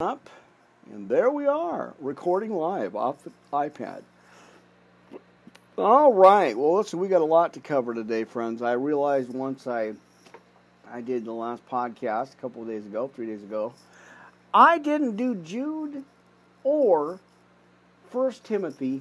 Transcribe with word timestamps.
up, 0.00 0.28
and 0.90 1.08
there 1.08 1.30
we 1.30 1.46
are, 1.46 1.94
recording 2.00 2.52
live 2.52 2.96
off 2.96 3.22
the 3.22 3.30
iPad. 3.52 4.02
All 5.78 6.12
right, 6.12 6.58
well, 6.58 6.78
listen, 6.78 6.98
we 6.98 7.06
got 7.06 7.20
a 7.20 7.24
lot 7.24 7.52
to 7.52 7.60
cover 7.60 7.94
today, 7.94 8.24
friends. 8.24 8.60
I 8.60 8.72
realized 8.72 9.32
once 9.32 9.68
I 9.68 9.92
I 10.90 11.00
did 11.00 11.24
the 11.24 11.32
last 11.32 11.64
podcast 11.68 12.32
a 12.32 12.36
couple 12.38 12.62
of 12.62 12.66
days 12.66 12.84
ago, 12.84 13.08
three 13.14 13.26
days 13.26 13.44
ago, 13.44 13.72
I 14.52 14.78
didn't 14.78 15.14
do 15.14 15.36
Jude 15.36 16.02
or 16.64 17.20
First 18.10 18.42
Timothy 18.42 19.00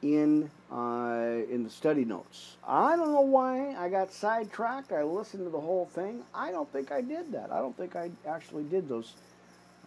in 0.00 0.50
uh, 0.72 1.44
in 1.50 1.62
the 1.62 1.70
study 1.70 2.06
notes. 2.06 2.56
I 2.66 2.96
don't 2.96 3.12
know 3.12 3.20
why 3.20 3.74
I 3.76 3.90
got 3.90 4.14
sidetracked. 4.14 4.92
I 4.92 5.02
listened 5.02 5.44
to 5.44 5.50
the 5.50 5.60
whole 5.60 5.84
thing. 5.84 6.22
I 6.34 6.52
don't 6.52 6.72
think 6.72 6.90
I 6.90 7.02
did 7.02 7.32
that. 7.32 7.52
I 7.52 7.58
don't 7.58 7.76
think 7.76 7.96
I 7.96 8.10
actually 8.26 8.64
did 8.64 8.88
those 8.88 9.12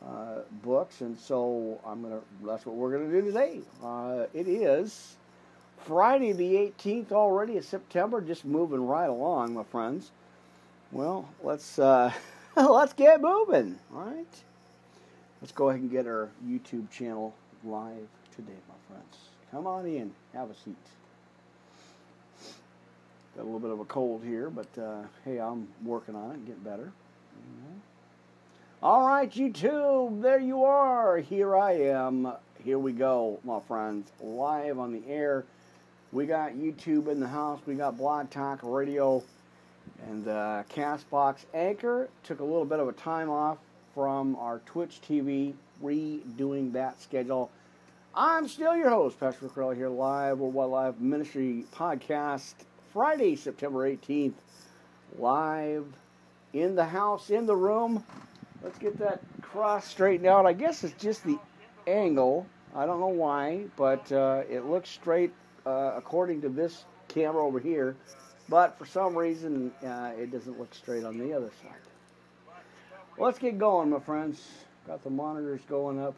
uh, 0.06 0.40
books, 0.64 1.02
and 1.02 1.18
so 1.18 1.80
I'm 1.86 2.02
gonna. 2.02 2.20
That's 2.46 2.66
what 2.66 2.76
we're 2.76 2.92
gonna 2.92 3.12
do 3.12 3.22
today. 3.22 3.62
Uh, 3.84 4.26
it 4.34 4.48
is 4.48 5.16
Friday 5.86 6.34
the 6.34 6.54
18th 6.54 7.12
already 7.12 7.58
of 7.58 7.66
September, 7.66 8.22
just 8.22 8.46
moving 8.46 8.86
right 8.86 9.10
along, 9.10 9.54
my 9.54 9.64
friends. 9.64 10.12
Well, 10.92 11.28
let's 11.42 11.80
uh, 11.80 12.12
let's 12.56 12.94
get 12.94 13.22
moving. 13.22 13.80
All 13.94 14.02
right, 14.02 14.44
let's 15.42 15.52
go 15.52 15.70
ahead 15.70 15.82
and 15.82 15.92
get 15.92 16.06
our 16.06 16.30
YouTube 16.46 16.90
channel 16.92 17.34
live 17.64 18.08
today, 18.36 18.60
my 18.68 18.96
friends. 18.96 19.18
Come 19.52 19.68
on 19.68 19.86
in, 19.86 20.12
have 20.34 20.50
a 20.50 20.56
seat. 20.56 20.76
Got 23.36 23.44
a 23.44 23.46
little 23.46 23.60
bit 23.60 23.72
of 23.72 23.80
a 23.80 23.86
cold 23.86 24.24
here, 24.24 24.50
but 24.50 24.68
uh, 24.78 25.04
hey, 25.26 25.40
I'm 25.40 25.68
working 25.84 26.16
on 26.16 26.32
it, 26.32 26.46
getting 26.46 26.62
better. 26.62 26.92
Mm-hmm. 27.40 27.93
All 28.84 29.08
right, 29.08 29.32
YouTube, 29.32 30.22
there 30.22 30.42
you 30.42 30.66
are. 30.66 31.16
Here 31.18 31.56
I 31.56 31.72
am. 31.72 32.34
Here 32.66 32.78
we 32.78 32.92
go, 32.92 33.40
my 33.46 33.62
friends, 33.62 34.12
live 34.20 34.78
on 34.78 34.92
the 34.92 35.02
air. 35.08 35.46
We 36.12 36.26
got 36.26 36.52
YouTube 36.52 37.08
in 37.08 37.22
the 37.22 37.28
house. 37.30 37.62
We 37.66 37.76
got 37.76 37.96
Blog 37.98 38.30
Talk 38.30 38.60
Radio 38.62 39.24
and 40.10 40.28
uh, 40.28 40.64
Castbox 40.70 41.46
Anchor. 41.54 42.10
Took 42.26 42.42
a 42.42 42.44
little 42.44 42.66
bit 42.66 42.82
of 42.82 42.90
a 42.90 42.92
time 42.92 43.30
off 43.30 43.58
from 43.96 44.36
our 44.36 44.60
Twitch 44.66 45.00
TV, 45.08 45.54
redoing 45.82 46.74
that 46.74 47.02
schedule. 47.02 47.52
I'm 48.14 48.50
still 48.50 48.76
your 48.76 48.90
host, 48.90 49.18
Pastor 49.18 49.48
Crowley, 49.48 49.78
here 49.78 49.88
live 49.88 50.40
Worldwide 50.40 50.70
Live 50.70 51.00
Ministry 51.00 51.64
Podcast, 51.74 52.56
Friday, 52.92 53.38
September 53.38 53.90
18th, 53.90 54.34
live 55.18 55.86
in 56.52 56.76
the 56.76 56.88
house, 56.88 57.30
in 57.30 57.46
the 57.46 57.56
room. 57.56 58.04
Let's 58.64 58.78
get 58.80 58.98
that 59.00 59.22
cross 59.42 59.86
straightened 59.86 60.28
out. 60.28 60.46
I 60.46 60.54
guess 60.54 60.84
it's 60.84 61.02
just 61.02 61.24
the 61.26 61.38
angle. 61.86 62.48
I 62.74 62.86
don't 62.86 63.02
know 63.02 63.08
why, 63.08 63.66
but 63.76 64.10
uh, 64.12 64.44
it 64.50 64.66
looks 64.66 64.90
straight 64.90 65.34
uh, 65.66 65.94
according 65.96 66.42
to 66.42 66.50
this 66.50 66.86
camera 67.10 67.46
over 67.46 67.60
here. 67.60 67.96
But 68.48 68.78
for 68.78 68.86
some 68.86 69.18
reason, 69.18 69.72
uh, 69.86 70.12
it 70.18 70.32
doesn't 70.32 70.58
look 70.58 70.74
straight 70.74 71.04
on 71.04 71.18
the 71.18 71.34
other 71.34 71.52
side. 71.62 72.56
Let's 73.18 73.38
get 73.38 73.58
going, 73.58 73.90
my 73.90 74.00
friends. 74.00 74.42
Got 74.88 75.04
the 75.04 75.10
monitors 75.10 75.62
going 75.70 76.00
up. 76.00 76.16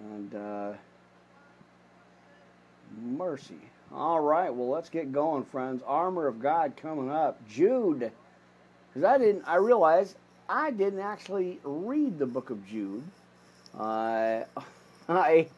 And 0.00 0.34
uh, 0.34 0.72
mercy. 3.02 3.58
All 3.92 4.20
right, 4.20 4.52
well, 4.52 4.68
let's 4.68 4.88
get 4.88 5.12
going, 5.12 5.44
friends. 5.44 5.82
Armor 5.86 6.26
of 6.26 6.40
God 6.40 6.74
coming 6.76 7.10
up. 7.10 7.46
Jude. 7.48 8.10
Because 8.92 9.04
I 9.04 9.18
didn't, 9.18 9.44
I 9.46 9.56
realized 9.56 10.16
I 10.48 10.70
didn't 10.70 11.00
actually 11.00 11.58
read 11.64 12.18
the 12.18 12.26
book 12.26 12.50
of 12.50 12.66
Jude. 12.66 13.02
Uh, 13.78 14.42
I, 15.08 15.48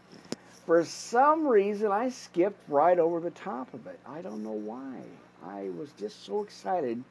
for 0.64 0.84
some 0.84 1.46
reason, 1.46 1.90
I 1.90 2.08
skipped 2.08 2.60
right 2.68 2.98
over 2.98 3.20
the 3.20 3.30
top 3.30 3.72
of 3.74 3.86
it. 3.86 3.98
I 4.06 4.20
don't 4.22 4.44
know 4.44 4.50
why. 4.50 5.00
I 5.44 5.70
was 5.76 5.90
just 5.98 6.24
so 6.24 6.42
excited 6.42 7.02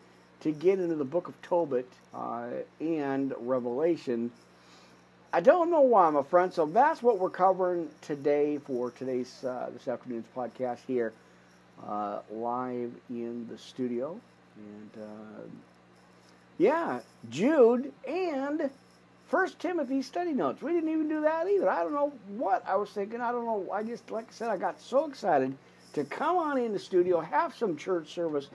to 0.41 0.52
get 0.52 0.80
into 0.80 0.96
the 0.96 1.06
book 1.06 1.28
of 1.28 1.41
Tobit 1.41 1.90
uh, 2.14 2.47
and 2.80 3.34
Revelation. 3.40 4.31
I 5.34 5.41
don't 5.41 5.69
know 5.69 5.81
why, 5.81 6.09
my 6.09 6.24
friend. 6.24 6.53
So 6.53 6.66
that's 6.66 7.03
what 7.03 7.19
we're 7.19 7.30
covering 7.30 7.90
today 8.02 8.58
for 8.58 8.91
today's 8.91 9.44
uh, 9.44 9.69
this 9.74 9.88
afternoon's 9.88 10.28
podcast 10.35 10.80
here, 10.88 11.12
uh, 11.85 12.19
live 12.31 12.91
in 13.09 13.47
the 13.50 13.58
studio, 13.58 14.19
and 14.58 15.03
uh, 15.03 15.41
yeah, 16.58 17.00
Jude 17.30 17.92
and 18.08 18.70
First 19.28 19.60
Timothy 19.60 20.02
study 20.02 20.34
notes. 20.34 20.62
We 20.62 20.72
didn't 20.72 20.90
even 20.90 21.10
do 21.10 21.22
that 21.22 21.48
either. 21.48 21.70
I 21.70 21.84
don't 21.84 21.94
know 21.94 22.14
what 22.30 22.64
I 22.68 22.76
was 22.76 22.90
thinking. 22.92 23.22
I 23.22 23.32
don't 23.32 23.46
know. 23.46 23.70
I 23.72 23.84
just, 23.84 24.12
like 24.12 24.28
I 24.30 24.32
said, 24.32 24.50
I 24.50 24.58
got 24.58 24.80
so 24.80 25.06
excited 25.10 25.56
to 25.94 26.04
come 26.04 26.38
on 26.38 26.58
in 26.58 26.74
the 26.74 26.80
studio, 26.80 27.20
have 27.20 27.56
some 27.56 27.76
church 27.76 28.14
service, 28.14 28.48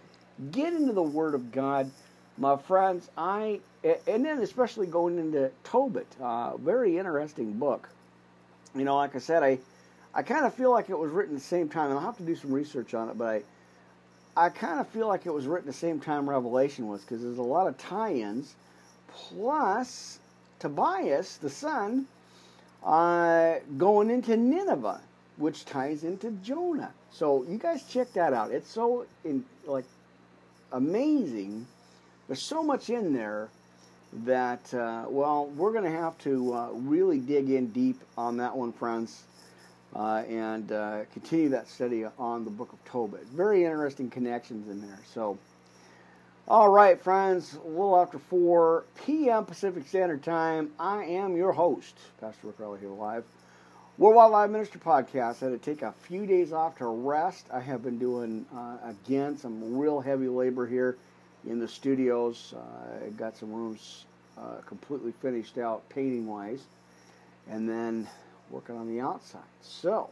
get 0.52 0.72
into 0.72 0.92
the 0.92 1.02
Word 1.02 1.34
of 1.34 1.50
God. 1.52 1.90
My 2.38 2.56
friends, 2.56 3.10
I, 3.18 3.60
and 4.06 4.24
then 4.24 4.38
especially 4.38 4.86
going 4.86 5.18
into 5.18 5.50
Tobit, 5.64 6.06
uh, 6.20 6.56
very 6.56 6.96
interesting 6.96 7.52
book. 7.54 7.88
You 8.74 8.84
know, 8.84 8.96
like 8.96 9.16
I 9.16 9.18
said, 9.18 9.42
I, 9.42 9.58
I 10.14 10.22
kind 10.22 10.46
of 10.46 10.54
feel 10.54 10.70
like 10.70 10.88
it 10.88 10.98
was 10.98 11.10
written 11.10 11.34
at 11.34 11.40
the 11.40 11.46
same 11.46 11.68
time, 11.68 11.90
and 11.90 11.98
I'll 11.98 12.04
have 12.04 12.16
to 12.18 12.22
do 12.22 12.36
some 12.36 12.52
research 12.52 12.94
on 12.94 13.10
it, 13.10 13.18
but 13.18 13.26
I, 13.26 13.42
I 14.36 14.48
kind 14.48 14.80
of 14.80 14.88
feel 14.88 15.08
like 15.08 15.26
it 15.26 15.34
was 15.34 15.46
written 15.46 15.66
the 15.66 15.72
same 15.72 16.00
time 16.00 16.28
Revelation 16.28 16.86
was 16.88 17.00
because 17.02 17.22
there's 17.22 17.38
a 17.38 17.42
lot 17.42 17.66
of 17.66 17.76
tie-ins. 17.78 18.54
Plus, 19.08 20.18
Tobias, 20.60 21.36
the 21.38 21.50
son, 21.50 22.06
uh, 22.84 23.54
going 23.76 24.08
into 24.08 24.36
Nineveh, 24.36 25.00
which 25.36 25.64
ties 25.64 26.04
into 26.04 26.30
Jonah. 26.44 26.92
So 27.12 27.44
you 27.48 27.58
guys 27.58 27.82
check 27.84 28.12
that 28.12 28.32
out. 28.32 28.52
It's 28.52 28.70
so 28.70 29.06
in, 29.24 29.44
like 29.66 29.84
amazing. 30.72 31.66
There's 32.28 32.42
so 32.42 32.62
much 32.62 32.88
in 32.88 33.12
there 33.12 33.48
that 34.12 34.72
uh, 34.72 35.06
well, 35.08 35.46
we're 35.56 35.72
going 35.72 35.84
to 35.84 35.90
have 35.90 36.16
to 36.18 36.54
uh, 36.54 36.68
really 36.72 37.18
dig 37.18 37.50
in 37.50 37.68
deep 37.68 38.00
on 38.16 38.36
that 38.36 38.56
one, 38.56 38.72
friends 38.72 39.24
uh, 39.94 40.22
and 40.28 40.72
uh, 40.72 41.04
continue 41.12 41.48
that 41.50 41.68
study 41.68 42.04
on 42.18 42.44
the 42.44 42.50
book 42.50 42.72
of 42.72 42.84
Tobit. 42.84 43.26
Very 43.26 43.64
interesting 43.64 44.10
connections 44.10 44.68
in 44.68 44.80
there. 44.80 44.98
So, 45.12 45.38
all 46.46 46.68
right, 46.68 47.00
friends, 47.00 47.54
a 47.54 47.68
little 47.68 48.00
after 48.00 48.18
4 48.18 48.84
p.m. 49.04 49.44
Pacific 49.44 49.86
Standard 49.86 50.22
Time, 50.22 50.70
I 50.78 51.04
am 51.04 51.36
your 51.36 51.52
host, 51.52 51.96
Pastor 52.20 52.48
Rick 52.48 52.60
Riley 52.60 52.80
here 52.80 52.90
live. 52.90 53.24
Worldwide 53.98 54.30
Live 54.30 54.50
Minister 54.50 54.78
Podcast. 54.78 55.42
I 55.42 55.50
had 55.50 55.52
to 55.52 55.58
take 55.58 55.82
a 55.82 55.92
few 55.92 56.24
days 56.24 56.52
off 56.54 56.78
to 56.78 56.86
rest. 56.86 57.46
I 57.52 57.60
have 57.60 57.82
been 57.82 57.98
doing, 57.98 58.46
uh, 58.54 58.78
again, 58.82 59.36
some 59.36 59.76
real 59.76 60.00
heavy 60.00 60.26
labor 60.26 60.66
here 60.66 60.96
in 61.46 61.58
the 61.58 61.68
studios. 61.68 62.54
I 62.56 63.06
uh, 63.06 63.10
got 63.18 63.36
some 63.36 63.52
rooms 63.52 64.06
uh, 64.38 64.62
completely 64.66 65.12
finished 65.20 65.58
out 65.58 65.86
painting 65.90 66.26
wise. 66.26 66.62
And 67.50 67.68
then 67.68 68.08
working 68.50 68.76
on 68.76 68.88
the 68.88 69.00
outside. 69.00 69.40
So 69.62 70.10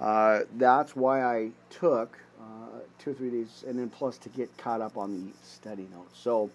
uh, 0.00 0.40
that's 0.56 0.96
why 0.96 1.22
I 1.22 1.50
took 1.70 2.18
uh, 2.40 2.80
two 2.98 3.10
or 3.10 3.14
three 3.14 3.30
days, 3.30 3.64
and 3.66 3.78
then 3.78 3.88
plus 3.90 4.18
to 4.18 4.28
get 4.30 4.56
caught 4.58 4.80
up 4.80 4.96
on 4.96 5.26
the 5.26 5.32
study 5.46 5.86
notes. 5.94 6.18
So 6.18 6.50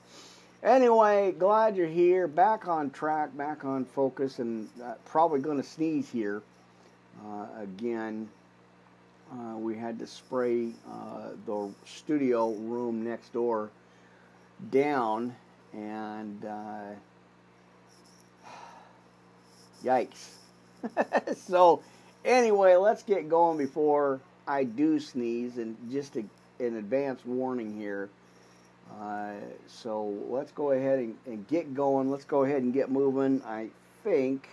anyway, 0.63 1.33
glad 1.37 1.77
you're 1.77 1.87
here, 1.87 2.27
back 2.27 2.67
on 2.67 2.89
track, 2.89 3.35
back 3.37 3.63
on 3.65 3.85
focus, 3.85 4.39
and 4.39 4.67
uh, 4.83 4.93
probably 5.05 5.39
going 5.39 5.57
to 5.57 5.67
sneeze 5.67 6.09
here 6.09 6.41
uh, 7.25 7.45
again. 7.61 8.29
Uh, 9.31 9.57
we 9.57 9.75
had 9.75 9.99
to 9.99 10.07
spray 10.07 10.71
uh, 10.91 11.29
the 11.45 11.69
studio 11.85 12.51
room 12.51 13.03
next 13.03 13.31
door 13.31 13.69
down, 14.71 15.35
and 15.71 16.43
yikes 19.85 20.38
so, 21.47 21.81
anyway, 22.25 22.75
let's 22.75 23.03
get 23.03 23.29
going 23.29 23.57
before 23.57 24.19
I 24.47 24.63
do 24.63 24.99
sneeze, 24.99 25.57
and 25.57 25.77
just 25.91 26.15
a, 26.15 26.23
an 26.59 26.77
advance 26.77 27.23
warning 27.25 27.77
here. 27.77 28.09
Uh, 28.99 29.33
so 29.67 30.15
let's 30.29 30.51
go 30.51 30.71
ahead 30.71 30.99
and, 30.99 31.15
and, 31.27 31.47
get 31.47 31.75
going. 31.75 32.09
Let's 32.09 32.25
go 32.25 32.43
ahead 32.43 32.63
and 32.63 32.73
get 32.73 32.89
moving. 32.89 33.41
I 33.45 33.69
think 34.03 34.49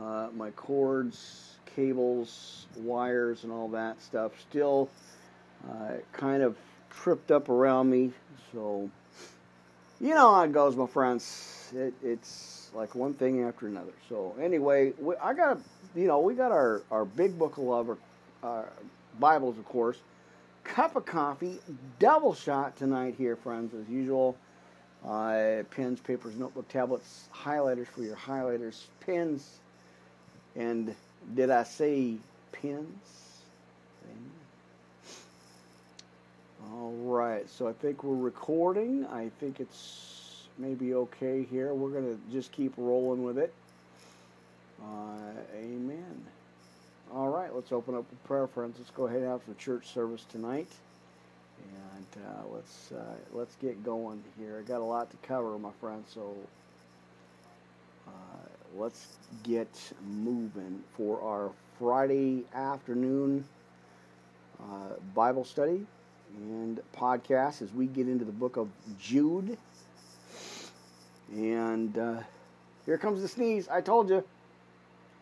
uh, 0.00 0.28
my 0.36 0.50
cords, 0.50 1.56
cables, 1.74 2.66
wires, 2.76 3.42
and 3.42 3.52
all 3.52 3.68
that 3.68 4.00
stuff 4.00 4.32
still 4.48 4.88
uh, 5.68 5.94
kind 6.12 6.42
of 6.42 6.56
tripped 6.90 7.32
up 7.32 7.48
around 7.48 7.90
me. 7.90 8.12
So 8.52 8.88
you 10.00 10.10
know 10.10 10.34
how 10.34 10.42
it 10.42 10.52
goes, 10.52 10.76
my 10.76 10.86
friends. 10.86 11.72
It, 11.74 11.94
it's 12.02 12.51
like 12.74 12.94
one 12.94 13.14
thing 13.14 13.44
after 13.44 13.66
another. 13.66 13.92
So 14.08 14.34
anyway, 14.40 14.92
we, 15.00 15.16
I 15.16 15.34
got 15.34 15.58
you 15.94 16.06
know 16.06 16.20
we 16.20 16.34
got 16.34 16.52
our 16.52 16.82
our 16.90 17.04
big 17.04 17.38
book 17.38 17.58
of 17.58 17.64
love, 17.64 17.98
our, 18.44 18.68
Bibles 19.20 19.58
of 19.58 19.66
course, 19.66 19.98
cup 20.64 20.96
of 20.96 21.06
coffee, 21.06 21.58
double 21.98 22.34
shot 22.34 22.76
tonight 22.76 23.14
here, 23.18 23.36
friends, 23.36 23.74
as 23.74 23.88
usual. 23.88 24.36
uh, 25.06 25.62
pens, 25.70 26.00
papers, 26.00 26.36
notebook, 26.36 26.68
tablets, 26.68 27.24
highlighters 27.34 27.86
for 27.88 28.02
your 28.02 28.16
highlighters, 28.16 28.84
pens, 29.00 29.60
and 30.56 30.94
did 31.34 31.50
I 31.50 31.64
say 31.64 32.16
pens? 32.52 33.42
All 36.72 36.92
right, 36.92 37.48
so 37.50 37.68
I 37.68 37.72
think 37.74 38.04
we're 38.04 38.16
recording. 38.16 39.06
I 39.06 39.30
think 39.40 39.60
it's 39.60 40.21
maybe 40.58 40.94
okay 40.94 41.44
here. 41.50 41.74
We're 41.74 41.90
going 41.90 42.04
to 42.04 42.32
just 42.32 42.52
keep 42.52 42.72
rolling 42.76 43.22
with 43.22 43.38
it. 43.38 43.52
Uh, 44.82 45.32
amen. 45.56 46.22
All 47.14 47.28
right, 47.28 47.54
let's 47.54 47.72
open 47.72 47.94
up 47.94 48.08
with 48.10 48.24
prayer, 48.24 48.46
friends. 48.46 48.76
Let's 48.78 48.90
go 48.90 49.06
ahead 49.06 49.20
and 49.20 49.28
have 49.28 49.42
the 49.46 49.54
church 49.54 49.92
service 49.92 50.24
tonight, 50.30 50.68
and 51.62 52.24
uh, 52.24 52.54
let's 52.54 52.90
uh, 52.90 53.14
let's 53.32 53.54
get 53.56 53.84
going 53.84 54.22
here. 54.38 54.58
I 54.58 54.66
got 54.66 54.80
a 54.80 54.84
lot 54.84 55.10
to 55.10 55.16
cover, 55.18 55.58
my 55.58 55.70
friends, 55.78 56.10
so 56.12 56.34
uh, 58.08 58.10
let's 58.74 59.08
get 59.42 59.68
moving 60.06 60.82
for 60.96 61.20
our 61.20 61.50
Friday 61.78 62.44
afternoon 62.54 63.44
uh, 64.60 64.94
Bible 65.14 65.44
study 65.44 65.84
and 66.36 66.80
podcast 66.96 67.60
as 67.62 67.72
we 67.72 67.86
get 67.86 68.08
into 68.08 68.24
the 68.24 68.32
book 68.32 68.56
of 68.56 68.68
Jude. 68.98 69.58
And 71.32 71.96
uh, 71.98 72.20
here 72.86 72.98
comes 72.98 73.22
the 73.22 73.28
sneeze. 73.28 73.68
I 73.68 73.80
told 73.80 74.08
you. 74.10 74.22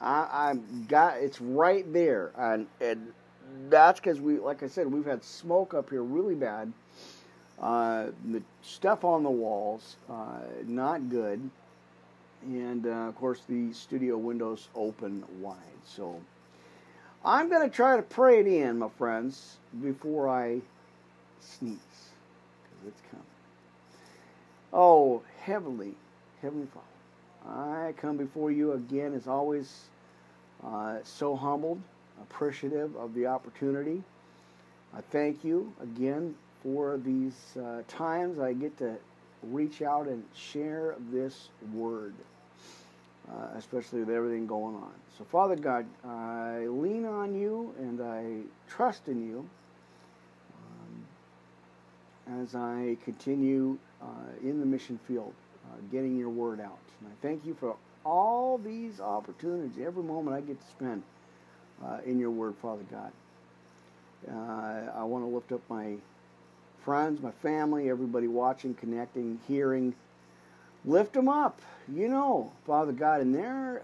I, 0.01 0.53
I 0.53 0.55
got 0.89 1.19
it's 1.19 1.41
right 1.41 1.91
there, 1.93 2.31
and, 2.39 2.67
and 2.81 3.13
that's 3.69 4.01
because 4.01 4.19
we, 4.19 4.39
like 4.39 4.63
I 4.63 4.67
said, 4.67 4.91
we've 4.91 5.05
had 5.05 5.23
smoke 5.23 5.75
up 5.75 5.91
here 5.91 6.03
really 6.03 6.35
bad. 6.35 6.73
Uh, 7.61 8.07
the 8.31 8.43
stuff 8.63 9.05
on 9.05 9.23
the 9.23 9.31
walls, 9.31 9.97
uh, 10.09 10.39
not 10.67 11.11
good, 11.11 11.51
and 12.43 12.87
uh, 12.87 13.09
of 13.09 13.17
course 13.17 13.43
the 13.47 13.71
studio 13.75 14.17
windows 14.17 14.69
open 14.75 15.23
wide. 15.39 15.57
So 15.85 16.19
I'm 17.23 17.51
going 17.51 17.69
to 17.69 17.75
try 17.75 17.97
to 17.97 18.03
pray 18.03 18.41
it 18.41 18.47
in, 18.47 18.79
my 18.79 18.89
friends, 18.97 19.59
before 19.83 20.31
I 20.31 20.63
sneeze, 21.41 21.77
because 22.63 22.89
it's 22.89 23.03
coming. 23.11 23.27
Oh, 24.73 25.21
heavenly, 25.43 25.95
heavenly 26.43 26.67
Father. 26.67 26.87
I 27.49 27.93
come 27.93 28.17
before 28.17 28.51
you 28.51 28.73
again, 28.73 29.15
as 29.15 29.27
always, 29.27 29.85
uh, 30.65 30.99
so 31.05 31.37
humbled, 31.37 31.81
appreciative 32.23 32.95
of 32.97 33.15
the 33.15 33.27
opportunity. 33.27 34.03
I 34.95 35.01
thank 35.01 35.45
you 35.45 35.73
again 35.83 36.35
for 36.63 36.99
these 36.99 37.57
uh, 37.57 37.83
times 37.89 38.39
I 38.39 38.53
get 38.53 38.77
to 38.79 38.97
reach 39.43 39.83
out 39.83 40.07
and 40.07 40.23
share 40.35 40.97
this 41.11 41.49
word, 41.73 42.15
uh, 43.31 43.49
especially 43.57 44.01
with 44.01 44.11
everything 44.11 44.47
going 44.47 44.75
on. 44.75 44.93
So, 45.17 45.25
Father 45.25 45.57
God, 45.57 45.87
I 46.05 46.67
lean 46.67 47.07
on 47.07 47.35
you 47.35 47.75
and 47.79 48.03
I 48.03 48.41
trust 48.69 49.09
in 49.09 49.27
you 49.27 49.49
um, 52.29 52.43
as 52.43 52.55
I 52.55 52.97
continue 53.05 53.79
uh, 54.03 54.07
in 54.43 54.61
the 54.61 54.67
mission 54.67 54.99
field, 55.07 55.33
uh, 55.71 55.77
getting 55.93 56.19
your 56.19 56.31
word 56.31 56.61
out. 56.61 56.79
And 57.01 57.09
I 57.11 57.27
thank 57.27 57.47
you 57.47 57.55
for 57.55 57.77
all 58.05 58.59
these 58.59 59.01
opportunities, 59.01 59.73
every 59.85 60.03
moment 60.03 60.37
I 60.37 60.41
get 60.41 60.61
to 60.61 60.67
spend 60.69 61.03
uh, 61.85 61.99
in 62.05 62.19
your 62.19 62.31
word, 62.31 62.55
Father 62.61 62.85
God. 62.91 63.13
Uh, 64.31 64.91
I 65.01 65.05
want 65.05 65.25
to 65.25 65.29
lift 65.29 65.53
up 65.53 65.61
my 65.69 65.95
friends, 66.85 67.23
my 67.23 67.31
family, 67.43 67.91
everybody 67.91 68.27
watching, 68.27 68.75
connecting, 68.75 69.39
hearing. 69.49 69.95
Lift 70.85 71.13
them 71.13 71.29
up, 71.29 71.61
you 71.93 72.09
know, 72.09 72.51
Father 72.67 72.93
God, 72.93 73.21
in 73.21 73.33
their 73.33 73.83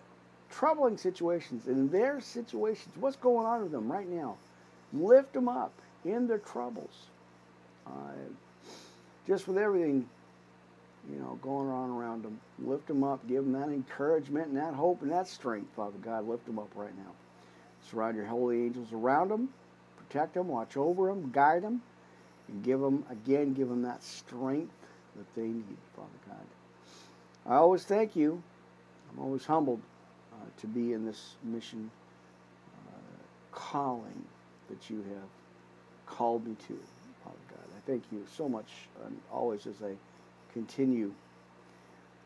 troubling 0.50 0.96
situations, 0.96 1.66
in 1.66 1.88
their 1.90 2.20
situations, 2.20 2.94
what's 2.98 3.16
going 3.16 3.46
on 3.46 3.62
with 3.62 3.72
them 3.72 3.90
right 3.90 4.08
now. 4.08 4.36
Lift 4.94 5.34
them 5.34 5.48
up 5.48 5.72
in 6.04 6.26
their 6.26 6.38
troubles. 6.38 7.06
Uh, 7.86 7.90
just 9.26 9.46
with 9.46 9.58
everything 9.58 10.08
you 11.10 11.18
know, 11.18 11.38
going 11.42 11.68
on 11.68 11.90
around 11.90 12.24
them. 12.24 12.40
Lift 12.58 12.86
them 12.88 13.04
up, 13.04 13.26
give 13.28 13.44
them 13.44 13.52
that 13.52 13.68
encouragement 13.68 14.48
and 14.48 14.56
that 14.56 14.74
hope 14.74 15.02
and 15.02 15.10
that 15.10 15.28
strength, 15.28 15.68
Father 15.76 15.98
God. 16.02 16.26
Lift 16.26 16.46
them 16.46 16.58
up 16.58 16.70
right 16.74 16.96
now. 16.96 17.12
Surround 17.90 18.16
your 18.16 18.26
holy 18.26 18.64
angels 18.64 18.92
around 18.92 19.30
them, 19.30 19.48
protect 19.96 20.34
them, 20.34 20.48
watch 20.48 20.76
over 20.76 21.06
them, 21.06 21.30
guide 21.32 21.62
them, 21.62 21.82
and 22.48 22.64
give 22.64 22.80
them, 22.80 23.04
again, 23.10 23.52
give 23.54 23.68
them 23.68 23.82
that 23.82 24.02
strength 24.02 24.72
that 25.16 25.34
they 25.34 25.46
need, 25.46 25.76
Father 25.94 26.08
God. 26.28 27.52
I 27.52 27.56
always 27.56 27.84
thank 27.84 28.16
you. 28.16 28.42
I'm 29.12 29.22
always 29.22 29.46
humbled 29.46 29.80
uh, 30.32 30.44
to 30.60 30.66
be 30.66 30.92
in 30.92 31.06
this 31.06 31.36
mission 31.44 31.90
uh, 32.88 32.98
calling 33.52 34.24
that 34.68 34.90
you 34.90 34.96
have 34.96 35.28
called 36.06 36.46
me 36.46 36.56
to, 36.66 36.78
Father 37.22 37.36
God. 37.48 37.64
I 37.76 37.90
thank 37.90 38.02
you 38.10 38.24
so 38.36 38.48
much, 38.48 38.66
and 39.04 39.16
always 39.30 39.66
as 39.66 39.76
I 39.82 39.94
continue. 40.56 41.12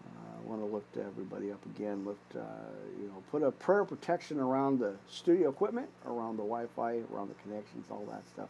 Uh, 0.07 0.39
I 0.39 0.49
want 0.49 0.61
to 0.61 0.67
lift 0.73 0.97
everybody 0.97 1.51
up 1.51 1.59
again. 1.75 2.07
Lift, 2.07 2.37
uh, 2.37 2.43
you 3.01 3.09
know, 3.09 3.23
put 3.33 3.43
a 3.43 3.51
prayer 3.51 3.85
protection 3.85 4.39
around 4.39 4.79
the 4.79 4.95
studio 5.09 5.49
equipment, 5.49 5.89
around 6.07 6.37
the 6.37 6.45
Wi-Fi, 6.45 7.01
around 7.13 7.29
the 7.29 7.43
connections, 7.43 7.87
all 7.91 8.07
that 8.09 8.23
stuff. 8.33 8.49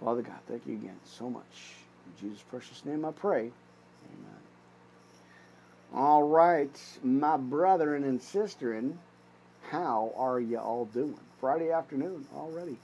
Father 0.00 0.22
God, 0.22 0.38
thank 0.48 0.66
you 0.66 0.74
again 0.74 0.98
so 1.04 1.28
much. 1.28 1.74
In 2.06 2.28
Jesus' 2.28 2.42
precious 2.48 2.86
name 2.86 3.04
I 3.04 3.10
pray. 3.10 3.40
Amen. 3.40 4.40
All 5.94 6.22
right, 6.22 6.98
my 7.04 7.36
brethren 7.36 8.02
and 8.04 8.18
sisterin, 8.18 8.94
how 9.70 10.12
are 10.16 10.40
you 10.40 10.58
all 10.58 10.86
doing? 10.86 11.18
Friday 11.38 11.70
afternoon 11.70 12.26
already. 12.34 12.78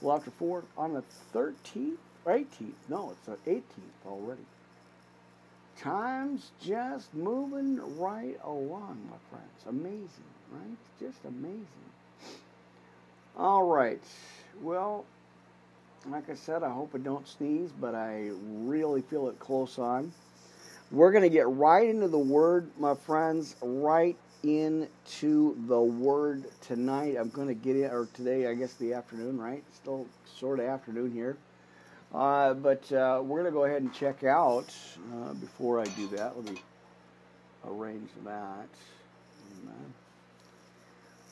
Well, 0.00 0.16
after 0.16 0.32
four 0.32 0.64
on 0.76 0.94
the 0.94 1.04
13th 1.32 1.96
or 2.24 2.32
18th. 2.32 2.72
No, 2.88 3.12
it's 3.12 3.26
the 3.26 3.50
18th 3.50 4.06
already. 4.06 4.42
Time's 5.80 6.50
just 6.62 7.12
moving 7.14 7.80
right 7.98 8.38
along, 8.44 8.98
my 9.10 9.16
friends. 9.30 9.66
Amazing, 9.68 10.08
right? 10.52 10.76
Just 11.00 11.18
amazing. 11.24 11.66
All 13.36 13.64
right. 13.64 14.00
Well, 14.62 15.04
like 16.08 16.30
I 16.30 16.34
said, 16.34 16.62
I 16.62 16.70
hope 16.70 16.92
I 16.94 16.98
don't 16.98 17.26
sneeze, 17.26 17.70
but 17.80 17.94
I 17.94 18.30
really 18.42 19.02
feel 19.02 19.28
it 19.28 19.38
close 19.38 19.78
on. 19.78 20.12
We're 20.90 21.10
going 21.10 21.24
to 21.24 21.30
get 21.30 21.48
right 21.48 21.88
into 21.88 22.08
the 22.08 22.18
Word, 22.18 22.68
my 22.78 22.94
friends, 22.94 23.56
right 23.62 24.16
into 24.42 25.56
the 25.66 25.80
Word 25.80 26.44
tonight. 26.60 27.16
I'm 27.18 27.30
going 27.30 27.48
to 27.48 27.54
get 27.54 27.74
it, 27.74 27.92
or 27.92 28.06
today, 28.14 28.46
I 28.46 28.54
guess 28.54 28.74
the 28.74 28.92
afternoon, 28.92 29.38
right? 29.38 29.64
Still 29.74 30.06
sort 30.38 30.60
of 30.60 30.66
afternoon 30.66 31.10
here. 31.10 31.36
Uh, 32.14 32.54
but 32.54 32.90
uh, 32.92 33.20
we're 33.24 33.40
going 33.40 33.44
to 33.46 33.50
go 33.50 33.64
ahead 33.64 33.82
and 33.82 33.92
check 33.92 34.22
out. 34.22 34.72
Uh, 35.12 35.34
before 35.34 35.80
I 35.80 35.84
do 35.84 36.06
that, 36.08 36.36
let 36.36 36.48
me 36.48 36.60
arrange 37.66 38.08
that. 38.24 38.68
Amen. 39.62 39.94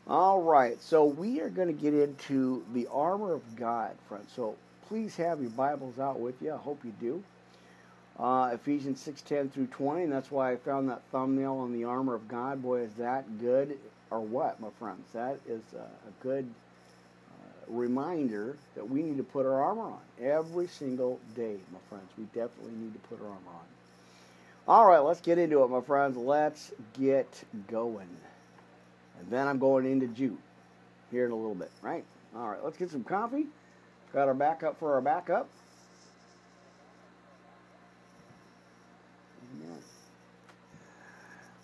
All 0.09 0.43
right, 0.43 0.83
so 0.83 1.05
we 1.05 1.41
are 1.41 1.49
going 1.49 1.69
to 1.69 1.81
get 1.81 1.95
into 1.95 2.65
the 2.75 2.89
armor 2.91 3.33
of 3.33 3.55
God, 3.55 3.93
friends. 4.09 4.33
So 4.35 4.57
please 4.89 5.15
have 5.17 5.41
your 5.41 5.51
Bibles 5.51 6.01
out 6.01 6.19
with 6.19 6.43
you. 6.43 6.53
I 6.53 6.57
hope 6.57 6.85
you 6.85 6.93
do. 7.01 7.23
Uh, 8.19 8.51
Ephesians 8.53 9.01
6:10 9.01 9.53
through 9.53 9.69
20, 9.69 10.03
and 10.03 10.13
that's 10.13 10.31
why 10.31 10.53
I 10.53 10.57
found 10.57 10.89
that 10.89 11.03
thumbnail 11.13 11.55
on 11.55 11.73
the 11.73 11.85
armor 11.85 12.15
of 12.15 12.27
God. 12.27 12.61
Boy, 12.61 12.81
is 12.81 12.95
that 12.95 13.39
good 13.41 13.79
or 14.11 14.21
what, 14.21 14.61
my 14.61 14.69
friends? 14.79 15.07
That 15.13 15.39
is 15.49 15.63
a, 15.75 15.79
a 15.79 16.13
good 16.21 16.53
reminder 17.69 18.57
that 18.75 18.89
we 18.89 19.03
need 19.03 19.17
to 19.17 19.23
put 19.23 19.47
our 19.47 19.63
armor 19.63 19.83
on 19.83 20.01
every 20.21 20.67
single 20.67 21.19
day, 21.35 21.57
my 21.73 21.79
friends. 21.89 22.09
We 22.19 22.25
definitely 22.25 22.73
need 22.73 22.93
to 22.95 23.01
put 23.09 23.21
our 23.21 23.29
armor 23.29 23.49
on. 23.49 23.67
All 24.69 24.87
right, 24.87 25.01
let's 25.01 25.21
get 25.21 25.39
into 25.39 25.63
it, 25.65 25.69
my 25.69 25.81
friends. 25.81 26.17
Let's 26.17 26.73
get 26.99 27.29
going. 27.69 28.09
And 29.19 29.31
then 29.31 29.49
I'm 29.49 29.59
going 29.59 29.87
into 29.87 30.07
Jude 30.09 30.39
here 31.11 31.27
in 31.27 31.33
a 31.33 31.37
little 31.37 31.55
bit, 31.55 31.71
right? 31.83 32.05
All 32.37 32.49
right, 32.49 32.63
let's 32.65 32.77
get 32.77 32.91
some 32.91 33.05
coffee. 33.05 33.47
Got 34.13 34.29
our 34.29 34.35
backup 34.35 34.79
for 34.79 34.95
our 34.95 35.01
backup. 35.01 35.49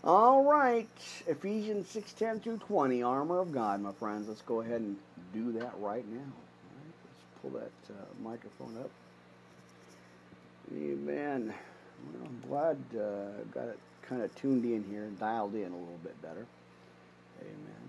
All 0.09 0.43
right, 0.43 0.89
Ephesians 1.27 1.87
6:10 1.89 2.41
through 2.41 2.57
20, 2.57 3.03
armor 3.03 3.41
of 3.41 3.53
God, 3.53 3.83
my 3.83 3.93
friends. 3.93 4.27
Let's 4.27 4.41
go 4.41 4.63
ahead 4.63 4.81
and 4.81 4.97
do 5.35 5.53
that 5.53 5.79
right 5.81 6.09
now. 6.09 6.33
right, 6.79 6.95
let's 7.05 7.43
pull 7.43 7.51
that 7.51 7.95
uh, 7.95 8.07
microphone 8.23 8.75
up. 8.79 8.91
Amen. 10.75 11.53
Well, 12.07 12.23
I'm 12.25 12.49
glad 12.49 12.79
uh, 12.99 13.43
got 13.53 13.69
it 13.69 13.79
kind 14.01 14.23
of 14.23 14.35
tuned 14.35 14.65
in 14.65 14.83
here 14.91 15.03
and 15.03 15.21
dialed 15.21 15.55
in 15.55 15.71
a 15.71 15.77
little 15.77 16.01
bit 16.03 16.23
better. 16.23 16.47
Amen. 17.43 17.89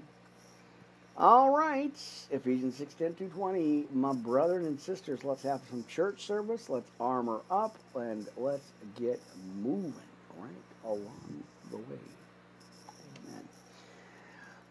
All 1.17 1.51
right, 1.51 1.95
Ephesians 2.31 2.75
6 2.75 2.95
10 2.95 3.13
through 3.13 3.29
20. 3.29 3.85
My 3.93 4.11
brethren 4.11 4.65
and 4.65 4.77
sisters, 4.77 5.23
let's 5.23 5.43
have 5.43 5.61
some 5.69 5.85
church 5.87 6.25
service. 6.25 6.67
Let's 6.67 6.91
armor 6.99 7.39
up 7.49 7.77
and 7.95 8.27
let's 8.35 8.67
get 8.97 9.21
moving 9.63 9.93
right 10.37 10.51
along 10.83 11.45
the 11.71 11.77
way. 11.77 11.99
Amen. 13.27 13.47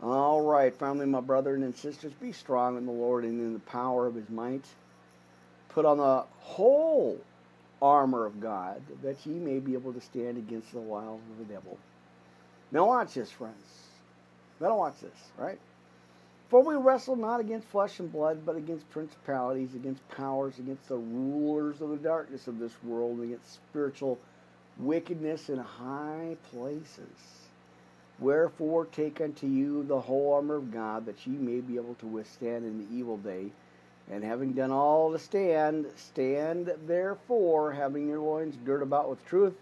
All 0.03 0.43
right, 0.43 0.75
finally, 0.75 1.07
my 1.07 1.21
brethren 1.21 1.63
and 1.63 1.75
sisters, 1.75 2.13
be 2.21 2.33
strong 2.33 2.77
in 2.77 2.87
the 2.87 2.93
Lord 2.93 3.25
and 3.25 3.41
in 3.41 3.53
the 3.53 3.61
power 3.61 4.07
of 4.07 4.15
his 4.15 4.29
might. 4.29 4.65
Put 5.71 5.85
on 5.85 5.99
the 5.99 6.25
whole 6.41 7.21
armor 7.81 8.27
of 8.27 8.41
God 8.41 8.83
that 9.03 9.25
ye 9.25 9.35
may 9.35 9.59
be 9.59 9.75
able 9.75 9.93
to 9.93 10.01
stand 10.01 10.37
against 10.37 10.73
the 10.73 10.81
wiles 10.81 11.21
of 11.31 11.39
the 11.47 11.53
devil. 11.53 11.79
Now, 12.73 12.87
watch 12.87 13.15
this, 13.15 13.31
friends. 13.31 13.55
Now, 14.61 14.77
watch 14.77 15.01
this, 15.01 15.31
right? 15.37 15.59
For 16.49 16.63
we 16.63 16.75
wrestle 16.77 17.17
not 17.17 17.41
against 17.41 17.69
flesh 17.69 18.01
and 18.01 18.11
blood, 18.11 18.45
but 18.45 18.57
against 18.57 18.91
principalities, 18.91 19.75
against 19.75 20.07
powers, 20.09 20.59
against 20.59 20.89
the 20.89 20.97
rulers 20.97 21.81
of 21.81 21.91
the 21.91 21.97
darkness 21.97 22.49
of 22.49 22.59
this 22.59 22.73
world, 22.83 23.21
against 23.21 23.55
spiritual 23.55 24.19
wickedness 24.79 25.49
in 25.49 25.59
high 25.59 26.37
places. 26.51 27.49
Wherefore 28.19 28.87
take 28.87 29.21
unto 29.21 29.47
you 29.47 29.85
the 29.85 30.01
whole 30.01 30.35
armor 30.35 30.57
of 30.57 30.73
God, 30.73 31.07
that 31.07 31.27
ye 31.27 31.37
may 31.37 31.61
be 31.61 31.77
able 31.77 31.95
to 31.97 32.07
withstand 32.07 32.65
in 32.65 32.79
the 32.79 32.97
evil 32.97 33.17
day. 33.17 33.51
And 34.11 34.25
having 34.25 34.55
done 34.55 34.71
all 34.71 35.13
to 35.13 35.19
stand, 35.19 35.87
stand 35.97 36.73
therefore, 36.87 37.73
having 37.73 38.09
your 38.09 38.21
loins 38.21 38.57
girt 38.65 38.83
about 38.83 39.11
with 39.11 39.25
truth, 39.27 39.55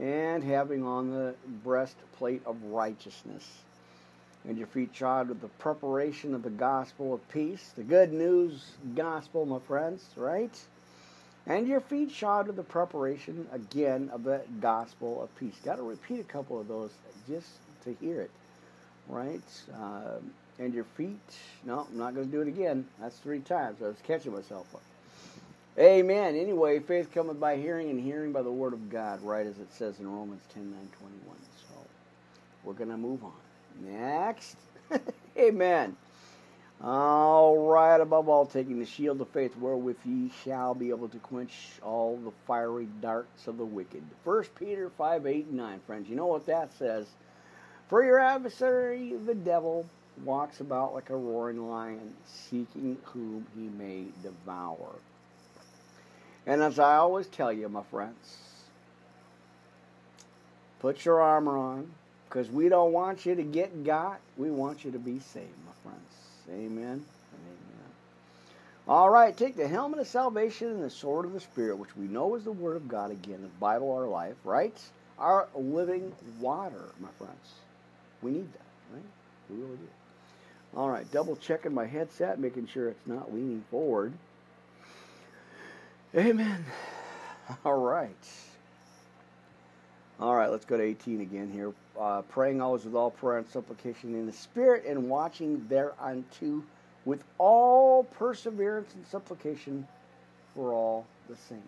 and 0.00 0.44
having 0.44 0.86
on 0.86 1.10
the 1.10 1.34
breastplate 1.64 2.42
of 2.46 2.62
righteousness 2.64 3.46
and 4.44 4.56
your 4.56 4.66
feet 4.68 4.90
shod 4.94 5.28
with 5.28 5.40
the 5.40 5.48
preparation 5.48 6.34
of 6.34 6.42
the 6.42 6.50
gospel 6.50 7.14
of 7.14 7.28
peace, 7.28 7.72
the 7.76 7.82
good 7.82 8.12
news 8.12 8.72
gospel, 8.94 9.44
my 9.44 9.58
friends, 9.58 10.04
right? 10.16 10.58
And 11.46 11.66
your 11.66 11.80
feet 11.80 12.10
shod 12.10 12.46
with 12.46 12.56
the 12.56 12.62
preparation, 12.62 13.46
again, 13.52 14.10
of 14.12 14.24
the 14.24 14.42
gospel 14.60 15.22
of 15.22 15.34
peace. 15.36 15.54
Got 15.64 15.76
to 15.76 15.82
repeat 15.82 16.20
a 16.20 16.24
couple 16.24 16.60
of 16.60 16.68
those 16.68 16.90
just 17.28 17.48
to 17.84 17.94
hear 18.00 18.20
it, 18.22 18.30
right? 19.08 19.40
Uh, 19.74 20.18
and 20.58 20.74
your 20.74 20.84
feet, 20.84 21.18
no, 21.64 21.86
I'm 21.90 21.98
not 21.98 22.14
going 22.14 22.26
to 22.26 22.32
do 22.32 22.42
it 22.42 22.48
again. 22.48 22.86
That's 23.00 23.16
three 23.18 23.40
times. 23.40 23.82
I 23.82 23.86
was 23.86 23.96
catching 24.06 24.32
myself 24.32 24.66
up. 24.74 24.82
Amen. 25.78 26.36
Anyway, 26.36 26.78
faith 26.80 27.12
cometh 27.12 27.40
by 27.40 27.56
hearing, 27.56 27.88
and 27.88 27.98
hearing 27.98 28.32
by 28.32 28.42
the 28.42 28.50
word 28.50 28.74
of 28.74 28.90
God, 28.90 29.22
right 29.22 29.46
as 29.46 29.58
it 29.58 29.72
says 29.72 29.98
in 29.98 30.12
Romans 30.12 30.42
10 30.52 30.70
9 30.70 30.88
21. 30.98 31.36
So 31.60 31.74
we're 32.64 32.74
going 32.74 32.90
to 32.90 32.98
move 32.98 33.24
on. 33.24 33.32
Next. 33.82 34.56
Amen. 35.38 35.96
All 36.82 37.58
right, 37.58 38.00
above 38.00 38.30
all, 38.30 38.46
taking 38.46 38.78
the 38.78 38.86
shield 38.86 39.20
of 39.20 39.28
faith, 39.28 39.54
wherewith 39.58 39.98
ye 40.06 40.30
shall 40.44 40.74
be 40.74 40.88
able 40.88 41.08
to 41.10 41.18
quench 41.18 41.52
all 41.82 42.16
the 42.16 42.32
fiery 42.46 42.88
darts 43.02 43.46
of 43.46 43.58
the 43.58 43.66
wicked. 43.66 44.02
First 44.24 44.54
Peter 44.54 44.88
5, 44.96 45.26
8, 45.26 45.46
and 45.46 45.56
9, 45.56 45.80
friends. 45.86 46.08
You 46.08 46.16
know 46.16 46.26
what 46.26 46.46
that 46.46 46.72
says? 46.78 47.06
For 47.90 48.02
your 48.02 48.18
adversary, 48.18 49.12
the 49.26 49.34
devil, 49.34 49.84
walks 50.24 50.60
about 50.60 50.94
like 50.94 51.10
a 51.10 51.16
roaring 51.16 51.68
lion, 51.68 52.14
seeking 52.26 52.96
whom 53.04 53.46
he 53.54 53.68
may 53.68 54.04
devour. 54.22 54.94
And 56.46 56.62
as 56.62 56.78
I 56.78 56.96
always 56.96 57.26
tell 57.26 57.52
you, 57.52 57.68
my 57.68 57.82
friends, 57.82 58.38
put 60.78 61.04
your 61.04 61.20
armor 61.20 61.58
on, 61.58 61.90
because 62.26 62.48
we 62.48 62.70
don't 62.70 62.92
want 62.92 63.26
you 63.26 63.34
to 63.34 63.42
get 63.42 63.84
got. 63.84 64.20
We 64.38 64.50
want 64.50 64.82
you 64.82 64.92
to 64.92 64.98
be 64.98 65.18
saved, 65.18 65.50
my 65.66 65.90
friends. 65.90 66.19
Amen. 66.52 67.04
Amen. 67.32 67.80
All 68.88 69.08
right, 69.08 69.36
take 69.36 69.56
the 69.56 69.68
helmet 69.68 70.00
of 70.00 70.06
salvation 70.08 70.68
and 70.68 70.82
the 70.82 70.90
sword 70.90 71.24
of 71.24 71.32
the 71.32 71.40
Spirit, 71.40 71.76
which 71.78 71.96
we 71.96 72.06
know 72.06 72.34
is 72.34 72.44
the 72.44 72.52
Word 72.52 72.76
of 72.76 72.88
God 72.88 73.10
again, 73.10 73.40
the 73.42 73.48
Bible, 73.60 73.92
our 73.92 74.08
life, 74.08 74.34
right? 74.44 74.76
Our 75.18 75.46
living 75.54 76.12
water, 76.40 76.86
my 76.98 77.10
friends. 77.18 77.54
We 78.22 78.32
need 78.32 78.52
that, 78.52 78.94
right? 78.94 79.02
We 79.48 79.56
really 79.56 79.76
do. 79.76 79.88
All 80.76 80.88
right, 80.90 81.10
double 81.12 81.36
checking 81.36 81.74
my 81.74 81.86
headset, 81.86 82.38
making 82.38 82.66
sure 82.66 82.88
it's 82.88 83.06
not 83.06 83.32
leaning 83.32 83.64
forward. 83.70 84.12
Amen. 86.16 86.64
All 87.64 87.78
right. 87.78 88.10
All 90.20 90.36
right, 90.36 90.50
let's 90.50 90.66
go 90.66 90.76
to 90.76 90.82
18 90.82 91.22
again 91.22 91.50
here. 91.50 91.72
Uh, 91.98 92.20
praying 92.20 92.60
always 92.60 92.84
with 92.84 92.94
all 92.94 93.10
prayer 93.10 93.38
and 93.38 93.48
supplication 93.48 94.14
in 94.14 94.26
the 94.26 94.32
Spirit, 94.34 94.84
and 94.86 95.08
watching 95.08 95.66
thereunto 95.68 96.62
with 97.06 97.24
all 97.38 98.04
perseverance 98.04 98.92
and 98.94 99.06
supplication 99.06 99.88
for 100.54 100.74
all 100.74 101.06
the 101.30 101.36
saints. 101.48 101.64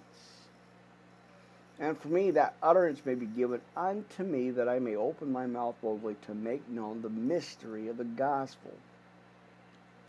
And 1.81 1.99
for 1.99 2.09
me, 2.09 2.31
that 2.33 2.55
utterance 2.63 3.01
may 3.07 3.15
be 3.15 3.25
given 3.25 3.63
unto 3.75 4.23
me 4.23 4.51
that 4.51 4.69
I 4.69 4.79
may 4.79 4.97
open 4.97 5.33
my 5.33 5.47
mouth 5.47 5.77
boldly 5.81 6.17
to 6.27 6.35
make 6.35 6.69
known 6.69 7.01
the 7.01 7.09
mystery 7.09 7.89
of 7.89 7.97
the 7.97 8.05
gospel, 8.05 8.73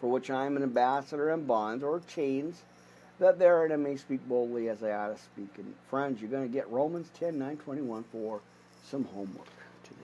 for 0.02 0.10
which 0.12 0.30
I 0.30 0.46
am 0.46 0.58
an 0.58 0.64
ambassador 0.64 1.30
in 1.32 1.46
bonds 1.46 1.82
or 1.82 2.02
chains 2.10 2.62
that 3.20 3.40
therein 3.40 3.72
I 3.72 3.76
may 3.76 3.96
speak 3.96 4.28
boldly 4.28 4.70
as 4.70 4.84
I 4.84 4.92
ought 4.92 5.16
to 5.16 5.24
speak. 5.24 5.50
And 5.58 5.74
friends, 5.90 6.22
you're 6.22 6.30
going 6.30 6.48
to 6.48 6.54
get 6.54 6.70
Romans 6.70 7.10
10, 7.20 7.38
9, 7.38 7.58
21 7.58 8.04
for 8.12 8.42
some 8.90 9.06
homework 9.06 9.48
today. 9.84 10.00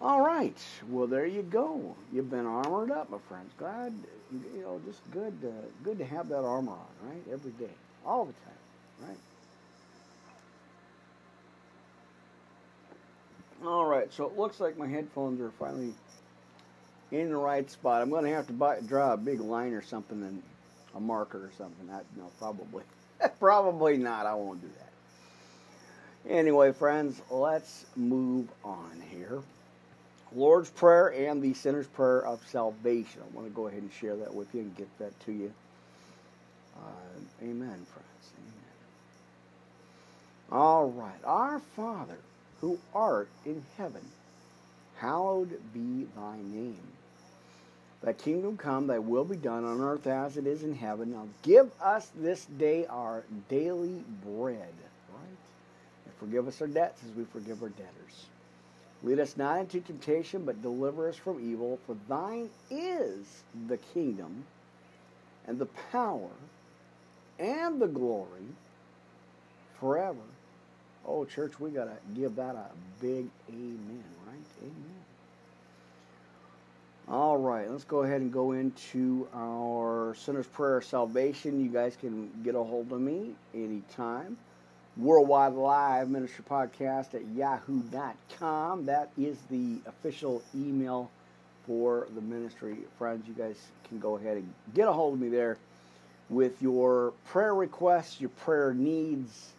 All 0.00 0.20
right. 0.20 0.58
Well, 0.88 1.06
there 1.06 1.26
you 1.26 1.42
go. 1.42 1.94
You've 2.12 2.30
been 2.30 2.46
armored 2.46 2.90
up, 2.90 3.10
my 3.10 3.18
friends. 3.28 3.52
Glad, 3.56 3.94
you 4.32 4.62
know, 4.62 4.80
just 4.84 5.00
good, 5.10 5.34
uh, 5.44 5.66
good 5.82 5.98
to 5.98 6.04
have 6.04 6.28
that 6.28 6.44
armor 6.44 6.72
on, 6.72 7.08
right? 7.08 7.22
Every 7.32 7.52
day, 7.52 7.72
all 8.04 8.24
the 8.24 8.32
time, 8.32 9.08
right? 9.08 9.18
All 13.64 13.86
right. 13.86 14.12
So 14.12 14.26
it 14.26 14.36
looks 14.36 14.60
like 14.60 14.76
my 14.76 14.86
headphones 14.86 15.40
are 15.40 15.50
finally 15.58 15.94
in 17.10 17.30
the 17.30 17.36
right 17.36 17.70
spot. 17.70 18.02
I'm 18.02 18.10
going 18.10 18.24
to 18.24 18.30
have 18.30 18.46
to 18.48 18.52
buy, 18.52 18.80
draw 18.80 19.14
a 19.14 19.16
big 19.16 19.40
line 19.40 19.72
or 19.72 19.82
something 19.82 20.22
and 20.22 20.42
a 20.96 21.00
marker 21.00 21.38
or 21.38 21.50
something. 21.58 21.88
I, 21.90 22.00
no, 22.16 22.30
probably. 22.38 22.84
probably 23.40 23.96
not. 23.96 24.26
I 24.26 24.34
won't 24.34 24.60
do 24.60 24.68
that. 24.78 26.32
Anyway, 26.32 26.72
friends, 26.72 27.20
let's 27.30 27.86
move 27.94 28.48
on 28.64 29.02
here. 29.10 29.42
Lord's 30.34 30.70
Prayer 30.70 31.08
and 31.08 31.40
the 31.40 31.54
Sinner's 31.54 31.86
Prayer 31.86 32.26
of 32.26 32.44
Salvation. 32.48 33.22
I 33.22 33.34
want 33.34 33.46
to 33.46 33.54
go 33.54 33.68
ahead 33.68 33.80
and 33.80 33.92
share 33.92 34.16
that 34.16 34.34
with 34.34 34.52
you 34.54 34.62
and 34.62 34.76
get 34.76 34.88
that 34.98 35.18
to 35.26 35.32
you. 35.32 35.52
Uh, 36.76 37.20
amen, 37.42 37.86
friends. 37.92 38.32
Amen. 38.38 38.74
All 40.50 40.90
right. 40.90 41.20
Our 41.24 41.60
Father, 41.76 42.18
who 42.60 42.78
art 42.94 43.28
in 43.44 43.62
heaven, 43.78 44.02
hallowed 44.96 45.60
be 45.72 46.06
thy 46.16 46.36
name. 46.38 46.95
Thy 48.06 48.12
kingdom 48.12 48.56
come, 48.56 48.86
thy 48.86 49.00
will 49.00 49.24
be 49.24 49.36
done 49.36 49.64
on 49.64 49.80
earth 49.80 50.06
as 50.06 50.36
it 50.36 50.46
is 50.46 50.62
in 50.62 50.76
heaven. 50.76 51.10
Now 51.10 51.26
give 51.42 51.72
us 51.82 52.08
this 52.14 52.44
day 52.44 52.86
our 52.86 53.24
daily 53.48 54.00
bread, 54.24 54.72
right? 55.12 55.38
And 56.04 56.14
forgive 56.20 56.46
us 56.46 56.60
our 56.60 56.68
debts 56.68 57.02
as 57.02 57.16
we 57.16 57.24
forgive 57.24 57.64
our 57.64 57.68
debtors. 57.70 58.26
Lead 59.02 59.18
us 59.18 59.36
not 59.36 59.58
into 59.58 59.80
temptation, 59.80 60.44
but 60.44 60.62
deliver 60.62 61.08
us 61.08 61.16
from 61.16 61.40
evil. 61.50 61.80
For 61.84 61.96
thine 62.08 62.48
is 62.70 63.42
the 63.66 63.76
kingdom, 63.76 64.44
and 65.48 65.58
the 65.58 65.66
power, 65.90 66.30
and 67.40 67.82
the 67.82 67.88
glory 67.88 68.46
forever. 69.80 70.22
Oh, 71.04 71.24
church, 71.24 71.58
we 71.58 71.70
got 71.70 71.86
to 71.86 71.96
give 72.14 72.36
that 72.36 72.54
a 72.54 72.66
big 73.00 73.26
amen, 73.50 74.04
right? 74.28 74.62
Amen. 74.62 74.95
All 77.08 77.36
right, 77.36 77.70
let's 77.70 77.84
go 77.84 78.02
ahead 78.02 78.20
and 78.20 78.32
go 78.32 78.50
into 78.50 79.28
our 79.32 80.16
Sinner's 80.18 80.48
Prayer 80.48 80.78
of 80.78 80.84
Salvation. 80.84 81.62
You 81.62 81.70
guys 81.70 81.96
can 82.00 82.28
get 82.42 82.56
a 82.56 82.62
hold 82.62 82.90
of 82.90 83.00
me 83.00 83.30
anytime. 83.54 84.36
Worldwide 84.96 85.52
Live 85.52 86.10
Ministry 86.10 86.44
Podcast 86.50 87.14
at 87.14 87.24
yahoo.com. 87.32 88.86
That 88.86 89.12
is 89.16 89.38
the 89.50 89.78
official 89.86 90.42
email 90.52 91.08
for 91.64 92.08
the 92.16 92.20
ministry. 92.20 92.78
Friends, 92.98 93.28
you 93.28 93.34
guys 93.34 93.68
can 93.88 94.00
go 94.00 94.16
ahead 94.16 94.38
and 94.38 94.52
get 94.74 94.88
a 94.88 94.92
hold 94.92 95.14
of 95.14 95.20
me 95.20 95.28
there 95.28 95.58
with 96.28 96.60
your 96.60 97.12
prayer 97.26 97.54
requests, 97.54 98.20
your 98.20 98.30
prayer 98.30 98.74
needs. 98.74 99.52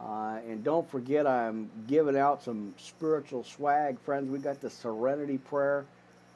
Uh, 0.00 0.38
and 0.48 0.62
don't 0.62 0.88
forget, 0.88 1.26
I'm 1.26 1.70
giving 1.88 2.16
out 2.16 2.44
some 2.44 2.72
spiritual 2.78 3.42
swag. 3.42 3.98
Friends, 3.98 4.30
we 4.30 4.38
got 4.38 4.60
the 4.60 4.70
Serenity 4.70 5.38
Prayer 5.38 5.84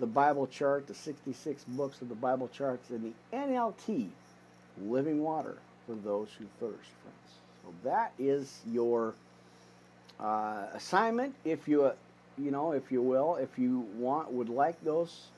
the 0.02 0.08
Bible 0.08 0.48
chart, 0.48 0.88
the 0.88 0.94
66 0.94 1.64
books 1.68 2.02
of 2.02 2.10
the 2.10 2.16
Bible 2.16 2.50
charts, 2.50 2.90
and 2.90 3.04
the 3.04 3.36
NLT, 3.36 4.10
Living 4.84 5.22
Water 5.22 5.56
for 5.86 5.94
those 5.94 6.28
who 6.38 6.46
thirst, 6.60 6.90
friends. 7.02 7.32
So 7.64 7.74
that 7.84 8.12
is 8.20 8.60
your 8.70 9.14
uh, 10.20 10.66
assignment, 10.74 11.34
if 11.44 11.68
you, 11.68 11.84
uh, 11.86 11.94
you 12.38 12.50
know, 12.52 12.72
if 12.72 12.92
you 12.92 13.02
will, 13.02 13.36
if 13.36 13.58
you 13.58 13.86
want, 13.98 14.32
would 14.32 14.50
like 14.50 14.82
those 14.84 15.28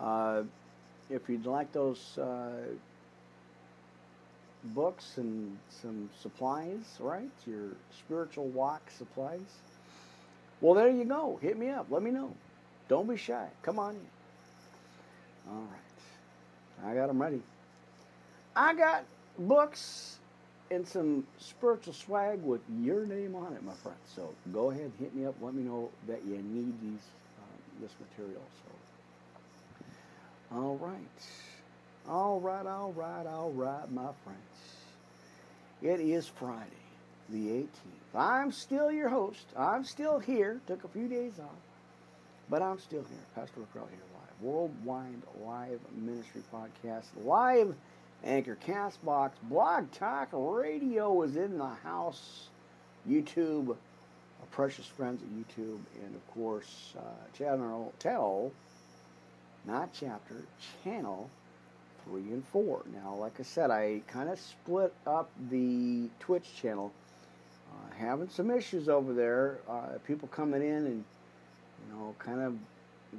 Uh, 0.00 0.44
if 1.10 1.28
you'd 1.28 1.46
like 1.46 1.72
those 1.72 2.18
uh, 2.18 2.52
books 4.64 5.18
and 5.18 5.58
some 5.70 6.10
supplies, 6.22 6.98
right? 7.00 7.30
Your 7.46 7.70
spiritual 7.98 8.46
walk 8.48 8.82
supplies. 8.96 9.40
Well, 10.60 10.74
there 10.74 10.90
you 10.90 11.04
go. 11.04 11.38
Hit 11.42 11.58
me 11.58 11.70
up. 11.70 11.86
Let 11.90 12.02
me 12.02 12.10
know. 12.12 12.34
Don't 12.88 13.08
be 13.08 13.16
shy. 13.16 13.46
Come 13.62 13.78
on 13.78 13.94
in. 13.94 14.00
All 15.50 15.62
right. 15.62 16.90
I 16.90 16.94
got 16.94 17.08
them 17.08 17.20
ready. 17.20 17.42
I 18.56 18.74
got 18.74 19.04
books 19.38 20.18
and 20.70 20.86
some 20.86 21.26
spiritual 21.38 21.92
swag 21.92 22.42
with 22.42 22.60
your 22.80 23.06
name 23.06 23.34
on 23.34 23.52
it, 23.54 23.62
my 23.62 23.72
friend. 23.74 23.98
So 24.14 24.30
go 24.52 24.70
ahead, 24.70 24.92
hit 24.98 25.14
me 25.14 25.26
up. 25.26 25.34
Let 25.40 25.54
me 25.54 25.62
know 25.62 25.90
that 26.06 26.24
you 26.26 26.36
need 26.36 26.80
these 26.80 27.00
um, 27.38 27.80
this 27.80 27.92
material. 28.10 28.42
So, 30.50 30.56
all 30.56 30.76
right, 30.76 30.98
all 32.08 32.40
right, 32.40 32.66
all 32.66 32.92
right, 32.92 33.26
all 33.26 33.50
right, 33.52 33.90
my 33.92 34.10
friends. 34.24 34.38
It 35.80 36.00
is 36.00 36.26
Friday, 36.26 36.66
the 37.28 37.48
18th. 37.48 37.68
I'm 38.14 38.50
still 38.50 38.90
your 38.90 39.08
host. 39.08 39.46
I'm 39.56 39.84
still 39.84 40.18
here. 40.18 40.60
Took 40.66 40.84
a 40.84 40.88
few 40.88 41.06
days 41.06 41.34
off, 41.38 41.67
but 42.50 42.62
I'm 42.62 42.78
still 42.78 43.04
here. 43.08 43.18
Pastor 43.34 43.60
Rick 43.60 43.68
here 43.74 44.00
live, 44.14 44.42
worldwide 44.42 45.22
live 45.44 45.80
ministry 45.96 46.42
podcast, 46.52 47.04
live 47.24 47.74
Anchor, 48.24 48.58
Castbox, 48.66 49.30
Blog 49.44 49.90
Talk 49.92 50.28
Radio 50.32 51.22
is 51.22 51.36
in 51.36 51.58
the 51.58 51.68
house. 51.68 52.48
YouTube, 53.08 53.68
our 53.70 54.46
precious 54.50 54.86
friends 54.86 55.22
at 55.22 55.28
YouTube, 55.28 55.78
and 56.04 56.14
of 56.14 56.34
course, 56.34 56.94
uh, 56.98 57.36
channel 57.36 57.92
tell, 57.98 58.50
not 59.64 59.90
chapter, 59.92 60.42
channel 60.82 61.30
three 62.04 62.22
and 62.32 62.44
four. 62.46 62.82
Now, 62.92 63.14
like 63.14 63.38
I 63.38 63.42
said, 63.42 63.70
I 63.70 64.02
kind 64.08 64.28
of 64.28 64.38
split 64.38 64.92
up 65.06 65.30
the 65.50 66.08
Twitch 66.20 66.54
channel. 66.60 66.92
Uh, 67.70 67.94
having 67.96 68.28
some 68.30 68.50
issues 68.50 68.88
over 68.88 69.12
there. 69.12 69.58
Uh, 69.68 69.98
people 70.06 70.26
coming 70.28 70.62
in 70.62 70.86
and 70.86 71.04
you 71.88 71.94
know, 71.94 72.14
kind 72.18 72.40
of 72.40 72.54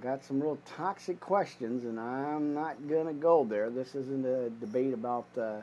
got 0.02 0.24
some 0.24 0.42
real 0.42 0.58
toxic 0.66 1.20
questions, 1.20 1.84
and 1.84 2.00
I'm 2.00 2.54
not 2.54 2.88
going 2.88 3.08
to 3.08 3.14
go 3.14 3.44
there. 3.44 3.70
This 3.70 3.96
isn't 3.96 4.26
a 4.26 4.50
debate 4.50 4.94
about 4.94 5.26
uh, 5.38 5.62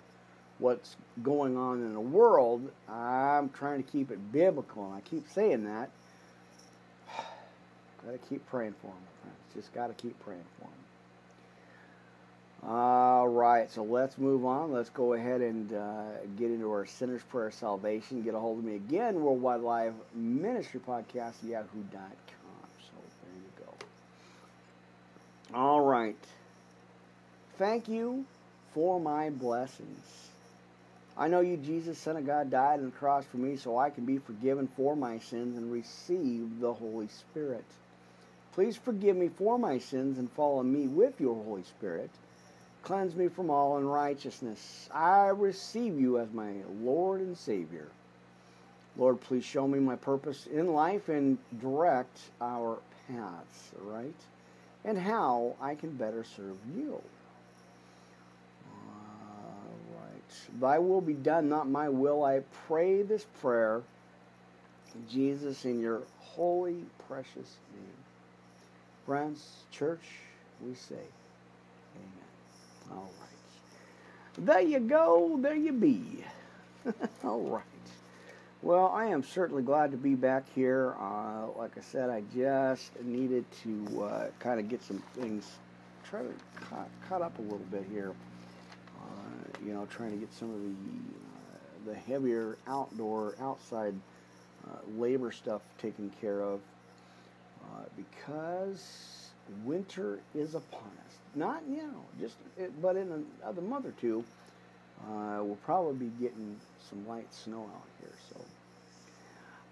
what's 0.59 0.97
going 1.23 1.57
on 1.57 1.79
in 1.81 1.95
the 1.95 2.01
world. 2.01 2.71
I'm 2.89 3.51
trying 3.51 3.83
to 3.83 3.91
keep 3.91 4.11
it 4.11 4.33
biblical, 4.33 4.87
and 4.87 4.95
I 4.95 5.01
keep 5.01 5.29
saying 5.31 5.65
that. 5.65 5.91
got 8.05 8.13
to 8.13 8.19
keep 8.29 8.47
praying 8.47 8.75
for 8.81 8.89
them. 8.89 9.33
Just 9.55 9.73
got 9.73 9.87
to 9.87 9.95
keep 9.95 10.19
praying 10.21 10.45
for 10.59 10.65
them. 10.65 10.73
All 12.69 13.29
right, 13.29 13.71
so 13.71 13.85
let's 13.85 14.19
move 14.19 14.45
on. 14.45 14.73
Let's 14.73 14.91
go 14.91 15.13
ahead 15.13 15.41
and 15.41 15.73
uh, 15.73 16.03
get 16.37 16.51
into 16.51 16.69
our 16.73 16.85
Sinner's 16.85 17.23
Prayer 17.23 17.51
Salvation. 17.53 18.23
Get 18.23 18.35
a 18.35 18.41
hold 18.41 18.59
of 18.59 18.65
me 18.65 18.75
again, 18.75 19.21
Worldwide 19.21 19.61
Live 19.61 19.95
Ministry 20.15 20.81
Podcast, 20.81 21.35
yahoo.com. 21.45 22.36
All 25.55 25.81
right. 25.81 26.17
Thank 27.59 27.89
you 27.89 28.25
for 28.75 29.01
my 29.01 29.31
blessings. 29.31 30.27
I 31.17 31.29
know 31.29 31.41
you, 31.41 31.57
Jesus, 31.57 31.99
Son 31.99 32.17
of 32.17 32.27
God, 32.27 32.51
died 32.51 32.81
on 32.81 32.87
the 32.87 32.91
cross 32.91 33.25
for 33.25 33.39
me 33.39 33.57
so 33.57 33.79
I 33.79 33.89
can 33.89 34.05
be 34.05 34.19
forgiven 34.19 34.69
for 34.77 34.95
my 34.95 35.19
sins 35.19 35.57
and 35.57 35.73
receive 35.73 36.61
the 36.61 36.75
Holy 36.75 37.09
Spirit. 37.09 37.65
Please 38.53 38.77
forgive 38.77 39.17
me 39.17 39.29
for 39.29 39.59
my 39.59 39.79
sins 39.79 40.19
and 40.19 40.31
follow 40.33 40.63
me 40.63 40.89
with 40.89 41.19
your 41.21 41.35
Holy 41.35 41.63
Spirit. 41.63 42.11
Cleanse 42.83 43.17
me 43.17 43.29
from 43.29 43.51
all 43.51 43.79
unrighteousness. 43.79 44.89
I 44.93 45.29
receive 45.29 45.99
you 45.99 46.19
as 46.19 46.31
my 46.33 46.53
Lord 46.83 47.21
and 47.21 47.37
Savior. 47.37 47.89
Lord, 48.97 49.21
please 49.21 49.45
show 49.45 49.67
me 49.67 49.79
my 49.79 49.97
purpose 49.97 50.47
in 50.47 50.73
life 50.73 51.09
and 51.09 51.39
direct 51.61 52.19
our 52.41 52.79
paths, 53.09 53.71
right? 53.81 54.15
And 54.87 54.97
how 54.97 55.57
I 55.61 55.75
can 55.75 55.91
better 55.91 56.25
serve 56.25 56.57
you. 56.75 57.03
All 58.71 60.01
right. 60.01 60.61
Thy 60.61 60.79
will 60.79 61.01
be 61.01 61.13
done, 61.13 61.49
not 61.49 61.69
my 61.69 61.89
will. 61.89 62.25
I 62.25 62.41
pray 62.69 63.03
this 63.03 63.27
prayer, 63.41 63.83
Jesus, 65.11 65.65
in 65.65 65.81
your 65.81 66.03
holy, 66.21 66.85
precious 67.09 67.57
name. 67.75 67.97
Friends, 69.05 69.65
church, 69.73 70.05
we 70.65 70.75
say, 70.75 70.95
Amen. 71.97 72.93
All 72.93 73.11
right. 73.21 74.47
There 74.47 74.61
you 74.61 74.79
go. 74.81 75.37
There 75.41 75.57
you 75.57 75.73
be. 75.73 76.25
All 77.25 77.41
right. 77.41 77.76
Well, 78.67 78.91
I 78.93 79.05
am 79.05 79.23
certainly 79.23 79.63
glad 79.63 79.93
to 79.93 79.97
be 79.97 80.17
back 80.17 80.43
here. 80.53 80.97
Uh, 81.01 81.57
like 81.57 81.79
I 81.79 81.81
said, 81.83 82.11
I 82.11 82.25
just 82.35 83.01
needed 83.01 83.45
to 83.63 84.03
uh, 84.03 84.27
kind 84.41 84.59
of 84.59 84.69
get 84.69 84.83
some 84.83 85.01
things, 85.15 85.49
try 86.03 86.23
to 86.23 86.35
cut, 87.09 87.23
up 87.23 87.39
a 87.39 87.43
little 87.43 87.59
bit 87.71 87.87
here. 87.93 88.13
Uh, 88.99 89.65
you 89.65 89.73
know, 89.73 89.87
trying 89.87 90.11
to 90.11 90.17
get 90.17 90.35
some 90.35 90.53
of 90.53 90.61
the 90.61 91.93
uh, 91.93 91.93
the 91.93 91.95
heavier 91.95 92.59
outdoor, 92.67 93.37
outside 93.41 93.95
uh, 94.67 94.79
labor 94.99 95.31
stuff 95.31 95.63
taken 95.79 96.11
care 96.21 96.41
of 96.41 96.59
uh, 97.63 97.85
because 97.97 99.31
winter 99.65 100.19
is 100.35 100.57
upon 100.57 100.91
us. 101.07 101.15
Not 101.37 101.63
you 101.71 101.83
know, 101.83 102.05
just 102.21 102.35
but 102.83 102.97
in 102.97 103.25
another 103.45 103.63
month 103.63 103.87
or 103.87 103.95
two, 104.01 104.25
we'll 105.07 105.59
probably 105.65 106.09
be 106.09 106.13
getting 106.21 106.57
some 106.91 107.07
light 107.07 107.33
snow 107.33 107.63
out 107.63 107.96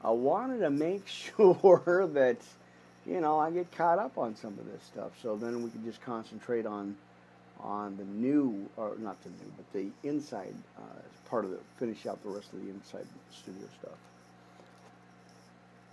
I 0.05 0.11
wanted 0.11 0.59
to 0.61 0.71
make 0.71 1.09
sure 1.37 2.09
that, 2.13 2.37
you 3.07 3.21
know, 3.21 3.39
I 3.39 3.51
get 3.51 3.73
caught 3.73 3.99
up 3.99 4.19
on 4.19 4.37
some 4.37 4.53
of 4.59 4.67
this 4.67 4.83
stuff. 4.83 5.13
So 5.23 5.37
then 5.37 5.63
we 5.63 5.71
can 5.71 5.85
just 5.85 6.03
concentrate 6.03 6.67
on 6.67 6.97
on 7.61 7.97
the 7.97 8.05
new, 8.05 8.69
or 8.77 8.93
not 8.99 9.17
the 9.23 9.31
new, 9.31 9.53
but 9.57 9.73
the 9.73 10.09
inside 10.09 10.55
uh, 10.77 11.29
part 11.31 11.47
of 11.47 11.51
the, 11.51 11.59
finish 11.79 12.05
out 12.05 12.23
the 12.23 12.29
rest 12.29 12.53
of 12.53 12.63
the 12.63 12.69
inside 12.69 13.07
studio 13.33 13.67
stuff. 13.81 13.97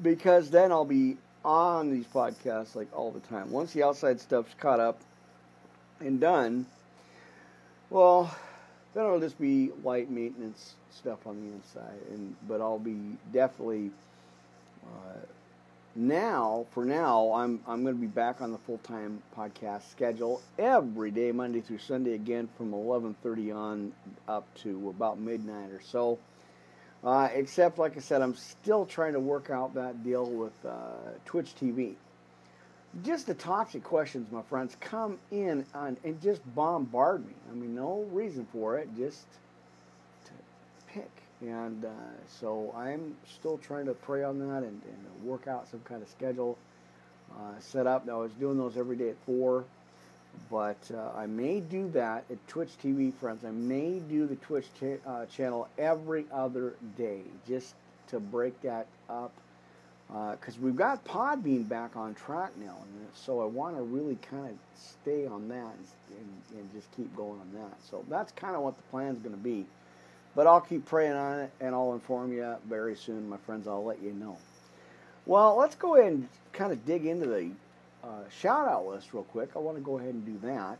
Because 0.02 0.50
then 0.50 0.72
I'll 0.74 0.84
be 0.84 1.18
on 1.46 1.90
these 1.90 2.06
podcasts 2.08 2.76
like 2.76 2.88
all 2.94 3.12
the 3.12 3.22
time. 3.22 3.52
Once 3.52 3.72
the 3.72 3.84
outside 3.84 4.20
stuff's 4.20 4.54
caught 4.60 4.82
up 4.82 5.00
and 6.02 6.20
done, 6.20 6.66
well, 7.90 8.36
then 8.94 9.06
it'll 9.06 9.22
just 9.22 9.40
be 9.40 9.72
light 9.84 10.10
maintenance 10.10 10.74
stuff 10.94 11.26
on 11.26 11.46
the 11.46 11.54
inside, 11.54 12.00
and 12.12 12.36
but 12.48 12.62
I'll 12.62 12.80
be 12.80 12.98
definitely 13.32 13.92
uh, 14.84 15.20
now. 15.96 16.66
For 16.72 16.86
now, 16.86 17.34
I'm 17.34 17.60
I'm 17.68 17.84
going 17.84 17.96
to 17.96 18.02
be 18.02 18.08
back 18.08 18.42
on 18.42 18.52
the 18.52 18.58
full 18.60 18.80
time 18.80 19.22
podcast 19.38 19.90
schedule 19.92 20.42
every 20.58 21.12
day, 21.12 21.32
Monday 21.32 21.62
through 21.62 21.80
Sunday, 21.80 22.14
again 22.14 22.50
from 22.58 22.72
11:30 22.72 23.56
on 23.56 23.94
up 24.28 24.46
to 24.60 24.90
about 24.90 25.20
midnight 25.20 25.72
or 25.72 25.82
so. 25.82 26.20
Uh, 27.04 27.30
except, 27.34 27.80
like 27.80 27.98
I 27.98 28.00
said, 28.00 28.22
I'm 28.22 28.36
still 28.36 28.86
trying 28.86 29.14
to 29.14 29.20
work 29.20 29.50
out 29.50 29.74
that 29.74 30.04
deal 30.04 30.26
with 30.26 30.54
uh, 30.64 31.10
Twitch 31.26 31.56
TV. 31.60 31.96
Just 33.04 33.26
the 33.26 33.34
toxic 33.34 33.84
questions, 33.84 34.32
my 34.32 34.42
friends, 34.44 34.76
come 34.80 35.18
in 35.32 35.66
on, 35.74 35.98
and 36.04 36.22
just 36.22 36.42
bombard 36.54 37.26
me. 37.26 37.34
I 37.50 37.56
mean, 37.56 37.74
no 37.74 38.06
reason 38.12 38.46
for 38.52 38.78
it, 38.78 38.90
just 38.96 39.26
pick. 40.94 41.10
And 41.42 41.86
uh, 41.86 41.90
so 42.28 42.74
I'm 42.78 43.16
still 43.28 43.58
trying 43.58 43.86
to 43.88 43.94
pray 43.94 44.24
on 44.24 44.40
that 44.40 44.64
and, 44.64 44.82
and 44.84 45.24
work 45.24 45.48
out 45.48 45.68
some 45.70 45.82
kind 45.82 46.02
of 46.02 46.10
schedule 46.10 46.58
uh, 47.32 47.60
set 47.60 47.88
up. 47.88 48.06
Now, 48.06 48.20
I 48.20 48.24
was 48.24 48.34
doing 48.34 48.58
those 48.58 48.78
every 48.78 48.96
day 48.96 49.10
at 49.10 49.16
4, 49.26 49.64
but 50.50 50.78
uh, 50.94 51.18
I 51.18 51.26
may 51.26 51.60
do 51.60 51.90
that 51.92 52.26
at 52.30 52.48
Twitch 52.48 52.70
TV, 52.84 53.14
friends. 53.14 53.44
I 53.44 53.52
may 53.52 54.00
do 54.00 54.28
the 54.28 54.36
Twitch 54.36 54.68
uh, 55.06 55.26
channel 55.26 55.68
every 55.78 56.26
other 56.32 56.74
day 56.98 57.22
just 57.48 57.74
to 58.08 58.20
break 58.20 58.60
that 58.62 58.88
up. 59.10 59.32
Because 60.08 60.56
uh, 60.58 60.62
we've 60.62 60.76
got 60.76 61.06
Podbean 61.06 61.70
back 61.70 61.96
on 61.96 62.14
track 62.16 62.52
now, 62.58 62.76
and 62.82 63.08
so 63.14 63.42
I 63.42 63.46
want 63.46 63.78
to 63.78 63.82
really 63.82 64.18
kind 64.18 64.50
of 64.50 64.56
stay 64.76 65.26
on 65.26 65.48
that 65.48 65.56
and, 65.56 65.88
and, 66.20 66.60
and 66.60 66.74
just 66.74 66.94
keep 66.98 67.16
going 67.16 67.40
on 67.40 67.50
that. 67.54 67.78
So 67.90 68.04
that's 68.10 68.34
kind 68.34 68.54
of 68.54 68.62
what 68.62 68.76
the 68.76 68.84
plan 68.84 69.16
is 69.16 69.20
going 69.20 69.36
to 69.36 69.42
be. 69.42 69.66
But 70.36 70.48
I'll 70.48 70.62
keep 70.62 70.86
praying 70.86 71.14
on 71.14 71.40
it 71.40 71.52
and 71.60 71.76
I'll 71.76 71.94
inform 71.94 72.32
you 72.32 72.56
very 72.68 72.96
soon, 72.96 73.28
my 73.30 73.38
friends. 73.38 73.68
I'll 73.68 73.84
let 73.84 74.02
you 74.02 74.14
know. 74.14 74.38
Well, 75.26 75.56
let's 75.58 75.76
go 75.76 75.96
ahead 75.96 76.14
and 76.14 76.28
kind 76.54 76.72
of 76.72 76.86
dig 76.86 77.06
into 77.06 77.28
the 77.28 77.52
uh, 78.04 78.30
shout 78.30 78.68
out 78.68 78.88
list 78.88 79.14
real 79.14 79.24
quick. 79.24 79.52
I 79.56 79.60
want 79.60 79.78
to 79.78 79.84
go 79.84 80.00
ahead 80.00 80.14
and 80.14 80.26
do 80.26 80.48
that. 80.48 80.78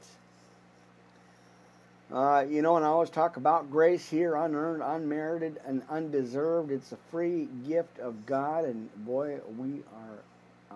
Uh, 2.12 2.44
you 2.50 2.62
know, 2.62 2.76
and 2.76 2.86
I 2.86 2.90
always 2.90 3.10
talk 3.10 3.38
about 3.38 3.72
grace 3.72 4.10
here, 4.10 4.36
unearned, 4.36 4.84
unmerited, 4.84 5.62
and 5.66 5.82
undeserved. 5.90 6.70
It's 6.70 6.92
a 6.92 6.98
free 7.10 7.48
gift 7.66 8.00
of 8.00 8.26
God, 8.26 8.66
and 8.66 8.90
boy, 9.06 9.40
we 9.58 9.82
are 9.96 10.76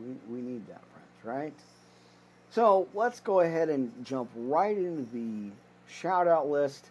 we, 0.00 0.34
we 0.34 0.40
need 0.40 0.66
that, 0.68 0.80
friends, 0.92 1.24
right? 1.24 1.52
So 2.52 2.88
let's 2.94 3.20
go 3.20 3.40
ahead 3.40 3.68
and 3.68 3.92
jump 4.02 4.30
right 4.34 4.76
into 4.76 5.02
the 5.12 5.50
shout 5.88 6.26
out 6.26 6.48
list. 6.48 6.86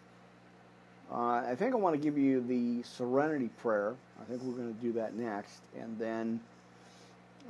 Uh, 1.12 1.44
I 1.48 1.56
think 1.56 1.74
I 1.74 1.78
want 1.78 1.96
to 1.96 2.02
give 2.02 2.18
you 2.18 2.41
the 2.41 2.84
Serenity 2.84 3.50
Prayer. 3.62 3.96
I 4.20 4.24
think 4.26 4.41
we're 4.44 4.54
going 4.54 4.74
to 4.74 4.82
do 4.82 4.91
that 4.94 5.15
next, 5.15 5.62
and 5.78 5.98
then 6.00 6.39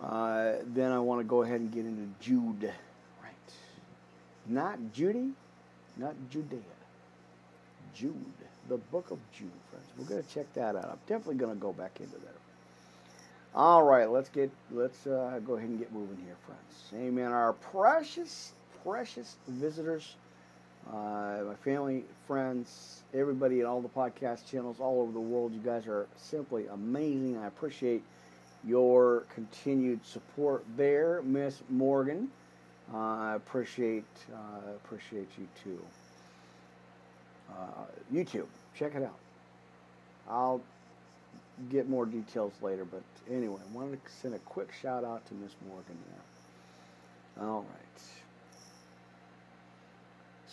uh, 0.04 0.54
then 0.74 0.92
I 0.92 1.00
want 1.00 1.22
to 1.22 1.24
go 1.24 1.44
ahead 1.44 1.62
and 1.62 1.72
get 1.72 1.86
into 1.86 2.08
Jude. 2.20 2.72
Right, 3.24 3.54
not 4.46 4.78
Judy, 4.94 5.32
not 5.98 6.16
Judea. 6.30 6.60
Jude, 7.96 8.14
the 8.68 8.78
Book 8.78 9.12
of 9.12 9.20
Jude, 9.32 9.50
friends. 9.72 9.88
We're 9.98 10.06
going 10.06 10.22
to 10.22 10.34
check 10.34 10.52
that 10.54 10.76
out. 10.76 10.86
I'm 10.86 11.00
definitely 11.08 11.36
going 11.36 11.56
to 11.56 11.62
go 11.62 11.72
back 11.72 12.00
into 12.02 12.18
that. 12.18 12.36
All 13.56 13.84
right, 13.84 14.10
let's 14.10 14.28
get 14.28 14.52
let's 14.72 15.08
uh, 15.08 15.40
go 15.46 15.56
ahead 15.56 15.70
and 15.70 15.80
get 15.80 15.94
moving 15.94 16.18
here, 16.26 16.36
friends. 16.46 17.06
Amen. 17.08 17.32
Our 17.32 17.54
precious, 17.54 18.52
precious 18.84 19.38
visitors, 19.48 20.16
uh, 20.92 21.44
my 21.48 21.56
family, 21.64 22.04
friends, 22.28 23.04
everybody 23.14 23.60
at 23.60 23.66
all 23.66 23.82
the 23.82 23.90
podcast 23.90 24.50
channels 24.50 24.78
all 24.80 25.02
over 25.02 25.12
the 25.12 25.20
world. 25.20 25.54
You 25.54 25.60
guys 25.60 25.88
are 25.88 26.08
simply 26.16 26.68
amazing. 26.68 27.38
I 27.38 27.48
appreciate 27.48 28.04
your 28.64 29.24
continued 29.34 30.06
support 30.06 30.64
there, 30.78 31.22
Miss 31.24 31.62
Morgan. 31.70 32.30
Uh, 32.94 32.98
I 32.98 33.36
appreciate 33.36 34.06
uh, 34.34 34.72
appreciate 34.84 35.28
you 35.40 35.48
too. 35.64 35.80
Uh, 37.50 37.86
YouTube, 38.14 38.48
check 38.78 38.96
it 38.96 39.04
out. 39.04 39.18
I'll 40.30 40.62
get 41.70 41.90
more 41.90 42.06
details 42.06 42.54
later, 42.62 42.86
but 42.86 43.02
anyway, 43.32 43.60
I 43.60 43.76
wanted 43.76 44.04
to 44.04 44.12
send 44.12 44.36
a 44.36 44.40
quick 44.40 44.72
shout 44.82 45.04
out 45.04 45.26
to 45.28 45.34
Miss 45.36 45.54
Morgan 45.68 45.98
there. 47.36 47.46
All 47.48 47.62
right. 47.62 48.15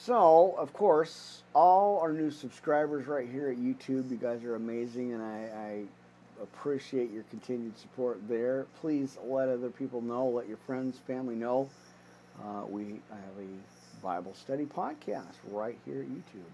So, 0.05 0.57
of 0.59 0.73
course, 0.73 1.43
all 1.55 2.01
our 2.01 2.13
new 2.13 2.33
subscribers 2.33 3.07
right 3.07 3.29
here 3.29 3.51
at 3.51 3.57
YouTube, 3.57 4.11
you 4.11 4.19
guys 4.21 4.43
are 4.43 4.57
amazing, 4.57 5.13
and 5.13 5.23
I, 5.23 5.49
I 5.57 6.43
appreciate 6.43 7.13
your 7.13 7.23
continued 7.31 7.79
support 7.79 8.19
there. 8.29 8.67
Please 8.81 9.17
let 9.25 9.49
other 9.49 9.71
people 9.71 10.01
know, 10.01 10.27
let 10.27 10.49
your 10.49 10.57
friends, 10.57 10.99
family 11.07 11.37
know. 11.37 11.71
Uh, 12.43 12.65
we 12.69 13.01
have 13.11 13.39
a 13.39 14.03
Bible 14.03 14.35
study 14.35 14.65
podcast 14.65 15.37
right 15.53 15.79
here 15.85 16.01
at 16.01 16.09
YouTube. 16.09 16.51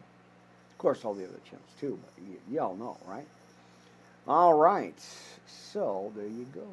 Of 0.71 0.77
course, 0.77 1.03
all 1.07 1.15
the 1.15 1.25
other 1.25 1.41
channels 1.49 1.71
too, 1.81 1.99
but 2.05 2.25
y'all 2.53 2.77
know, 2.77 2.99
right? 3.07 3.27
All 4.27 4.53
right. 4.53 5.03
So 5.47 6.13
there 6.15 6.27
you 6.27 6.47
go. 6.55 6.69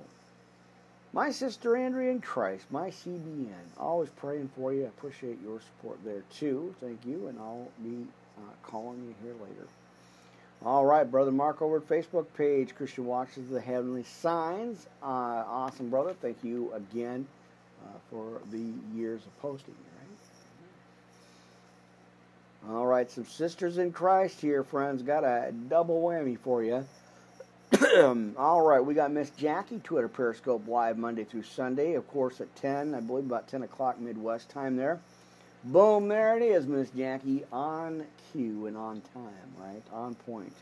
My 1.15 1.31
sister 1.31 1.77
Andrea 1.77 2.11
in 2.11 2.19
Christ, 2.19 2.65
my 2.71 2.89
CBN. 2.89 3.53
Always 3.79 4.09
praying 4.09 4.49
for 4.53 4.73
you. 4.73 4.83
I 4.83 4.87
appreciate 4.87 5.37
your 5.41 5.61
support 5.61 5.97
there 6.03 6.23
too. 6.29 6.75
Thank 6.81 7.05
you, 7.05 7.27
and 7.27 7.39
I'll 7.39 7.69
be 7.81 8.05
uh, 8.37 8.41
calling 8.63 9.01
you 9.01 9.15
here 9.23 9.33
later. 9.41 9.65
All 10.65 10.85
right, 10.85 11.09
brother 11.09 11.31
Mark 11.31 11.61
over 11.61 11.77
at 11.77 11.87
Facebook 11.87 12.25
page, 12.35 12.75
Christian 12.75 13.05
Watches 13.05 13.47
the 13.47 13.61
Heavenly 13.61 14.03
Signs. 14.03 14.87
Uh, 15.01 15.05
awesome, 15.47 15.89
brother. 15.89 16.13
Thank 16.21 16.43
you 16.43 16.73
again 16.73 17.25
uh, 17.85 17.97
for 18.09 18.41
the 18.51 18.73
years 18.93 19.21
of 19.25 19.41
posting. 19.41 19.73
All 22.67 22.87
right, 22.87 23.09
some 23.09 23.25
sisters 23.25 23.77
in 23.77 23.93
Christ 23.93 24.41
here, 24.41 24.63
friends. 24.63 25.01
Got 25.01 25.23
a 25.23 25.53
double 25.69 26.01
whammy 26.01 26.37
for 26.37 26.61
you. 26.63 26.83
All 28.37 28.61
right, 28.61 28.79
we 28.79 28.93
got 28.93 29.11
Miss 29.11 29.31
Jackie 29.31 29.79
Twitter 29.79 30.07
Periscope 30.07 30.67
live 30.67 30.97
Monday 30.97 31.23
through 31.23 31.43
Sunday, 31.43 31.95
of 31.95 32.07
course 32.07 32.39
at 32.39 32.55
10, 32.57 32.93
I 32.93 33.01
believe 33.01 33.25
about 33.25 33.47
10 33.47 33.63
o'clock 33.63 33.99
Midwest 33.99 34.49
time 34.49 34.77
there. 34.77 34.99
Boom, 35.63 36.07
there 36.07 36.37
it 36.37 36.43
is, 36.43 36.67
Miss 36.67 36.89
Jackie, 36.91 37.43
on 37.51 38.05
cue 38.31 38.67
and 38.67 38.77
on 38.77 39.01
time, 39.13 39.51
right? 39.57 39.81
On 39.91 40.15
point. 40.15 40.53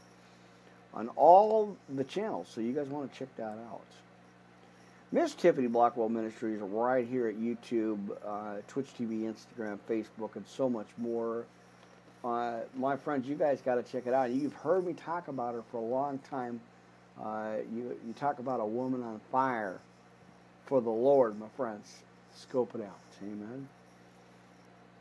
On 0.94 1.10
all 1.10 1.76
the 1.94 2.04
channels, 2.04 2.48
so 2.50 2.62
you 2.62 2.72
guys 2.72 2.88
want 2.88 3.12
to 3.12 3.20
check 3.20 3.36
that 3.36 3.58
out. 3.70 3.82
Miss 5.12 5.36
Tiffany 5.36 5.68
Blackwell 5.68 6.10
Ministries 6.10 6.62
right 6.62 7.06
here 7.06 7.28
at 7.28 7.36
YouTube, 7.36 8.00
uh, 8.26 8.62
Twitch 8.68 8.88
TV, 8.98 9.32
Instagram, 9.32 9.78
Facebook, 9.88 10.36
and 10.36 10.46
so 10.48 10.70
much 10.70 10.88
more. 10.98 11.46
Uh, 12.24 12.62
my 12.76 12.96
friends, 12.96 13.28
you 13.28 13.36
guys 13.36 13.62
got 13.62 13.76
to 13.76 13.84
check 13.84 14.08
it 14.08 14.14
out. 14.14 14.32
You've 14.32 14.54
heard 14.54 14.86
me 14.86 14.94
talk 14.94 15.28
about 15.28 15.54
her 15.54 15.64
for 15.70 15.78
a 15.78 15.86
long 15.86 16.18
time. 16.30 16.62
Uh, 17.22 17.58
you, 17.74 17.98
you 18.06 18.14
talk 18.14 18.40
about 18.40 18.60
a 18.60 18.66
woman 18.66 19.04
on 19.04 19.20
fire 19.32 19.80
for 20.66 20.82
the 20.82 20.90
Lord, 20.90 21.40
my 21.40 21.48
friends. 21.56 22.04
Scope 22.36 22.74
it 22.76 22.82
out. 22.82 23.00
Amen. 23.22 23.68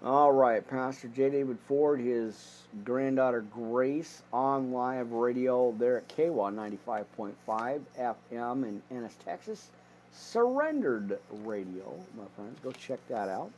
All 0.05 0.33
right, 0.33 0.68
Pastor 0.68 1.07
J. 1.09 1.31
David 1.31 1.59
Ford, 1.68 2.01
his 2.01 2.62
granddaughter 2.85 3.42
Grace 3.42 4.22
on 4.33 4.72
live 4.72 5.12
radio 5.12 5.72
there 5.79 5.98
at 5.98 6.09
KWA 6.09 6.51
95.5 6.51 7.81
FM 7.96 8.64
in 8.64 8.83
Ennis, 8.90 9.14
Texas. 9.25 9.70
Surrendered 10.12 11.18
Radio, 11.44 11.94
my 12.16 12.25
friends. 12.37 12.59
Go 12.64 12.72
check 12.72 12.98
that 13.09 13.29
out. 13.29 13.51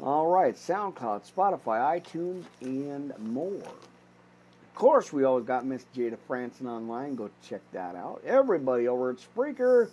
All 0.00 0.26
right, 0.26 0.56
SoundCloud, 0.56 1.22
Spotify, 1.32 2.00
iTunes, 2.02 2.44
and 2.60 3.16
more. 3.20 3.62
Course, 4.74 5.12
we 5.12 5.22
always 5.22 5.44
got 5.44 5.64
Miss 5.64 5.84
Jada 5.94 6.18
Franson 6.28 6.66
online. 6.66 7.14
Go 7.14 7.30
check 7.48 7.60
that 7.72 7.94
out. 7.94 8.22
Everybody 8.26 8.88
over 8.88 9.10
at 9.10 9.18
Spreaker, 9.18 9.88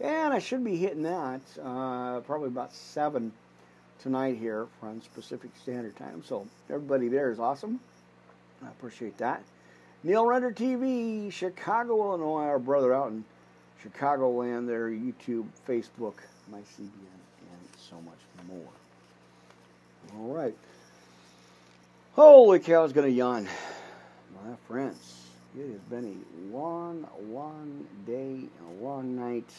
and 0.00 0.34
I 0.34 0.38
should 0.38 0.62
be 0.62 0.76
hitting 0.76 1.02
that 1.04 1.40
uh, 1.62 2.20
probably 2.20 2.48
about 2.48 2.74
7 2.74 3.32
tonight 4.02 4.36
here 4.36 4.66
from 4.80 5.00
Pacific 5.14 5.50
Standard 5.62 5.96
Time. 5.96 6.22
So 6.24 6.46
everybody 6.68 7.08
there 7.08 7.30
is 7.30 7.40
awesome. 7.40 7.80
I 8.62 8.68
appreciate 8.68 9.16
that. 9.18 9.42
Neil 10.04 10.26
Render 10.26 10.52
TV, 10.52 11.32
Chicago, 11.32 12.08
Illinois, 12.08 12.44
our 12.44 12.58
brother 12.58 12.94
out 12.94 13.10
in 13.10 13.24
Chicagoland 13.82 14.66
there, 14.66 14.90
YouTube, 14.90 15.46
Facebook, 15.66 16.14
my 16.52 16.58
CBN, 16.58 16.80
and 16.80 17.68
so 17.78 17.96
much 18.02 18.18
more. 18.46 18.68
All 20.18 20.34
right. 20.34 20.54
Holy 22.14 22.58
cow, 22.58 22.80
I 22.80 22.82
was 22.82 22.92
going 22.92 23.06
to 23.06 23.12
yawn. 23.12 23.48
My 24.48 24.56
friends, 24.66 25.26
it 25.58 25.70
has 25.70 25.80
been 25.90 26.06
a 26.06 26.56
long, 26.56 27.06
long 27.30 27.86
day 28.06 28.32
and 28.32 28.80
a 28.80 28.82
long 28.82 29.14
night. 29.14 29.50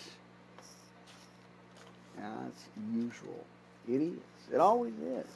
As 2.20 2.52
usual. 2.92 3.46
It 3.88 4.02
is. 4.02 4.18
It 4.52 4.60
always 4.60 4.96
is. 4.96 5.28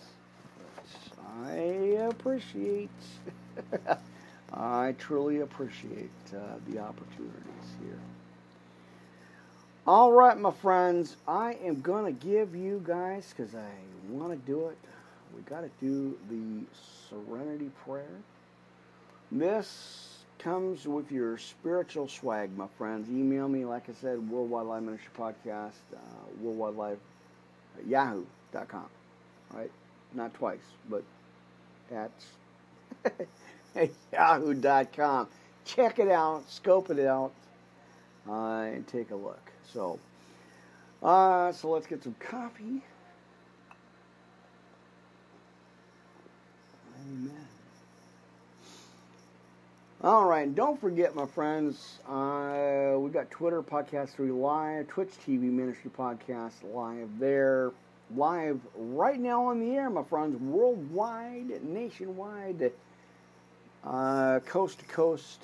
But 0.58 1.46
I 1.46 1.52
appreciate, 2.10 2.90
I 4.54 4.96
truly 4.98 5.42
appreciate 5.42 6.10
uh, 6.36 6.56
the 6.68 6.80
opportunities 6.80 7.70
here. 7.80 8.00
All 9.86 10.14
right, 10.14 10.36
my 10.36 10.52
friends, 10.52 11.16
I 11.28 11.60
am 11.64 11.82
going 11.82 12.06
to 12.06 12.26
give 12.26 12.56
you 12.56 12.84
guys, 12.88 13.32
because 13.38 13.54
I 13.54 13.70
want 14.10 14.32
to 14.32 14.52
do 14.52 14.70
it, 14.70 14.78
we 15.36 15.44
got 15.44 15.62
to 15.62 15.70
do 15.80 16.18
the 16.28 16.66
Serenity 17.08 17.70
Prayer. 17.86 18.18
This 19.34 20.20
comes 20.38 20.88
with 20.88 21.12
your 21.12 21.40
spiritual 21.40 22.08
swag, 22.08 22.56
my 22.56 22.68
friends. 22.78 23.10
Email 23.10 23.48
me, 23.50 23.66
like 23.66 23.90
I 23.90 23.94
said, 23.94 24.30
Worldwide 24.30 24.68
Live 24.68 24.84
Ministry 24.84 25.10
Podcast, 25.18 25.72
uh, 25.96 26.00
Worldwide 26.40 26.76
Live, 26.76 27.00
uh, 27.76 27.82
Yahoo.com. 27.88 28.86
Right? 29.52 29.72
Not 30.14 30.36
twice, 30.36 30.60
but 30.88 31.04
at 31.92 32.12
Yahoo.com. 34.14 35.28
Check 35.66 35.98
it 35.98 36.10
out, 36.10 36.44
scope 36.48 36.92
it 36.92 37.00
out, 37.00 37.32
uh, 38.30 38.34
and 38.34 38.86
take 38.88 39.10
a 39.10 39.16
look. 39.16 39.52
So, 39.74 39.98
uh, 41.02 41.52
so 41.54 41.72
let's 41.72 41.88
get 41.88 42.04
some 42.04 42.16
coffee. 42.20 42.84
Amen. 47.02 47.43
All 50.04 50.26
right, 50.26 50.54
don't 50.54 50.78
forget, 50.82 51.16
my 51.16 51.26
friends, 51.26 52.00
uh, 52.10 52.96
we 52.98 53.10
got 53.10 53.32
Twitter 53.32 53.64
Podcast 53.64 54.10
3 54.10 54.32
Live, 54.32 54.90
Twitch 54.90 55.12
TV 55.26 55.44
Ministry 55.44 55.90
Podcast 55.98 56.52
live 56.74 57.08
there, 57.20 57.72
live 58.14 58.60
right 58.76 59.18
now 59.18 59.46
on 59.46 59.62
the 59.62 59.78
air, 59.78 59.90
my 59.90 60.04
friends, 60.04 60.36
worldwide, 60.42 61.64
nationwide, 61.64 62.74
uh, 63.86 64.42
coast 64.42 64.80
to 64.80 64.86
coast, 64.88 65.44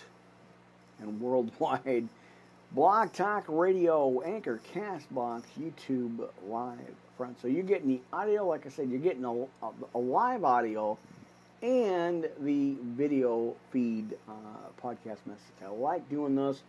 and 1.00 1.22
worldwide. 1.22 2.10
Blog 2.74 3.14
Talk 3.14 3.46
Radio, 3.48 4.22
Anchor, 4.24 4.60
Castbox, 4.74 5.44
YouTube 5.58 6.28
Live, 6.50 6.96
friends. 7.16 7.38
So 7.42 7.48
you're 7.48 7.64
getting 7.64 7.88
the 7.88 8.02
audio, 8.12 8.46
like 8.46 8.66
I 8.66 8.70
said, 8.70 8.90
you're 8.90 9.00
getting 9.00 9.24
a, 9.24 9.32
a, 9.34 9.72
a 9.96 9.98
live 9.98 10.44
audio 10.44 10.98
and 11.62 12.30
the 12.40 12.76
video 12.82 13.56
feed 13.72 14.16
uh, 14.28 14.32
podcast 14.82 15.18
message. 15.26 15.40
I 15.64 15.68
like 15.68 16.10
doing 16.10 16.36
those. 16.36 16.62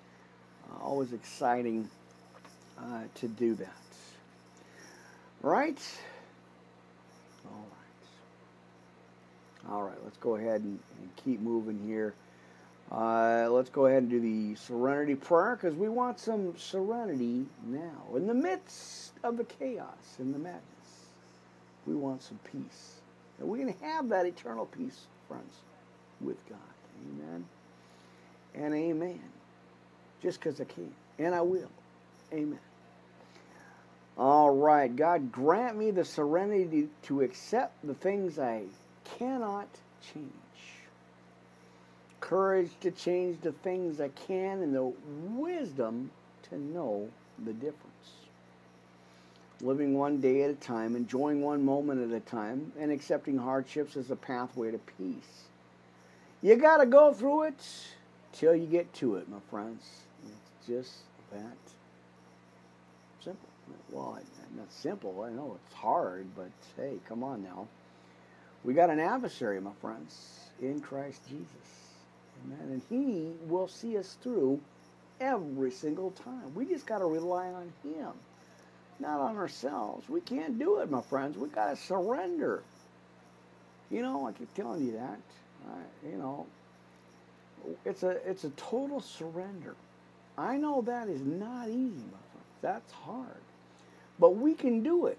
Uh, 0.68 0.84
always 0.84 1.12
exciting 1.12 1.88
uh, 2.78 3.02
to 3.16 3.28
do 3.28 3.54
that. 3.56 3.68
Right? 5.42 5.80
All 7.46 7.66
right. 9.66 9.72
All 9.72 9.82
right, 9.82 9.98
let's 10.04 10.16
go 10.18 10.36
ahead 10.36 10.62
and, 10.62 10.78
and 11.00 11.10
keep 11.24 11.40
moving 11.40 11.80
here. 11.86 12.14
Uh, 12.90 13.48
let's 13.48 13.70
go 13.70 13.86
ahead 13.86 14.02
and 14.02 14.10
do 14.10 14.20
the 14.20 14.56
serenity 14.56 15.14
prayer 15.14 15.54
because 15.54 15.76
we 15.76 15.88
want 15.88 16.18
some 16.18 16.58
serenity 16.58 17.46
now. 17.64 18.16
In 18.16 18.26
the 18.26 18.34
midst 18.34 19.12
of 19.22 19.36
the 19.36 19.44
chaos 19.44 20.16
and 20.18 20.34
the 20.34 20.38
madness, 20.38 20.62
we 21.86 21.94
want 21.94 22.20
some 22.22 22.40
peace. 22.50 22.99
And 23.40 23.48
we 23.48 23.58
can 23.58 23.74
have 23.80 24.08
that 24.10 24.26
eternal 24.26 24.66
peace, 24.66 25.06
friends, 25.26 25.54
with 26.20 26.36
God. 26.48 26.58
Amen. 27.06 27.44
And 28.54 28.74
amen. 28.74 29.20
Just 30.22 30.38
because 30.38 30.60
I 30.60 30.64
can. 30.64 30.92
And 31.18 31.34
I 31.34 31.40
will. 31.40 31.70
Amen. 32.32 32.60
All 34.16 34.50
right. 34.50 34.94
God, 34.94 35.32
grant 35.32 35.76
me 35.76 35.90
the 35.90 36.04
serenity 36.04 36.88
to 37.04 37.22
accept 37.22 37.74
the 37.84 37.94
things 37.94 38.38
I 38.38 38.64
cannot 39.18 39.68
change 40.12 40.30
courage 42.20 42.70
to 42.80 42.92
change 42.92 43.40
the 43.40 43.50
things 43.50 44.00
I 44.00 44.08
can, 44.08 44.62
and 44.62 44.74
the 44.74 44.92
wisdom 45.34 46.10
to 46.48 46.58
know 46.58 47.08
the 47.44 47.52
difference. 47.52 47.89
Living 49.62 49.96
one 49.96 50.20
day 50.20 50.42
at 50.42 50.50
a 50.50 50.54
time, 50.54 50.96
enjoying 50.96 51.42
one 51.42 51.64
moment 51.64 52.10
at 52.10 52.16
a 52.16 52.20
time, 52.20 52.72
and 52.78 52.90
accepting 52.90 53.36
hardships 53.36 53.96
as 53.96 54.10
a 54.10 54.16
pathway 54.16 54.70
to 54.70 54.78
peace. 54.78 55.44
You 56.42 56.56
got 56.56 56.78
to 56.78 56.86
go 56.86 57.12
through 57.12 57.44
it 57.44 57.62
till 58.32 58.54
you 58.54 58.66
get 58.66 58.92
to 58.94 59.16
it, 59.16 59.28
my 59.28 59.40
friends. 59.50 59.84
It's 60.24 60.66
just 60.66 60.92
that 61.32 61.56
simple. 63.22 63.48
Well, 63.90 64.18
not 64.56 64.72
simple. 64.72 65.22
I 65.22 65.30
know 65.30 65.56
it's 65.64 65.74
hard, 65.74 66.26
but 66.36 66.50
hey, 66.76 66.94
come 67.08 67.22
on 67.22 67.42
now. 67.42 67.66
We 68.64 68.74
got 68.74 68.90
an 68.90 69.00
adversary, 69.00 69.60
my 69.60 69.72
friends, 69.80 70.40
in 70.60 70.80
Christ 70.80 71.20
Jesus. 71.28 71.46
Amen. 72.44 72.72
And 72.72 72.82
He 72.88 73.32
will 73.48 73.68
see 73.68 73.96
us 73.96 74.16
through 74.22 74.60
every 75.20 75.70
single 75.70 76.10
time. 76.12 76.54
We 76.54 76.64
just 76.66 76.86
got 76.86 76.98
to 76.98 77.06
rely 77.06 77.48
on 77.48 77.72
Him, 77.82 78.12
not 79.00 79.20
on 79.20 79.36
ourselves. 79.36 80.08
We 80.08 80.20
can't 80.20 80.58
do 80.58 80.78
it, 80.80 80.90
my 80.90 81.00
friends. 81.02 81.36
We 81.36 81.48
got 81.48 81.70
to 81.70 81.76
surrender. 81.76 82.62
You 83.90 84.02
know, 84.02 84.26
I 84.26 84.32
keep 84.32 84.52
telling 84.54 84.86
you 84.86 84.92
that. 84.92 85.18
You 86.04 86.16
know, 86.16 86.46
it's 87.84 88.02
a 88.02 88.10
it's 88.28 88.44
a 88.44 88.50
total 88.50 89.00
surrender. 89.00 89.74
I 90.38 90.56
know 90.56 90.82
that 90.82 91.08
is 91.08 91.20
not 91.20 91.68
easy, 91.68 91.76
my 91.76 92.22
friends. 92.32 92.46
That's 92.62 92.92
hard, 92.92 93.42
but 94.18 94.36
we 94.36 94.54
can 94.54 94.82
do 94.82 95.06
it, 95.06 95.18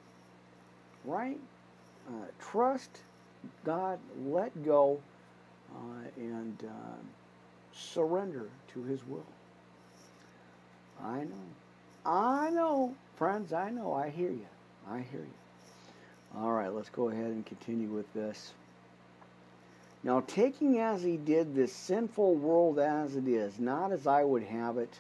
right? 1.06 1.38
Uh, 2.08 2.26
trust 2.40 2.90
God, 3.66 4.00
let 4.26 4.64
go, 4.64 5.00
uh, 5.74 6.08
and 6.18 6.58
uh, 6.64 6.98
surrender 7.74 8.48
to 8.74 8.84
His 8.84 9.06
will. 9.08 9.26
I 11.04 11.24
know. 11.24 11.46
I 12.06 12.50
know, 12.50 12.96
friends, 13.18 13.54
I 13.54 13.70
know. 13.70 13.94
I 13.94 14.10
hear 14.10 14.32
you. 14.32 14.48
I 14.90 15.00
hear 15.00 15.22
you. 15.22 16.40
All 16.40 16.52
right, 16.52 16.74
let's 16.74 16.90
go 16.90 17.10
ahead 17.10 17.26
and 17.26 17.46
continue 17.46 17.90
with 17.90 18.12
this. 18.14 18.54
Now, 20.04 20.24
taking 20.26 20.80
as 20.80 21.04
he 21.04 21.18
did 21.18 21.54
this 21.54 21.74
sinful 21.74 22.36
world 22.36 22.80
as 22.80 23.16
it 23.16 23.28
is, 23.28 23.60
not 23.60 23.92
as 23.92 24.08
I 24.08 24.24
would 24.24 24.44
have 24.44 24.78
it, 24.78 24.94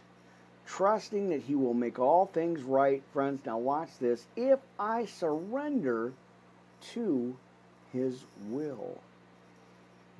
trusting 0.67 1.30
that 1.30 1.41
he 1.41 1.56
will 1.56 1.74
make 1.74 1.97
all 1.97 2.28
things 2.28 2.62
right, 2.62 3.02
friends. 3.13 3.41
Now, 3.45 3.58
watch 3.58 3.89
this. 4.00 4.26
If 4.36 4.60
I 4.78 5.06
surrender 5.06 6.13
to 6.93 7.36
his 7.91 8.24
will 8.50 9.00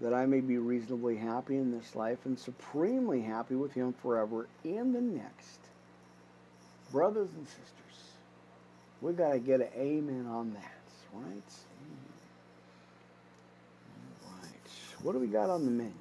that 0.02 0.14
I 0.14 0.26
may 0.26 0.42
be 0.42 0.58
reasonably 0.58 1.16
happy 1.16 1.58
in 1.58 1.72
this 1.72 1.96
life 1.96 2.26
and 2.26 2.38
supremely 2.38 3.22
happy 3.22 3.56
with 3.56 3.74
Him 3.74 3.94
forever 4.02 4.48
in 4.64 4.94
the 4.94 5.02
next. 5.02 5.60
Brothers 6.92 7.30
and 7.38 7.48
sisters, 7.48 7.81
we 9.02 9.14
got 9.14 9.32
to 9.34 9.40
get 9.40 9.62
an 9.62 9.70
amen 9.76 10.28
on 10.30 10.54
that, 10.54 10.82
right? 11.14 11.32
Right. 14.24 15.02
What 15.02 15.14
do 15.14 15.20
we 15.20 15.28
got 15.28 15.50
on 15.50 15.66
the 15.66 15.72
menu? 15.72 15.92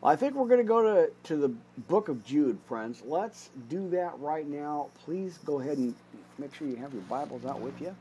Well, 0.00 0.12
I 0.12 0.16
think 0.16 0.34
we're 0.34 0.46
going 0.48 0.58
to 0.58 0.64
go 0.64 0.82
to, 0.82 1.10
to 1.24 1.36
the 1.36 1.48
book 1.88 2.08
of 2.08 2.24
Jude, 2.24 2.58
friends. 2.68 3.02
Let's 3.04 3.50
do 3.68 3.88
that 3.90 4.18
right 4.18 4.46
now. 4.46 4.88
Please 5.04 5.38
go 5.44 5.60
ahead 5.60 5.78
and 5.78 5.94
make 6.38 6.54
sure 6.54 6.68
you 6.68 6.76
have 6.76 6.92
your 6.92 7.02
Bibles 7.02 7.44
out 7.44 7.60
with 7.60 7.80
you. 7.80 7.94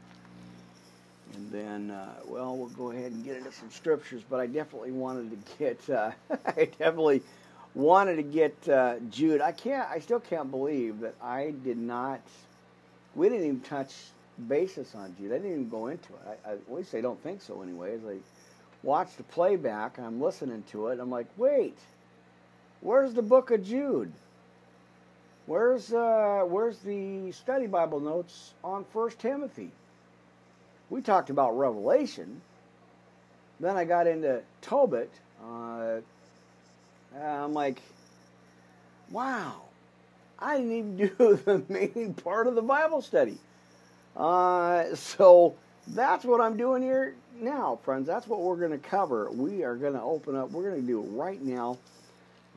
And 1.33 1.51
then, 1.51 1.89
uh, 1.89 2.13
well, 2.27 2.55
we'll 2.55 2.67
go 2.69 2.91
ahead 2.91 3.11
and 3.11 3.23
get 3.23 3.37
into 3.37 3.51
some 3.51 3.71
scriptures. 3.71 4.21
But 4.29 4.39
I 4.39 4.45
definitely 4.45 4.91
wanted 4.91 5.31
to 5.31 5.55
get, 5.57 5.89
uh, 5.89 6.11
I 6.45 6.65
definitely 6.65 7.23
wanted 7.73 8.17
to 8.17 8.23
get 8.23 8.69
uh, 8.69 8.95
Jude. 9.09 9.41
I 9.41 9.51
can't, 9.51 9.89
I 9.89 9.99
still 9.99 10.19
can't 10.19 10.51
believe 10.51 10.99
that 10.99 11.15
I 11.21 11.55
did 11.63 11.77
not. 11.77 12.21
We 13.15 13.29
didn't 13.29 13.45
even 13.45 13.61
touch 13.61 13.93
basis 14.47 14.95
on 14.95 15.15
Jude. 15.17 15.31
I 15.31 15.35
didn't 15.35 15.51
even 15.51 15.69
go 15.69 15.87
into 15.87 16.13
it. 16.13 16.39
I, 16.45 16.51
I, 16.51 16.97
I 16.97 17.01
don't 17.01 17.21
think 17.21 17.41
so. 17.41 17.61
Anyways, 17.61 18.01
I 18.07 18.17
watched 18.81 19.17
the 19.17 19.23
playback. 19.23 19.99
I'm 19.99 20.21
listening 20.21 20.63
to 20.71 20.87
it. 20.87 20.99
I'm 20.99 21.11
like, 21.11 21.27
wait, 21.37 21.77
where's 22.81 23.13
the 23.13 23.21
book 23.21 23.51
of 23.51 23.63
Jude? 23.63 24.11
Where's 25.45 25.93
uh, 25.93 26.43
where's 26.47 26.79
the 26.79 27.31
study 27.31 27.67
Bible 27.67 27.99
notes 27.99 28.53
on 28.63 28.85
First 28.93 29.19
Timothy? 29.19 29.71
we 30.93 31.01
talked 31.01 31.31
about 31.31 31.57
Revelation. 31.57 32.39
Then 33.59 33.75
I 33.75 33.83
got 33.83 34.05
into 34.05 34.43
Tobit. 34.61 35.09
Uh, 35.43 36.01
I'm 37.19 37.53
like, 37.53 37.81
wow, 39.09 39.61
I 40.43 40.57
didn't 40.57 40.71
even 40.73 40.97
do 40.97 41.35
the 41.45 41.63
main 41.69 42.13
part 42.13 42.47
of 42.47 42.55
the 42.55 42.61
Bible 42.61 43.01
study. 43.01 43.37
Uh, 44.15 44.93
so 44.95 45.55
that's 45.87 46.25
what 46.25 46.41
I'm 46.41 46.57
doing 46.57 46.83
here 46.83 47.15
now, 47.39 47.79
friends. 47.83 48.05
That's 48.05 48.27
what 48.27 48.41
we're 48.41 48.57
going 48.57 48.71
to 48.71 48.77
cover. 48.77 49.31
We 49.31 49.63
are 49.63 49.75
going 49.75 49.93
to 49.93 50.01
open 50.01 50.35
up, 50.35 50.51
we're 50.51 50.69
going 50.69 50.81
to 50.81 50.87
do 50.87 50.99
it 50.99 51.07
right 51.07 51.41
now 51.41 51.77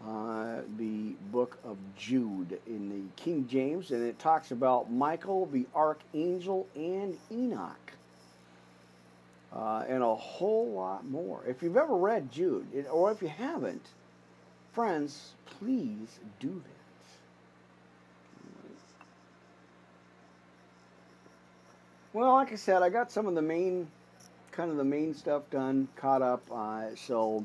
uh, 0.04 0.60
the 0.78 1.14
book 1.32 1.58
of 1.64 1.76
Jude 1.98 2.58
in 2.66 2.88
the 2.90 3.22
King 3.22 3.46
James, 3.48 3.90
and 3.90 4.02
it 4.04 4.18
talks 4.18 4.50
about 4.50 4.90
Michael 4.90 5.46
the 5.46 5.66
archangel 5.74 6.66
and 6.74 7.16
Enoch 7.30 7.92
uh, 9.54 9.84
and 9.88 10.02
a 10.02 10.14
whole 10.14 10.70
lot 10.72 11.08
more. 11.08 11.40
If 11.46 11.62
you've 11.62 11.76
ever 11.76 11.96
read 11.96 12.30
Jude, 12.30 12.86
or 12.90 13.10
if 13.10 13.22
you 13.22 13.28
haven't, 13.28 13.86
friends, 14.72 15.32
please 15.58 16.18
do 16.40 16.62
that. 16.64 16.75
Well, 22.16 22.32
like 22.32 22.50
I 22.50 22.56
said, 22.56 22.80
I 22.82 22.88
got 22.88 23.12
some 23.12 23.26
of 23.26 23.34
the 23.34 23.42
main, 23.42 23.86
kind 24.50 24.70
of 24.70 24.78
the 24.78 24.84
main 24.84 25.12
stuff 25.12 25.42
done, 25.50 25.86
caught 25.96 26.22
up. 26.22 26.42
Uh, 26.50 26.84
so, 26.96 27.44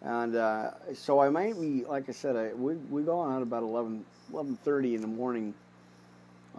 and 0.00 0.36
uh, 0.36 0.70
so 0.94 1.18
I 1.18 1.28
might 1.28 1.60
be, 1.60 1.84
like 1.84 2.08
I 2.08 2.12
said, 2.12 2.36
I, 2.36 2.52
we 2.52 2.76
we 2.76 3.02
go 3.02 3.18
on 3.18 3.34
at 3.34 3.42
about 3.42 3.64
11, 3.64 4.04
11.30 4.32 4.94
in 4.94 5.00
the 5.00 5.08
morning 5.08 5.54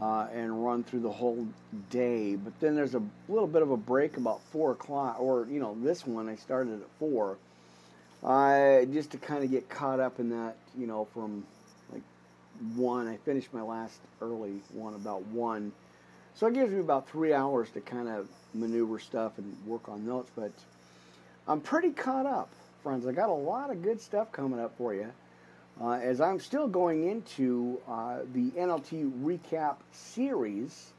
uh, 0.02 0.28
and 0.34 0.66
run 0.66 0.84
through 0.84 1.00
the 1.00 1.12
whole 1.12 1.48
day. 1.90 2.36
But 2.36 2.52
then 2.60 2.76
there's 2.76 2.96
a 2.96 3.02
little 3.30 3.48
bit 3.48 3.62
of 3.62 3.72
a 3.72 3.78
break 3.78 4.18
about 4.18 4.42
four 4.52 4.72
o'clock, 4.72 5.18
or 5.22 5.48
you 5.50 5.62
know, 5.62 5.78
this 5.82 6.06
one 6.06 6.28
I 6.28 6.36
started 6.36 6.82
at 6.82 6.88
four, 7.00 7.38
uh, 8.26 8.84
just 8.92 9.12
to 9.12 9.18
kind 9.18 9.42
of 9.42 9.50
get 9.50 9.70
caught 9.70 10.02
up 10.02 10.20
in 10.20 10.32
that. 10.32 10.58
You 10.78 10.86
know, 10.86 11.08
from 11.14 11.46
like 11.94 12.04
one, 12.76 13.08
I 13.08 13.16
finished 13.24 13.54
my 13.54 13.62
last 13.62 14.02
early 14.22 14.60
one 14.74 14.96
about 14.96 15.26
one, 15.28 15.72
so 16.42 16.48
it 16.48 16.56
gives 16.56 16.74
me 16.74 16.80
about 16.80 17.08
three 17.08 17.36
hours 17.36 17.70
to 17.70 17.82
kind 17.82 18.08
of 18.08 18.28
maneuver 18.56 18.98
stuff 18.98 19.38
and 19.38 19.56
work 19.68 19.88
on 19.88 20.04
notes. 20.08 20.32
But 20.36 20.52
I'm 21.48 21.62
pretty 21.62 21.92
caught 21.92 22.26
up, 22.26 22.50
friends. 22.82 23.06
I 23.06 23.12
got 23.12 23.30
a 23.30 23.32
lot 23.32 23.70
of 23.70 23.84
good 23.84 24.02
stuff 24.02 24.32
coming 24.32 24.60
up 24.60 24.76
for 24.76 24.92
you 24.96 25.12
uh, 25.80 26.00
as 26.02 26.20
I'm 26.20 26.40
still 26.40 26.68
going 26.68 27.08
into 27.08 27.80
uh, 27.88 28.22
the 28.34 28.50
NLT 28.58 29.22
recap 29.24 29.76
series. 29.92 30.94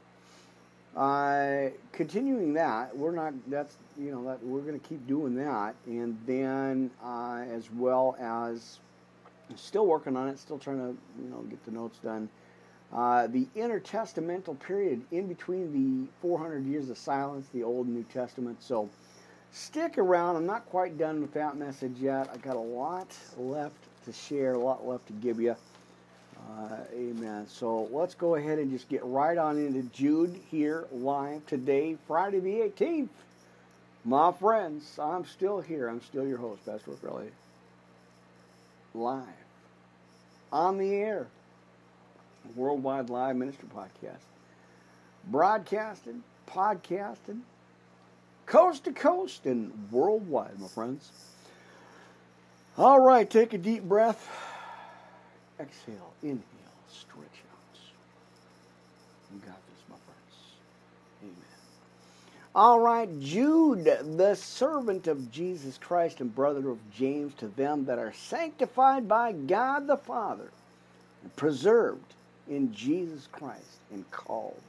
Uh, 0.95 1.71
continuing 1.91 2.53
that, 2.53 2.95
we're 2.95 3.11
not. 3.11 3.33
That's 3.49 3.75
you 3.99 4.11
know 4.11 4.23
that 4.23 4.41
we're 4.45 4.61
going 4.61 4.79
to 4.79 4.87
keep 4.87 5.05
doing 5.07 5.35
that, 5.35 5.75
and 5.85 6.17
then 6.25 6.89
uh, 7.03 7.43
as 7.51 7.69
well 7.69 8.15
as 8.17 8.79
still 9.57 9.87
working 9.87 10.15
on 10.15 10.29
it, 10.29 10.39
still 10.39 10.57
trying 10.57 10.77
to 10.77 10.95
you 11.21 11.29
know 11.29 11.41
get 11.49 11.65
the 11.65 11.71
notes 11.71 11.97
done. 11.97 12.29
Uh, 12.93 13.25
the 13.27 13.47
intertestamental 13.55 14.59
period 14.59 15.01
in 15.11 15.27
between 15.27 15.73
the 15.73 16.07
400 16.21 16.63
years 16.63 16.91
of 16.91 16.97
silence, 16.97 17.47
the 17.51 17.63
Old 17.63 17.87
and 17.87 17.95
New 17.95 18.03
Testament. 18.03 18.61
So 18.61 18.87
stick 19.51 19.97
around. 19.97 20.35
I'm 20.35 20.45
not 20.45 20.67
quite 20.67 20.97
done 20.97 21.19
with 21.19 21.33
that 21.33 21.57
message 21.57 21.97
yet. 21.97 22.29
I 22.31 22.37
got 22.37 22.55
a 22.55 22.59
lot 22.59 23.07
left 23.35 23.75
to 24.05 24.13
share, 24.13 24.53
a 24.53 24.59
lot 24.59 24.87
left 24.87 25.07
to 25.07 25.13
give 25.13 25.39
you. 25.39 25.55
Uh, 26.37 26.77
amen. 26.93 27.47
So 27.47 27.87
let's 27.91 28.13
go 28.13 28.35
ahead 28.35 28.59
and 28.59 28.69
just 28.69 28.89
get 28.89 29.03
right 29.03 29.37
on 29.37 29.57
into 29.57 29.81
Jude 29.89 30.39
here 30.51 30.85
live 30.91 31.43
today, 31.47 31.97
Friday 32.05 32.39
the 32.41 32.57
18th. 32.69 33.09
My 34.05 34.31
friends, 34.33 34.99
I'm 34.99 35.25
still 35.25 35.61
here. 35.61 35.87
I'm 35.87 36.01
still 36.01 36.27
your 36.27 36.37
host, 36.37 36.65
Pastor 36.65 36.91
Rick 36.91 37.31
Live. 38.93 39.23
On 40.51 40.77
the 40.77 40.93
air. 40.93 41.27
Worldwide 42.55 43.09
Live 43.09 43.35
Ministry 43.35 43.67
Podcast. 43.73 44.21
Broadcasted, 45.25 46.21
podcasted, 46.47 47.39
coast 48.45 48.83
to 48.85 48.91
coast, 48.91 49.45
and 49.45 49.71
worldwide, 49.91 50.59
my 50.59 50.67
friends. 50.67 51.09
All 52.77 52.99
right, 52.99 53.29
take 53.29 53.53
a 53.53 53.57
deep 53.57 53.83
breath. 53.83 54.29
Exhale, 55.59 56.13
inhale, 56.21 56.43
stretch 56.91 57.19
out. 57.23 57.79
You 59.31 59.39
got 59.39 59.55
this, 59.69 59.83
my 59.89 59.95
friends. 59.95 60.55
Amen. 61.21 61.35
All 62.55 62.79
right, 62.79 63.19
Jude, 63.19 63.85
the 64.17 64.35
servant 64.35 65.07
of 65.07 65.31
Jesus 65.31 65.77
Christ 65.77 66.19
and 66.19 66.33
brother 66.35 66.69
of 66.69 66.79
James, 66.91 67.33
to 67.35 67.47
them 67.47 67.85
that 67.85 67.99
are 67.99 68.13
sanctified 68.13 69.07
by 69.07 69.31
God 69.31 69.87
the 69.87 69.97
Father, 69.97 70.49
and 71.21 71.35
preserved 71.35 72.13
in 72.49 72.73
Jesus 72.73 73.27
Christ, 73.31 73.79
and 73.91 74.09
called. 74.11 74.61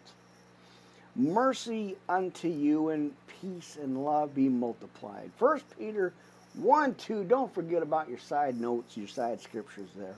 Mercy 1.16 1.96
unto 2.08 2.48
you, 2.48 2.90
and 2.90 3.12
peace 3.40 3.76
and 3.80 4.04
love 4.04 4.34
be 4.34 4.48
multiplied. 4.48 5.30
First 5.38 5.64
Peter 5.78 6.12
1 6.54 6.94
2, 6.94 7.24
don't 7.24 7.52
forget 7.52 7.82
about 7.82 8.08
your 8.08 8.18
side 8.18 8.60
notes, 8.60 8.96
your 8.96 9.08
side 9.08 9.40
scriptures 9.40 9.88
there. 9.96 10.14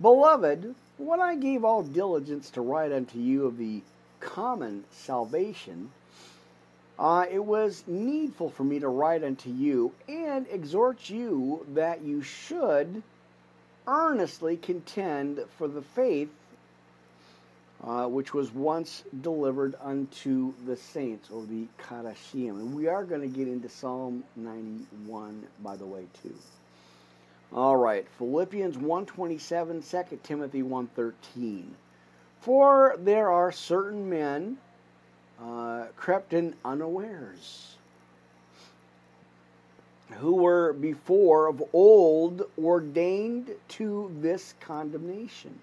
Beloved, 0.00 0.74
when 0.98 1.20
I 1.20 1.36
gave 1.36 1.64
all 1.64 1.82
diligence 1.82 2.50
to 2.50 2.60
write 2.60 2.92
unto 2.92 3.18
you 3.18 3.46
of 3.46 3.58
the 3.58 3.82
common 4.20 4.84
salvation, 4.90 5.90
uh, 6.98 7.26
it 7.30 7.44
was 7.44 7.84
needful 7.86 8.50
for 8.50 8.64
me 8.64 8.78
to 8.78 8.88
write 8.88 9.24
unto 9.24 9.50
you 9.50 9.92
and 10.08 10.46
exhort 10.50 11.10
you 11.10 11.66
that 11.74 12.02
you 12.02 12.22
should 12.22 13.02
earnestly 13.86 14.56
contend 14.56 15.40
for 15.58 15.68
the 15.68 15.82
faith 15.82 16.30
uh, 17.86 18.06
which 18.06 18.32
was 18.32 18.52
once 18.52 19.04
delivered 19.20 19.74
unto 19.82 20.54
the 20.64 20.76
saints, 20.76 21.28
or 21.30 21.44
the 21.44 21.66
Kadashim. 21.78 22.50
And 22.50 22.74
we 22.74 22.88
are 22.88 23.04
going 23.04 23.20
to 23.20 23.26
get 23.26 23.46
into 23.46 23.68
Psalm 23.68 24.24
91, 24.36 25.42
by 25.62 25.76
the 25.76 25.84
way, 25.84 26.06
too. 26.22 26.34
All 27.52 27.76
right, 27.76 28.06
Philippians 28.18 28.78
1.27, 28.78 30.08
2 30.08 30.18
Timothy 30.22 30.62
1.13. 30.62 31.64
For 32.40 32.96
there 32.98 33.30
are 33.30 33.52
certain 33.52 34.08
men 34.08 34.56
uh, 35.42 35.86
crept 35.96 36.32
in 36.32 36.54
unawares, 36.64 37.76
who 40.12 40.36
were 40.36 40.72
before 40.72 41.48
of 41.48 41.62
old 41.72 42.42
ordained 42.58 43.50
to 43.68 44.10
this 44.20 44.54
condemnation 44.60 45.58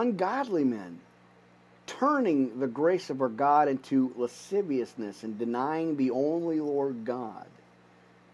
ungodly 0.00 0.64
men, 0.64 0.98
turning 1.86 2.58
the 2.58 2.66
grace 2.66 3.10
of 3.10 3.20
our 3.20 3.28
God 3.28 3.68
into 3.68 4.12
lasciviousness 4.16 5.22
and 5.22 5.38
denying 5.38 5.96
the 5.96 6.10
only 6.10 6.60
Lord 6.60 7.04
God 7.04 7.46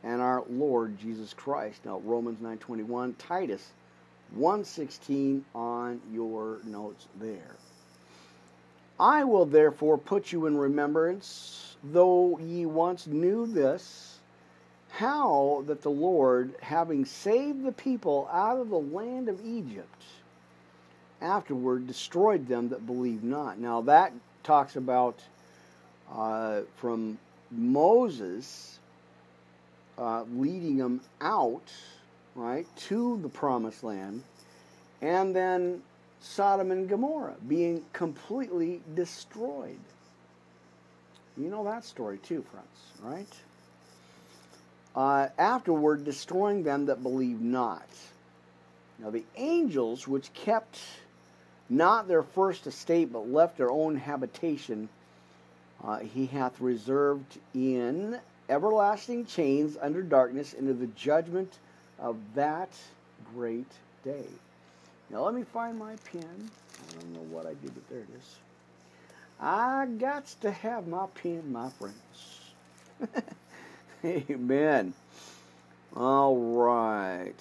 and 0.02 0.22
our 0.22 0.42
Lord 0.48 0.98
Jesus 0.98 1.34
Christ. 1.34 1.84
Now 1.84 1.98
Romans 1.98 2.40
9:21, 2.40 3.14
Titus 3.18 3.72
1:16 4.34 5.44
on 5.54 6.00
your 6.12 6.58
notes 6.64 7.06
there. 7.18 7.56
I 8.98 9.24
will 9.24 9.46
therefore 9.46 9.98
put 9.98 10.32
you 10.32 10.46
in 10.46 10.56
remembrance, 10.56 11.76
though 11.82 12.38
ye 12.38 12.66
once 12.66 13.06
knew 13.06 13.46
this, 13.46 14.18
how 14.90 15.64
that 15.66 15.82
the 15.82 15.90
Lord, 15.90 16.54
having 16.60 17.04
saved 17.04 17.62
the 17.62 17.72
people 17.72 18.28
out 18.30 18.58
of 18.58 18.68
the 18.68 18.78
land 18.78 19.28
of 19.28 19.44
Egypt, 19.44 20.02
afterward 21.20 21.87
destroyed 21.87 22.46
them 22.46 22.68
that 22.70 22.87
believe 22.87 23.22
not. 23.22 23.59
Now 23.59 23.80
that 23.83 24.12
talks 24.42 24.76
about 24.76 25.18
uh, 26.12 26.62
from 26.76 27.18
Moses 27.50 28.78
uh, 29.98 30.24
leading 30.35 30.76
them 30.76 31.00
out, 31.20 31.72
right, 32.35 32.66
to 32.76 33.18
the 33.22 33.28
promised 33.28 33.85
land, 33.85 34.22
and 35.02 35.35
then 35.35 35.83
Sodom 36.20 36.70
and 36.70 36.88
Gomorrah 36.88 37.37
being 37.48 37.85
completely 37.92 38.80
destroyed. 38.94 39.78
You 41.37 41.48
know 41.48 41.64
that 41.64 41.85
story 41.85 42.18
too, 42.18 42.44
friends, 42.50 42.66
right? 43.02 43.35
Uh, 44.94 45.28
afterward, 45.38 46.04
destroying 46.04 46.62
them 46.62 46.87
that 46.87 47.02
believe 47.02 47.40
not. 47.40 47.87
Now, 48.98 49.11
the 49.11 49.24
angels 49.37 50.06
which 50.09 50.33
kept 50.35 50.80
not 51.70 52.09
their 52.09 52.22
first 52.22 52.66
estate, 52.66 53.12
but 53.12 53.30
left 53.30 53.56
their 53.56 53.70
own 53.70 53.96
habitation, 53.96 54.88
uh, 55.85 56.00
he 56.00 56.26
hath 56.26 56.61
reserved 56.61 57.38
in 57.54 58.18
everlasting 58.48 59.24
chains 59.24 59.78
under 59.80 60.02
darkness 60.02 60.52
into 60.52 60.74
the 60.74 60.88
judgment 60.88 61.59
of 61.98 62.16
that 62.35 62.68
great 63.35 63.70
day. 64.04 64.26
Now 65.09 65.24
let 65.24 65.35
me 65.35 65.44
find 65.44 65.78
my 65.78 65.94
pen. 66.12 66.50
I 66.88 67.00
don't 67.00 67.14
know 67.14 67.35
what 67.35 67.46
I 67.46 67.50
did, 67.50 67.72
but 67.74 67.88
there 67.88 68.00
it 68.00 68.09
is. 68.18 68.37
I 69.40 69.87
got 69.87 70.26
to 70.42 70.50
have 70.50 70.87
my 70.87 71.06
pen, 71.14 71.50
my 71.50 71.70
friends. 71.70 71.94
Amen. 74.04 74.92
All 75.96 76.37
right. 76.37 77.40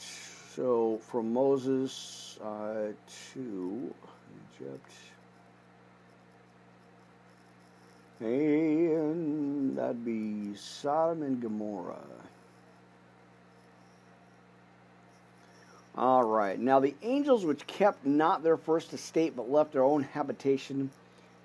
So 0.56 1.00
from 1.10 1.34
Moses 1.34 2.38
uh, 2.44 2.94
to 3.34 3.94
And 8.22 9.78
that'd 9.78 10.04
be 10.04 10.56
Sodom 10.56 11.24
and 11.24 11.42
Gomorrah. 11.42 11.98
All 15.98 16.24
right. 16.24 16.60
Now 16.60 16.80
the 16.80 16.96
angels 17.02 17.46
which 17.46 17.66
kept 17.68 18.06
not 18.06 18.44
their 18.44 18.58
first 18.58 18.94
estate, 18.94 19.36
but 19.36 19.50
left 19.50 19.74
their 19.74 19.84
own 19.84 20.04
habitation, 20.04 20.92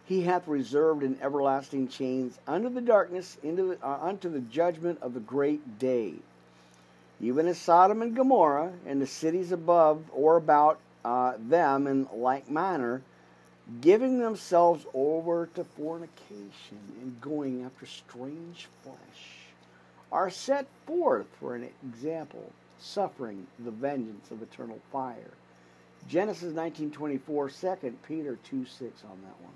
he 0.05 0.22
hath 0.22 0.46
reserved 0.46 1.03
in 1.03 1.18
everlasting 1.20 1.88
chains 1.88 2.38
under 2.46 2.68
the 2.68 2.81
darkness, 2.81 3.37
into 3.42 3.74
the, 3.74 3.87
uh, 3.87 3.98
unto 4.00 4.29
the 4.29 4.40
judgment 4.40 4.98
of 5.00 5.14
the 5.14 5.20
great 5.20 5.79
day. 5.79 6.14
Even 7.20 7.46
as 7.46 7.59
Sodom 7.59 8.03
and 8.03 8.14
Gomorrah 8.14 8.72
and 8.87 9.00
the 9.00 9.07
cities 9.07 9.50
above 9.50 10.05
or 10.12 10.37
about 10.37 10.79
uh, 11.05 11.35
them 11.38 11.87
in 11.87 12.09
like 12.14 12.51
manner, 12.51 13.03
giving 13.81 14.19
themselves 14.19 14.87
over 14.95 15.49
to 15.55 15.64
fornication 15.64 16.79
and 17.01 17.21
going 17.21 17.62
after 17.64 17.87
strange 17.87 18.69
flesh, 18.83 18.97
are 20.12 20.31
set 20.31 20.67
forth 20.87 21.27
for 21.40 21.55
an 21.55 21.69
example, 21.88 22.53
suffering 22.79 23.47
the 23.59 23.71
vengeance 23.71 24.31
of 24.31 24.43
eternal 24.43 24.79
fire. 24.93 25.33
Genesis 26.09 26.53
19:24, 26.53 27.49
2 27.49 27.97
Peter 28.07 28.38
2:6 28.45 29.05
on 29.05 29.19
that 29.23 29.40
one. 29.43 29.55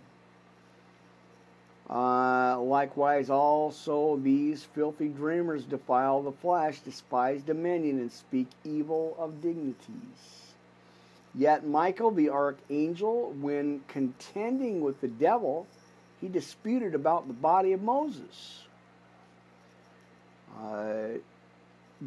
Uh, 1.91 2.61
likewise, 2.61 3.31
also 3.31 4.17
these 4.19 4.65
filthy 4.65 5.09
dreamers 5.09 5.65
defile 5.65 6.23
the 6.23 6.33
flesh, 6.33 6.81
despise 6.81 7.43
dominion, 7.43 7.99
and 7.99 8.13
speak 8.13 8.47
evil 8.65 9.17
of 9.19 9.41
dignities. 9.41 10.48
Yet 11.35 11.67
Michael 11.67 12.11
the 12.11 12.31
archangel, 12.31 13.33
when 13.41 13.83
contending 13.89 14.81
with 14.81 15.01
the 15.01 15.09
devil, 15.09 15.67
he 16.21 16.29
disputed 16.29 16.95
about 16.95 17.29
the 17.29 17.35
body 17.35 17.73
of 17.73 17.83
Moses. 17.83 18.63
Uh, 20.61 21.19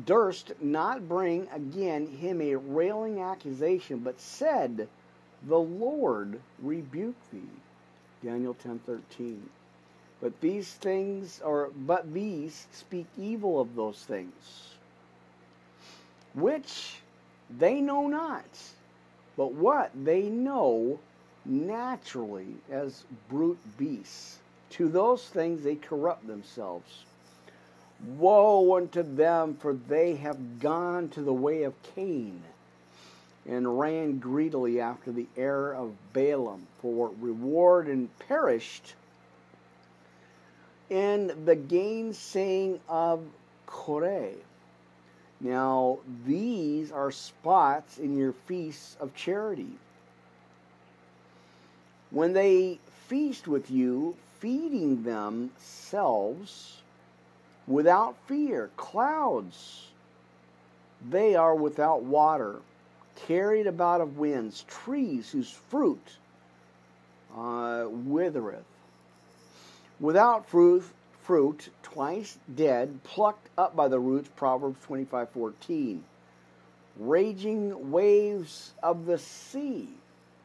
durst 0.06 0.54
not 0.62 1.08
bring 1.08 1.48
again 1.54 2.08
him 2.08 2.42
a 2.42 2.56
railing 2.56 3.22
accusation, 3.22 4.00
but 4.00 4.20
said, 4.20 4.88
The 5.48 5.60
Lord 5.60 6.42
rebuke 6.62 7.16
thee. 7.32 7.40
Daniel 8.24 8.54
ten 8.54 8.80
thirteen. 8.80 9.50
But 10.20 10.40
these 10.42 10.72
things 10.74 11.42
or 11.44 11.72
but 11.76 12.14
these 12.14 12.68
speak 12.72 13.08
evil 13.18 13.60
of 13.60 13.76
those 13.76 14.04
things, 14.04 14.76
which 16.36 16.98
they 17.58 17.82
know 17.82 18.08
not 18.08 18.46
but 19.42 19.54
what 19.54 19.90
they 19.96 20.30
know 20.30 21.00
naturally 21.46 22.54
as 22.70 23.04
brute 23.28 23.58
beasts. 23.76 24.38
To 24.74 24.88
those 24.88 25.28
things 25.30 25.64
they 25.64 25.78
corrupt 25.78 26.28
themselves. 26.28 27.06
Woe 28.20 28.78
unto 28.78 29.02
them, 29.02 29.58
for 29.60 29.74
they 29.74 30.14
have 30.18 30.60
gone 30.60 31.10
to 31.10 31.24
the 31.24 31.34
way 31.34 31.64
of 31.64 31.74
Cain, 31.96 32.44
and 33.48 33.80
ran 33.80 34.20
greedily 34.20 34.80
after 34.80 35.12
the 35.12 35.26
error 35.36 35.74
of 35.74 35.96
Balaam 36.14 36.68
for 36.80 37.10
reward, 37.20 37.88
and 37.88 38.16
perished 38.20 38.94
in 40.92 41.46
the 41.46 41.56
gainsaying 41.56 42.80
of 42.88 43.24
Core. 43.66 44.34
Now, 45.42 45.98
these 46.26 46.92
are 46.92 47.12
spots 47.12 47.98
in 47.98 48.16
your 48.16 48.32
feasts 48.32 48.96
of 49.00 49.16
charity. 49.16 49.72
When 52.12 52.34
they 52.34 52.80
feast 53.08 53.48
with 53.48 53.72
you, 53.72 54.16
feeding 54.40 55.04
themselves 55.04 56.82
without 57.68 58.16
fear, 58.28 58.70
clouds, 58.78 59.88
they 61.10 61.36
are 61.36 61.56
without 61.56 62.04
water, 62.04 62.58
carried 63.28 63.66
about 63.66 64.02
of 64.02 64.18
winds, 64.20 64.64
trees 64.68 65.32
whose 65.32 65.50
fruit 65.50 66.18
uh, 67.36 67.86
withereth. 67.90 68.66
Without 70.00 70.46
fruit, 70.48 70.84
fruit, 71.32 71.70
twice 71.82 72.38
dead, 72.56 73.02
plucked 73.06 73.48
up 73.58 73.74
by 73.74 73.88
the 73.88 73.98
roots, 73.98 74.30
Proverbs 74.36 74.78
25:14. 74.86 76.04
Raging 76.98 77.90
waves 77.90 78.74
of 78.84 79.06
the 79.06 79.18
sea. 79.18 79.88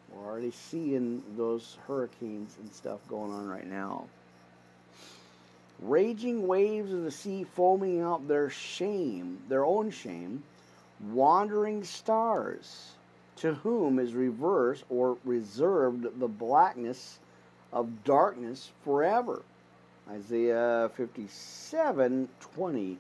We're 0.09 0.25
already 0.25 0.53
seeing 0.53 1.25
those 1.37 1.77
hurricanes 1.89 2.57
and 2.61 2.73
stuff 2.73 3.01
going 3.09 3.33
on 3.33 3.49
right 3.49 3.67
now. 3.67 4.05
Raging 5.81 6.47
waves 6.47 6.93
of 6.93 7.03
the 7.03 7.11
sea 7.11 7.43
foaming 7.43 8.01
out 8.01 8.29
their 8.29 8.49
shame, 8.49 9.43
their 9.49 9.65
own 9.65 9.91
shame, 9.91 10.45
wandering 11.11 11.83
stars, 11.83 12.93
to 13.39 13.55
whom 13.55 13.99
is 13.99 14.15
reversed 14.15 14.85
or 14.89 15.19
reserved 15.25 16.21
the 16.21 16.29
blackness 16.29 17.19
of 17.73 18.05
darkness 18.05 18.71
forever. 18.85 19.43
Isaiah 20.09 20.91
57 20.95 22.29
20. 22.41 22.99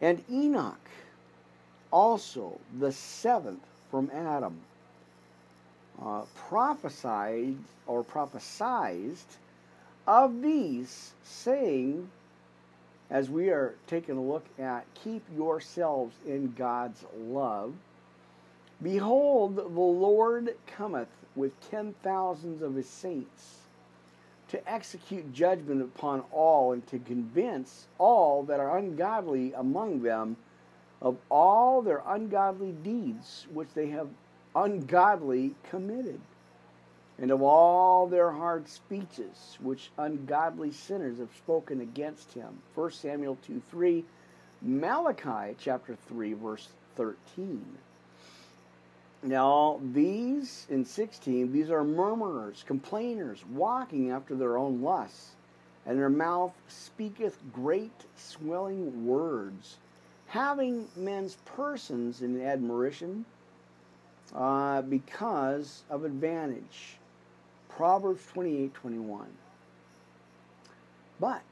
And 0.00 0.24
Enoch, 0.28 0.90
also 1.92 2.58
the 2.78 2.90
seventh 2.90 3.64
from 3.90 4.10
Adam, 4.12 4.58
uh, 6.04 6.22
prophesied 6.48 7.56
or 7.86 8.02
prophesied 8.02 9.16
of 10.06 10.42
these, 10.42 11.12
saying, 11.22 12.10
as 13.08 13.30
we 13.30 13.50
are 13.50 13.74
taking 13.86 14.16
a 14.16 14.22
look 14.22 14.46
at, 14.58 14.84
keep 15.04 15.22
yourselves 15.36 16.16
in 16.26 16.52
God's 16.58 17.04
love. 17.16 17.74
Behold, 18.82 19.54
the 19.54 19.62
Lord 19.62 20.56
cometh 20.66 21.08
with 21.36 21.52
ten 21.70 21.94
thousands 22.02 22.62
of 22.62 22.74
his 22.74 22.88
saints 22.88 23.61
to 24.52 24.70
execute 24.70 25.32
judgment 25.32 25.80
upon 25.80 26.22
all 26.30 26.72
and 26.72 26.86
to 26.86 26.98
convince 26.98 27.86
all 27.98 28.42
that 28.44 28.60
are 28.60 28.76
ungodly 28.76 29.52
among 29.54 30.02
them 30.02 30.36
of 31.00 31.16
all 31.30 31.80
their 31.82 32.02
ungodly 32.06 32.72
deeds 32.84 33.46
which 33.52 33.68
they 33.74 33.88
have 33.88 34.08
ungodly 34.54 35.54
committed, 35.70 36.20
and 37.18 37.30
of 37.30 37.40
all 37.40 38.06
their 38.06 38.30
hard 38.30 38.68
speeches 38.68 39.56
which 39.60 39.90
ungodly 39.96 40.70
sinners 40.70 41.18
have 41.18 41.34
spoken 41.36 41.80
against 41.80 42.34
him. 42.34 42.58
1 42.74 42.90
Samuel 42.92 43.38
2 43.46 43.62
3, 43.70 44.04
Malachi 44.60 45.56
chapter 45.58 45.96
3, 46.08 46.34
verse 46.34 46.68
13. 46.96 47.64
Now, 49.24 49.78
these 49.92 50.66
in 50.68 50.84
16, 50.84 51.52
these 51.52 51.70
are 51.70 51.84
murmurers, 51.84 52.64
complainers, 52.66 53.44
walking 53.46 54.10
after 54.10 54.34
their 54.34 54.58
own 54.58 54.82
lusts, 54.82 55.36
and 55.86 55.96
their 55.96 56.10
mouth 56.10 56.52
speaketh 56.66 57.38
great 57.52 57.92
swelling 58.16 59.06
words, 59.06 59.78
having 60.26 60.88
men's 60.96 61.36
persons 61.44 62.20
in 62.20 62.42
admiration 62.42 63.24
uh, 64.34 64.82
because 64.82 65.84
of 65.88 66.04
advantage. 66.04 66.96
Proverbs 67.68 68.26
28 68.32 68.74
21. 68.74 69.28
But, 71.20 71.42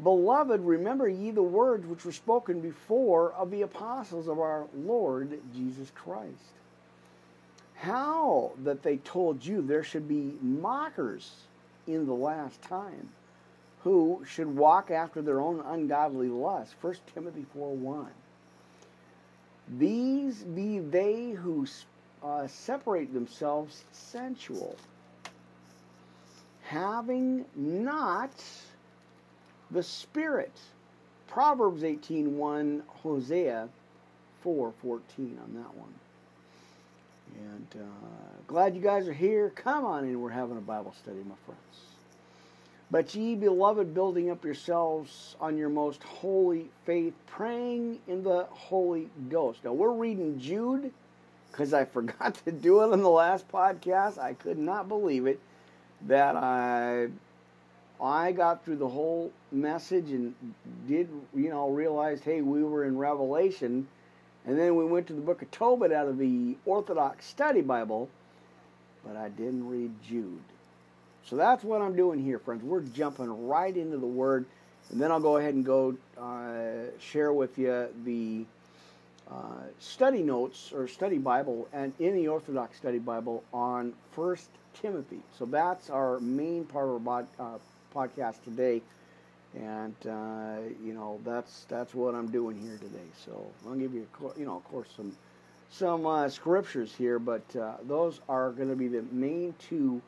beloved, 0.00 0.60
remember 0.60 1.08
ye 1.08 1.32
the 1.32 1.42
words 1.42 1.84
which 1.84 2.04
were 2.04 2.12
spoken 2.12 2.60
before 2.60 3.32
of 3.32 3.50
the 3.50 3.62
apostles 3.62 4.28
of 4.28 4.38
our 4.38 4.66
Lord 4.72 5.40
Jesus 5.52 5.90
Christ 5.96 6.59
how 7.80 8.52
that 8.62 8.82
they 8.82 8.98
told 8.98 9.44
you 9.44 9.62
there 9.62 9.82
should 9.82 10.06
be 10.06 10.36
mockers 10.42 11.32
in 11.86 12.06
the 12.06 12.14
last 12.14 12.60
time 12.62 13.08
who 13.82 14.22
should 14.28 14.54
walk 14.54 14.90
after 14.90 15.22
their 15.22 15.40
own 15.40 15.60
ungodly 15.60 16.28
lust. 16.28 16.74
1 16.82 16.94
timothy 17.14 17.46
4 17.54 17.74
1 17.74 18.06
these 19.78 20.42
be 20.42 20.80
they 20.80 21.30
who 21.30 21.66
uh, 22.24 22.46
separate 22.46 23.12
themselves 23.14 23.84
sensual 23.92 24.76
having 26.62 27.44
not 27.56 28.30
the 29.70 29.82
spirit. 29.82 30.52
Proverbs 31.26 31.84
18 31.84 32.36
1 32.36 32.82
hosea 33.02 33.68
4 34.42 34.72
14 34.82 35.38
on 35.42 35.54
that 35.54 35.74
one 35.76 35.94
and 37.38 37.82
uh, 37.82 38.42
glad 38.46 38.74
you 38.74 38.80
guys 38.80 39.08
are 39.08 39.12
here. 39.12 39.50
Come 39.54 39.84
on 39.84 40.04
in. 40.04 40.20
We're 40.20 40.30
having 40.30 40.56
a 40.56 40.62
Bible 40.62 40.94
study, 41.00 41.18
my 41.18 41.34
friends. 41.44 41.90
But 42.90 43.14
ye 43.14 43.36
beloved, 43.36 43.94
building 43.94 44.30
up 44.30 44.44
yourselves 44.44 45.36
on 45.40 45.56
your 45.56 45.68
most 45.68 46.02
holy 46.02 46.68
faith, 46.84 47.14
praying 47.26 48.00
in 48.08 48.24
the 48.24 48.46
Holy 48.50 49.08
Ghost. 49.28 49.64
Now 49.64 49.72
we're 49.72 49.92
reading 49.92 50.40
Jude 50.40 50.92
because 51.50 51.72
I 51.72 51.84
forgot 51.96 52.34
to 52.44 52.52
do 52.52 52.82
it 52.82 52.92
on 52.92 53.02
the 53.02 53.10
last 53.10 53.48
podcast. 53.48 54.18
I 54.18 54.34
could 54.34 54.58
not 54.58 54.88
believe 54.88 55.26
it 55.26 55.40
that 56.06 56.34
I 56.34 57.08
I 58.02 58.32
got 58.32 58.64
through 58.64 58.76
the 58.76 58.88
whole 58.88 59.30
message 59.52 60.10
and 60.10 60.34
did 60.88 61.08
you 61.34 61.50
know 61.50 61.68
realized 61.68 62.24
hey 62.24 62.40
we 62.40 62.64
were 62.64 62.84
in 62.84 62.96
Revelation 62.96 63.86
and 64.46 64.58
then 64.58 64.76
we 64.76 64.84
went 64.84 65.06
to 65.08 65.12
the 65.12 65.20
book 65.20 65.42
of 65.42 65.50
Tobit 65.50 65.92
out 65.92 66.08
of 66.08 66.18
the 66.18 66.56
Orthodox 66.64 67.26
Study 67.26 67.60
Bible, 67.60 68.08
but 69.06 69.16
I 69.16 69.28
didn't 69.28 69.68
read 69.68 69.92
Jude. 70.06 70.40
So 71.26 71.36
that's 71.36 71.62
what 71.62 71.82
I'm 71.82 71.94
doing 71.94 72.22
here, 72.24 72.38
friends. 72.38 72.62
We're 72.62 72.80
jumping 72.80 73.46
right 73.46 73.76
into 73.76 73.98
the 73.98 74.06
Word, 74.06 74.46
and 74.90 75.00
then 75.00 75.12
I'll 75.12 75.20
go 75.20 75.36
ahead 75.36 75.54
and 75.54 75.64
go 75.64 75.96
uh, 76.18 76.90
share 76.98 77.32
with 77.32 77.58
you 77.58 77.88
the 78.04 78.44
uh, 79.30 79.62
study 79.78 80.22
notes 80.22 80.72
or 80.72 80.88
study 80.88 81.18
Bible 81.18 81.68
and 81.72 81.92
in 82.00 82.16
the 82.16 82.28
Orthodox 82.28 82.76
Study 82.78 82.98
Bible 82.98 83.44
on 83.52 83.92
First 84.12 84.48
Timothy. 84.74 85.20
So 85.38 85.44
that's 85.44 85.90
our 85.90 86.18
main 86.18 86.64
part 86.64 86.88
of 86.88 87.06
our 87.06 87.26
uh, 87.38 87.58
podcast 87.94 88.42
today 88.42 88.82
and 89.54 89.94
uh, 90.08 90.58
you 90.82 90.94
know 90.94 91.20
that's 91.24 91.64
that's 91.68 91.94
what 91.94 92.14
I'm 92.14 92.30
doing 92.30 92.60
here 92.60 92.78
today. 92.78 93.08
So 93.24 93.46
I'll 93.66 93.74
give 93.74 93.94
you, 93.94 94.06
a, 94.20 94.38
you 94.38 94.46
know, 94.46 94.56
of 94.56 94.64
course, 94.64 94.88
some 94.96 95.12
some 95.70 96.06
uh, 96.06 96.28
scriptures 96.28 96.94
here, 96.96 97.18
but 97.18 97.44
uh, 97.56 97.74
those 97.86 98.20
are 98.28 98.50
going 98.50 98.68
to 98.68 98.76
be 98.76 98.88
the 98.88 99.02
main 99.12 99.54
two 99.58 100.00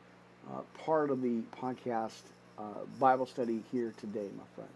uh, 0.51 0.61
part 0.85 1.09
of 1.09 1.21
the 1.21 1.41
podcast 1.57 2.21
uh, 2.57 2.63
Bible 2.99 3.25
study 3.25 3.63
here 3.71 3.93
today, 3.99 4.27
my 4.37 4.43
friends. 4.55 4.71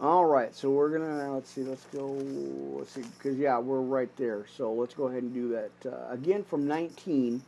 All 0.00 0.24
right, 0.24 0.54
so 0.54 0.70
we're 0.70 0.88
gonna 0.88 1.34
let's 1.34 1.50
see, 1.50 1.62
let's 1.62 1.84
go, 1.92 2.06
let's 2.06 2.90
see, 2.90 3.02
because 3.02 3.36
yeah, 3.36 3.58
we're 3.58 3.80
right 3.80 4.14
there. 4.16 4.46
So 4.56 4.72
let's 4.72 4.94
go 4.94 5.08
ahead 5.08 5.22
and 5.22 5.34
do 5.34 5.48
that 5.50 5.92
uh, 5.92 6.10
again 6.10 6.42
from 6.42 6.66
19 6.66 7.42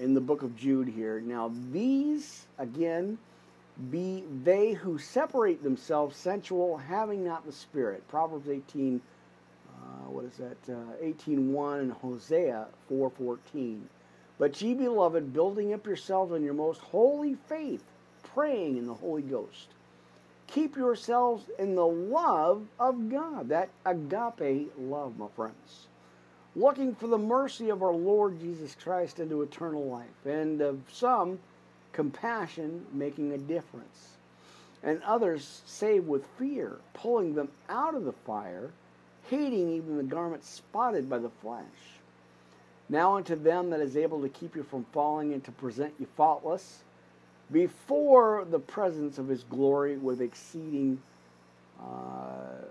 in 0.00 0.12
the 0.12 0.20
book 0.20 0.42
of 0.42 0.56
Jude 0.56 0.88
here. 0.88 1.20
Now 1.20 1.52
these 1.70 2.46
again 2.58 3.18
be 3.90 4.24
they 4.42 4.72
who 4.72 4.98
separate 4.98 5.62
themselves 5.62 6.16
sensual, 6.16 6.76
having 6.76 7.24
not 7.24 7.46
the 7.46 7.52
Spirit. 7.52 8.06
Proverbs 8.08 8.48
18, 8.48 9.00
uh, 9.68 10.10
what 10.10 10.24
is 10.24 10.36
that? 10.36 10.56
Uh, 10.68 11.02
18.1 11.02 11.80
and 11.80 11.92
Hosea 11.92 12.66
4.14. 12.90 13.80
But 14.38 14.60
ye, 14.60 14.74
beloved, 14.74 15.32
building 15.32 15.72
up 15.72 15.86
yourselves 15.86 16.32
on 16.32 16.42
your 16.42 16.54
most 16.54 16.80
holy 16.80 17.34
faith, 17.34 17.84
praying 18.34 18.76
in 18.76 18.86
the 18.86 18.94
Holy 18.94 19.22
Ghost. 19.22 19.68
Keep 20.48 20.76
yourselves 20.76 21.44
in 21.58 21.74
the 21.74 21.86
love 21.86 22.66
of 22.80 23.10
God, 23.10 23.48
that 23.50 23.68
agape 23.84 24.72
love, 24.78 25.18
my 25.18 25.28
friends. 25.36 25.86
Looking 26.56 26.94
for 26.94 27.06
the 27.06 27.18
mercy 27.18 27.68
of 27.68 27.82
our 27.82 27.92
Lord 27.92 28.40
Jesus 28.40 28.74
Christ 28.74 29.20
into 29.20 29.42
eternal 29.42 29.86
life. 29.86 30.26
And 30.26 30.60
of 30.60 30.80
some, 30.90 31.38
compassion 31.98 32.86
making 32.92 33.32
a 33.32 33.38
difference, 33.38 34.18
and 34.84 35.02
others 35.02 35.62
save 35.66 36.04
with 36.04 36.24
fear, 36.38 36.78
pulling 36.94 37.34
them 37.34 37.48
out 37.68 37.92
of 37.96 38.04
the 38.04 38.12
fire, 38.24 38.70
hating 39.28 39.68
even 39.68 39.96
the 39.96 40.04
garment 40.04 40.44
spotted 40.44 41.10
by 41.10 41.18
the 41.18 41.28
flesh. 41.42 41.64
Now 42.88 43.16
unto 43.16 43.34
them 43.34 43.70
that 43.70 43.80
is 43.80 43.96
able 43.96 44.22
to 44.22 44.28
keep 44.28 44.54
you 44.54 44.62
from 44.62 44.86
falling 44.92 45.32
and 45.32 45.42
to 45.42 45.50
present 45.50 45.92
you 45.98 46.06
faultless 46.16 46.84
before 47.50 48.46
the 48.48 48.60
presence 48.60 49.18
of 49.18 49.26
his 49.26 49.42
glory 49.42 49.96
with 49.96 50.20
exceeding 50.20 51.02
uh, 51.82 52.62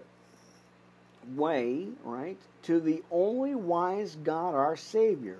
way, 1.35 1.85
right, 2.05 2.39
to 2.63 2.79
the 2.79 3.03
only 3.11 3.55
wise 3.55 4.15
God, 4.23 4.55
our 4.55 4.77
Savior, 4.77 5.39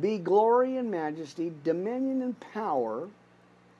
be 0.00 0.18
glory 0.18 0.76
and 0.76 0.90
majesty, 0.90 1.52
dominion 1.64 2.22
and 2.22 2.38
power, 2.52 3.08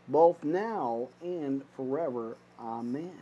both 0.08 0.42
now 0.42 1.08
and 1.22 1.62
forever. 1.76 2.36
Amen. 2.60 3.12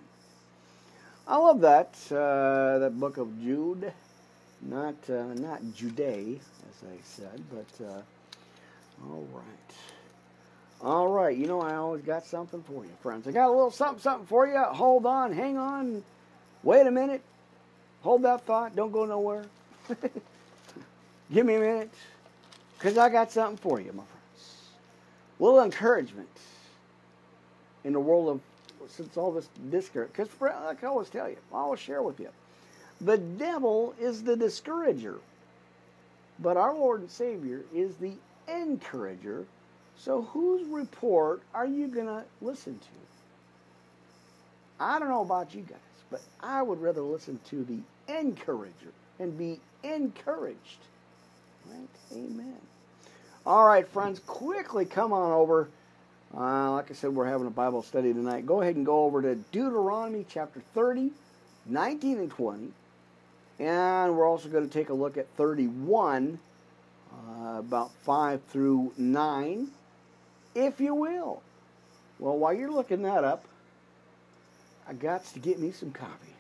I 1.29 1.37
love 1.39 1.61
that 1.63 1.97
uh, 2.11 2.79
that 2.79 2.99
book 2.99 3.17
of 3.17 3.43
Jude, 3.43 3.93
not 4.63 4.95
uh, 5.11 5.35
not 5.35 5.61
Jude, 5.75 6.01
as 6.01 6.89
I 6.89 6.97
said, 7.03 7.43
but 7.51 7.85
uh, 7.85 8.03
all 9.05 9.27
right. 9.33 9.43
All 10.83 11.09
right, 11.09 11.37
you 11.37 11.47
know 11.47 11.61
I 11.61 11.75
always 11.75 12.03
got 12.03 12.25
something 12.25 12.63
for 12.63 12.85
you, 12.85 12.91
friends. 13.03 13.27
I 13.27 13.33
got 13.33 13.49
a 13.49 13.51
little 13.51 13.71
something, 13.71 14.01
something 14.01 14.27
for 14.27 14.47
you. 14.47 14.59
Hold 14.59 15.05
on, 15.07 15.33
hang 15.33 15.57
on, 15.57 16.05
wait 16.63 16.87
a 16.87 16.91
minute. 16.91 17.23
Hold 18.03 18.23
that 18.23 18.45
thought. 18.47 18.77
Don't 18.77 18.93
go 18.93 19.05
nowhere. 19.05 19.47
Give 21.33 21.45
me 21.45 21.57
a 21.57 21.61
minute, 21.61 21.91
because 22.79 22.99
I 22.99 23.09
got 23.09 23.31
something 23.33 23.57
for 23.57 23.81
you, 23.81 23.93
my 23.93 24.03
friends. 24.03 24.61
A 25.39 25.43
little 25.43 25.63
encouragement 25.63 26.29
in 27.85 27.93
the 27.93 28.01
world 28.01 28.29
of 28.29 28.41
since 28.91 29.17
all 29.17 29.33
this 29.33 29.49
discouragement, 29.71 30.13
Because 30.17 30.41
like 30.41 30.85
I 30.85 30.87
always 30.87 31.09
tell 31.09 31.29
you, 31.29 31.37
I 31.53 31.57
always 31.57 31.81
share 31.81 32.03
with 32.03 32.21
you, 32.21 32.29
the 33.01 33.19
devil 33.19 33.95
is 34.01 34.23
the 34.23 34.37
discourager, 34.37 35.17
but 36.39 36.57
our 36.57 36.75
Lord 36.75 37.01
and 37.01 37.11
Savior 37.11 37.63
is 37.75 37.97
the 37.97 38.13
encourager. 38.49 39.45
So 39.99 40.23
whose 40.23 40.67
report 40.69 41.43
are 41.55 41.67
you 41.67 41.89
going 41.89 42.07
to 42.07 42.25
listen 42.41 42.79
to? 42.79 42.87
I 44.79 44.99
don't 44.99 45.09
know 45.09 45.23
about 45.23 45.55
you 45.55 45.63
guys, 45.63 45.79
but 46.11 46.23
I 46.41 46.63
would 46.63 46.81
rather 46.81 47.01
listen 47.01 47.41
to 47.51 47.65
the 47.65 47.79
encourager 48.15 48.93
and 49.19 49.37
be 49.37 49.59
encouraged. 49.83 50.79
Right? 51.71 51.89
Amen. 52.13 52.57
All 53.45 53.65
right, 53.65 53.87
friends, 53.87 54.21
quickly 54.27 54.85
come 54.85 55.13
on 55.13 55.33
over. 55.33 55.69
Uh, 56.37 56.73
like 56.73 56.91
I 56.91 56.95
said, 56.95 57.15
we're 57.15 57.27
having 57.27 57.47
a 57.47 57.51
Bible 57.51 57.83
study 57.83 58.13
tonight. 58.13 58.47
Go 58.47 58.61
ahead 58.61 58.77
and 58.77 58.85
go 58.85 59.05
over 59.05 59.23
to 59.23 59.37
Deuteronomy 59.37 60.27
chapter 60.29 60.61
30, 60.75 61.13
19 61.67 62.19
and 62.19 62.31
20. 62.31 62.73
And 63.59 64.17
we're 64.17 64.29
also 64.29 64.49
going 64.49 64.69
to 64.69 64.73
take 64.73 64.91
a 64.91 64.95
look 64.95 65.17
at 65.17 65.29
31, 65.37 66.39
uh, 67.13 67.59
about 67.59 67.93
5 68.05 68.43
through 68.51 68.93
9 68.99 69.69
if 70.57 70.81
you 70.81 70.95
will. 70.95 71.43
Well, 72.19 72.39
while 72.39 72.55
you're 72.55 72.73
looking 72.73 73.03
that 73.03 73.23
up, 73.23 73.45
I 74.89 74.95
got 74.95 75.25
to 75.27 75.39
get 75.39 75.59
me 75.59 75.71
some 75.71 75.93
coffee. 75.93 76.33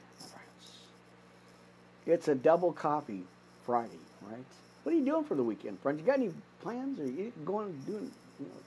It's 2.06 2.28
a 2.28 2.34
double 2.34 2.72
coffee 2.72 3.24
Friday, 3.64 3.98
right? 4.22 4.38
What 4.86 4.94
are 4.94 4.98
you 4.98 5.04
doing 5.04 5.24
for 5.24 5.34
the 5.34 5.42
weekend, 5.42 5.80
friends? 5.80 5.98
You 5.98 6.06
got 6.06 6.20
any 6.20 6.30
plans? 6.60 7.00
Are 7.00 7.10
you 7.10 7.32
going 7.44 7.72
doing, 7.86 8.08
you 8.38 8.46
know, 8.46 8.60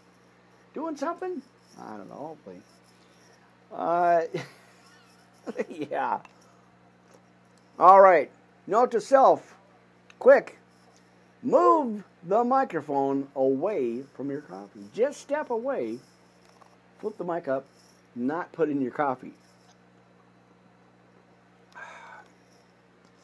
doing 0.73 0.97
something? 0.97 1.41
I 1.81 1.95
don't 1.95 2.09
know. 2.09 2.35
Hopefully. 2.43 2.61
Uh, 3.73 4.23
yeah. 5.89 6.19
All 7.79 8.01
right. 8.01 8.29
Note 8.67 8.91
to 8.91 8.99
self. 8.99 9.55
Quick. 10.19 10.57
Move 11.41 12.03
the 12.27 12.43
microphone 12.43 13.29
away 13.33 14.03
from 14.13 14.29
your 14.29 14.41
coffee. 14.41 14.81
Just 14.93 15.21
step 15.21 15.49
away, 15.49 15.99
flip 16.99 17.17
the 17.17 17.23
mic 17.23 17.47
up, 17.47 17.63
not 18.13 18.51
put 18.51 18.67
in 18.67 18.81
your 18.81 18.91
coffee. 18.91 19.31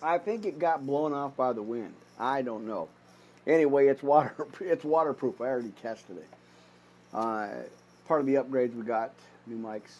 I 0.02 0.18
think 0.18 0.46
it 0.46 0.60
got 0.60 0.86
blown 0.88 1.12
off 1.12 1.36
by 1.36 1.52
the 1.52 1.62
wind. 1.62 1.94
I 2.20 2.42
don't 2.42 2.66
know. 2.66 2.88
Anyway, 3.48 3.88
it's 3.88 4.04
water. 4.04 4.36
It's 4.60 4.84
waterproof. 4.84 5.42
I 5.42 5.46
already 5.46 5.74
tested 5.82 6.18
it. 6.18 6.28
Uh, 7.14 7.48
part 8.08 8.22
of 8.22 8.26
the 8.26 8.36
upgrades 8.36 8.76
we 8.76 8.84
got 8.84 9.14
new 9.48 9.58
mics. 9.58 9.94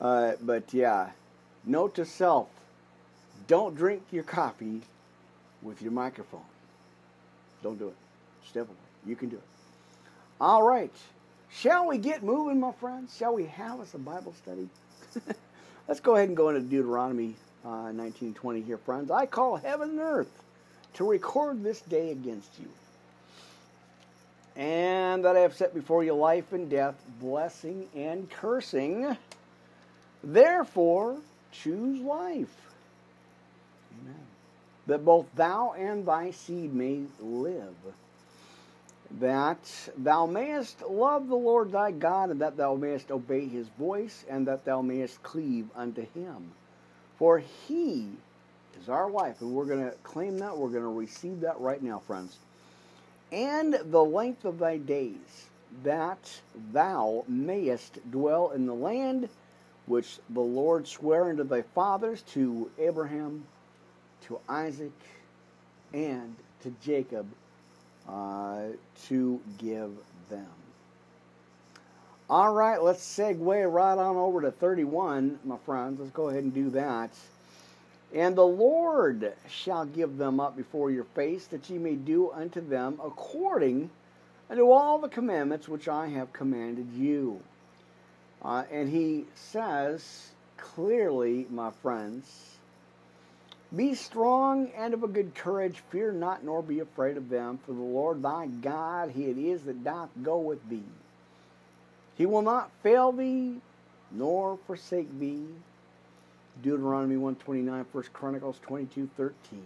Uh, 0.00 0.32
but 0.40 0.72
yeah, 0.72 1.10
note 1.64 1.94
to 1.96 2.04
self: 2.04 2.48
don't 3.46 3.74
drink 3.74 4.02
your 4.10 4.24
coffee 4.24 4.82
with 5.62 5.82
your 5.82 5.92
microphone. 5.92 6.40
Don't 7.62 7.78
do 7.78 7.88
it. 7.88 7.96
Step 8.48 8.68
away. 8.68 8.76
You 9.06 9.16
can 9.16 9.28
do 9.28 9.36
it. 9.36 9.42
All 10.40 10.62
right. 10.62 10.92
Shall 11.50 11.86
we 11.86 11.98
get 11.98 12.22
moving, 12.22 12.60
my 12.60 12.72
friends? 12.72 13.16
Shall 13.16 13.34
we 13.34 13.46
have 13.46 13.80
us 13.80 13.94
a 13.94 13.98
Bible 13.98 14.34
study? 14.34 14.68
Let's 15.88 16.00
go 16.00 16.14
ahead 16.14 16.28
and 16.28 16.36
go 16.36 16.50
into 16.50 16.60
Deuteronomy 16.60 17.34
uh, 17.64 17.90
1920 17.90 18.60
here, 18.60 18.76
friends. 18.76 19.10
I 19.10 19.26
call 19.26 19.56
heaven 19.56 19.90
and 19.90 20.00
earth 20.00 20.30
to 20.98 21.04
record 21.08 21.64
this 21.64 21.80
day 21.80 22.12
against 22.12 22.50
you. 22.60 22.68
And 24.54 25.24
that 25.24 25.36
I 25.36 25.40
have 25.40 25.54
set 25.54 25.74
before 25.74 26.04
you 26.04 26.14
life 26.14 26.52
and 26.52 26.68
death, 26.68 26.94
blessing 27.20 27.88
and 27.96 28.30
cursing. 28.30 29.16
Therefore, 30.22 31.16
choose 31.52 32.00
life. 32.00 32.54
Amen 34.02 34.28
that 34.88 35.04
both 35.04 35.26
thou 35.36 35.74
and 35.78 36.04
thy 36.06 36.30
seed 36.30 36.74
may 36.74 37.02
live, 37.20 37.76
that 39.20 39.58
thou 39.98 40.26
mayest 40.26 40.82
love 40.82 41.28
the 41.28 41.36
Lord 41.36 41.70
thy 41.72 41.90
God, 41.90 42.30
and 42.30 42.40
that 42.40 42.56
thou 42.56 42.74
mayest 42.74 43.10
obey 43.10 43.46
his 43.46 43.68
voice, 43.78 44.24
and 44.28 44.46
that 44.48 44.64
thou 44.64 44.80
mayest 44.80 45.22
cleave 45.22 45.68
unto 45.76 46.06
him. 46.14 46.50
For 47.18 47.38
he 47.38 48.08
is 48.80 48.88
our 48.88 49.10
life, 49.10 49.40
and 49.40 49.52
we're 49.52 49.64
going 49.64 49.84
to 49.84 49.96
claim 50.02 50.38
that. 50.38 50.56
We're 50.56 50.68
going 50.68 50.82
to 50.82 50.88
receive 50.88 51.40
that 51.40 51.58
right 51.60 51.82
now, 51.82 51.98
friends. 52.00 52.36
And 53.32 53.74
the 53.74 54.02
length 54.02 54.44
of 54.44 54.58
thy 54.58 54.78
days, 54.78 55.46
that 55.82 56.40
thou 56.72 57.24
mayest 57.28 57.98
dwell 58.10 58.50
in 58.50 58.66
the 58.66 58.74
land 58.74 59.28
which 59.86 60.18
the 60.30 60.40
Lord 60.40 60.86
sware 60.86 61.30
unto 61.30 61.44
thy 61.44 61.62
fathers, 61.62 62.22
to 62.32 62.70
Abraham, 62.78 63.44
to 64.26 64.38
Isaac 64.48 64.92
and 65.92 66.36
to 66.62 66.72
Jacob 66.82 67.26
uh, 68.08 68.64
to 69.06 69.40
give 69.58 69.90
them. 70.28 70.46
All 72.30 72.52
right, 72.52 72.82
let's 72.82 73.02
segue 73.02 73.72
right 73.72 73.98
on 73.98 74.16
over 74.16 74.42
to 74.42 74.50
31, 74.50 75.38
my 75.44 75.56
friends. 75.64 75.98
Let's 75.98 76.12
go 76.12 76.28
ahead 76.28 76.44
and 76.44 76.52
do 76.52 76.68
that. 76.70 77.10
And 78.14 78.36
the 78.36 78.46
Lord 78.46 79.34
shall 79.48 79.84
give 79.84 80.16
them 80.16 80.40
up 80.40 80.56
before 80.56 80.90
your 80.90 81.04
face, 81.04 81.46
that 81.48 81.68
ye 81.68 81.78
may 81.78 81.94
do 81.94 82.30
unto 82.30 82.60
them 82.60 82.98
according 83.04 83.90
unto 84.48 84.70
all 84.70 84.98
the 84.98 85.08
commandments 85.08 85.68
which 85.68 85.88
I 85.88 86.06
have 86.06 86.32
commanded 86.32 86.92
you. 86.94 87.40
Uh, 88.42 88.64
and 88.70 88.88
he 88.88 89.26
says 89.34 90.30
clearly, 90.56 91.46
my 91.50 91.70
friends, 91.82 92.58
be 93.74 93.94
strong 93.94 94.70
and 94.76 94.94
of 94.94 95.02
a 95.02 95.08
good 95.08 95.34
courage. 95.34 95.82
Fear 95.90 96.12
not, 96.12 96.42
nor 96.42 96.62
be 96.62 96.80
afraid 96.80 97.18
of 97.18 97.28
them. 97.28 97.58
For 97.66 97.72
the 97.72 97.80
Lord 97.80 98.22
thy 98.22 98.46
God, 98.46 99.10
he 99.10 99.26
it 99.26 99.36
is 99.36 99.64
that 99.64 99.84
doth 99.84 100.08
go 100.22 100.38
with 100.38 100.66
thee. 100.70 100.82
He 102.16 102.24
will 102.24 102.42
not 102.42 102.70
fail 102.82 103.12
thee, 103.12 103.60
nor 104.10 104.58
forsake 104.66 105.18
thee. 105.18 105.46
Deuteronomy 106.62 107.16
129, 107.16 107.86
1 107.90 108.04
Chronicles 108.12 108.58
22, 108.62 109.08
13. 109.16 109.62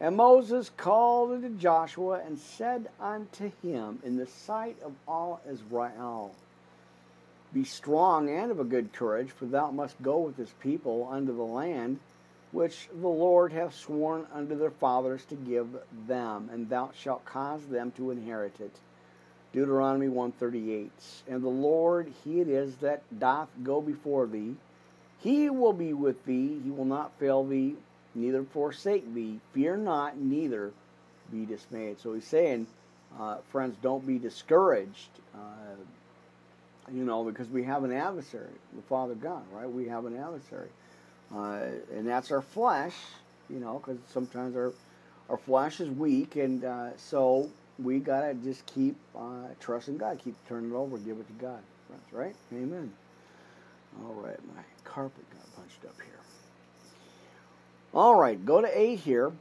And 0.00 0.16
Moses 0.16 0.70
called 0.76 1.32
unto 1.32 1.50
Joshua 1.56 2.20
and 2.26 2.38
said 2.38 2.88
unto 3.00 3.52
him 3.62 4.00
in 4.04 4.16
the 4.16 4.26
sight 4.26 4.76
of 4.84 4.92
all 5.06 5.40
Israel, 5.48 6.34
Be 7.52 7.64
strong 7.64 8.28
and 8.28 8.50
of 8.50 8.58
a 8.58 8.64
good 8.64 8.92
courage, 8.92 9.30
for 9.30 9.46
thou 9.46 9.70
must 9.70 10.02
go 10.02 10.18
with 10.18 10.36
this 10.36 10.52
people 10.60 11.08
unto 11.10 11.34
the 11.34 11.42
land 11.42 12.00
which 12.50 12.88
the 12.92 13.08
Lord 13.08 13.52
hath 13.52 13.74
sworn 13.74 14.26
unto 14.32 14.56
their 14.56 14.70
fathers 14.70 15.24
to 15.26 15.34
give 15.34 15.68
them, 16.06 16.48
and 16.52 16.68
thou 16.68 16.90
shalt 16.96 17.24
cause 17.24 17.66
them 17.66 17.92
to 17.96 18.12
inherit 18.12 18.60
it. 18.60 18.70
Deuteronomy 19.52 20.08
138. 20.08 20.90
And 21.28 21.42
the 21.42 21.48
Lord, 21.48 22.12
he 22.24 22.40
it 22.40 22.48
is 22.48 22.76
that 22.76 23.02
doth 23.18 23.48
go 23.62 23.80
before 23.80 24.26
thee. 24.26 24.54
He 25.24 25.48
will 25.48 25.72
be 25.72 25.94
with 25.94 26.22
thee. 26.26 26.60
He 26.62 26.70
will 26.70 26.84
not 26.84 27.18
fail 27.18 27.44
thee, 27.44 27.76
neither 28.14 28.44
forsake 28.44 29.14
thee. 29.14 29.40
Fear 29.54 29.78
not, 29.78 30.18
neither 30.18 30.70
be 31.32 31.46
dismayed. 31.46 31.98
So 31.98 32.12
he's 32.12 32.26
saying, 32.26 32.66
uh, 33.18 33.38
friends, 33.50 33.74
don't 33.80 34.06
be 34.06 34.18
discouraged. 34.18 35.08
Uh, 35.34 35.76
you 36.92 37.04
know, 37.04 37.24
because 37.24 37.48
we 37.48 37.64
have 37.64 37.84
an 37.84 37.92
adversary, 37.92 38.52
the 38.76 38.82
Father 38.82 39.14
God, 39.14 39.42
right? 39.50 39.70
We 39.70 39.88
have 39.88 40.04
an 40.04 40.14
adversary. 40.14 40.68
Uh, 41.34 41.60
and 41.96 42.06
that's 42.06 42.30
our 42.30 42.42
flesh, 42.42 42.94
you 43.48 43.60
know, 43.60 43.78
because 43.78 43.98
sometimes 44.12 44.54
our 44.54 44.72
our 45.30 45.38
flesh 45.38 45.80
is 45.80 45.88
weak, 45.88 46.36
and 46.36 46.62
uh, 46.66 46.94
so 46.98 47.48
we 47.78 47.98
gotta 47.98 48.34
just 48.34 48.66
keep 48.66 48.94
uh, 49.16 49.46
trusting 49.58 49.96
God, 49.96 50.20
keep 50.22 50.34
turning 50.46 50.72
it 50.72 50.74
over, 50.74 50.98
give 50.98 51.16
it 51.16 51.26
to 51.26 51.32
God, 51.32 51.60
friends. 51.88 52.04
Right? 52.12 52.36
Amen. 52.52 52.92
All 54.02 54.14
right, 54.14 54.38
my 54.54 54.62
carpet 54.84 55.24
got 55.30 55.56
punched 55.56 55.84
up 55.84 55.96
here. 55.96 56.20
All 57.92 58.16
right, 58.16 58.44
go 58.44 58.60
to 58.60 58.78
eight 58.78 59.00
here. 59.00 59.32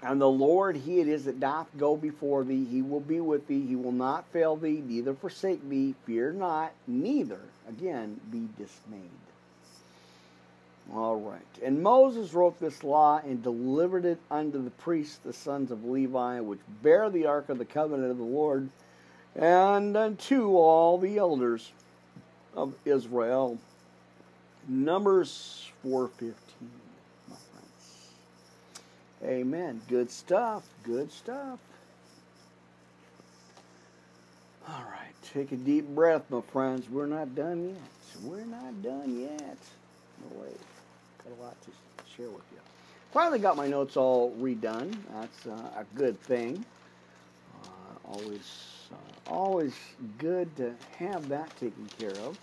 And 0.00 0.20
the 0.20 0.28
Lord, 0.28 0.76
He 0.76 1.00
it 1.00 1.08
is 1.08 1.24
that 1.24 1.40
doth 1.40 1.66
go 1.76 1.96
before 1.96 2.44
thee. 2.44 2.64
He 2.64 2.82
will 2.82 3.00
be 3.00 3.20
with 3.20 3.48
thee. 3.48 3.66
He 3.66 3.74
will 3.74 3.92
not 3.92 4.24
fail 4.32 4.56
thee, 4.56 4.82
neither 4.86 5.12
forsake 5.12 5.68
thee. 5.68 5.94
Fear 6.06 6.34
not, 6.34 6.72
neither, 6.86 7.40
again, 7.68 8.20
be 8.30 8.48
dismayed. 8.56 9.10
All 10.94 11.16
right. 11.16 11.42
And 11.62 11.82
Moses 11.82 12.32
wrote 12.32 12.58
this 12.60 12.82
law 12.82 13.20
and 13.22 13.42
delivered 13.42 14.04
it 14.04 14.18
unto 14.30 14.62
the 14.62 14.70
priests, 14.70 15.18
the 15.22 15.32
sons 15.32 15.70
of 15.70 15.84
Levi, 15.84 16.40
which 16.40 16.60
bear 16.82 17.10
the 17.10 17.26
ark 17.26 17.48
of 17.48 17.58
the 17.58 17.64
covenant 17.64 18.10
of 18.10 18.18
the 18.18 18.22
Lord, 18.24 18.70
and 19.34 19.96
unto 19.96 20.56
all 20.56 20.96
the 20.96 21.18
elders 21.18 21.72
of 22.54 22.74
Israel. 22.84 23.58
Numbers 24.68 25.70
415. 25.82 26.34
my 27.28 27.36
friends. 27.36 28.12
Amen. 29.24 29.80
Good 29.88 30.10
stuff. 30.10 30.64
Good 30.82 31.10
stuff. 31.10 31.58
All 34.68 34.84
right. 34.90 35.14
Take 35.32 35.52
a 35.52 35.56
deep 35.56 35.86
breath, 35.88 36.22
my 36.30 36.40
friends. 36.52 36.88
We're 36.90 37.06
not 37.06 37.34
done 37.34 37.68
yet. 37.68 38.22
We're 38.24 38.44
not 38.44 38.82
done 38.82 39.20
yet. 39.20 39.58
No 40.20 40.40
way. 40.40 40.52
Got 41.24 41.38
a 41.38 41.42
lot 41.42 41.56
to 41.62 41.70
share 42.16 42.28
with 42.28 42.42
you. 42.52 42.58
Finally 43.12 43.38
got 43.38 43.56
my 43.56 43.66
notes 43.66 43.96
all 43.96 44.34
redone. 44.38 44.94
That's 45.14 45.46
uh, 45.46 45.80
a 45.80 45.84
good 45.96 46.20
thing. 46.20 46.64
Uh, 47.64 47.68
always, 48.12 48.77
always 49.26 49.74
good 50.18 50.54
to 50.56 50.74
have 50.98 51.28
that 51.28 51.50
taken 51.58 51.88
care 51.98 52.10
of. 52.10 52.38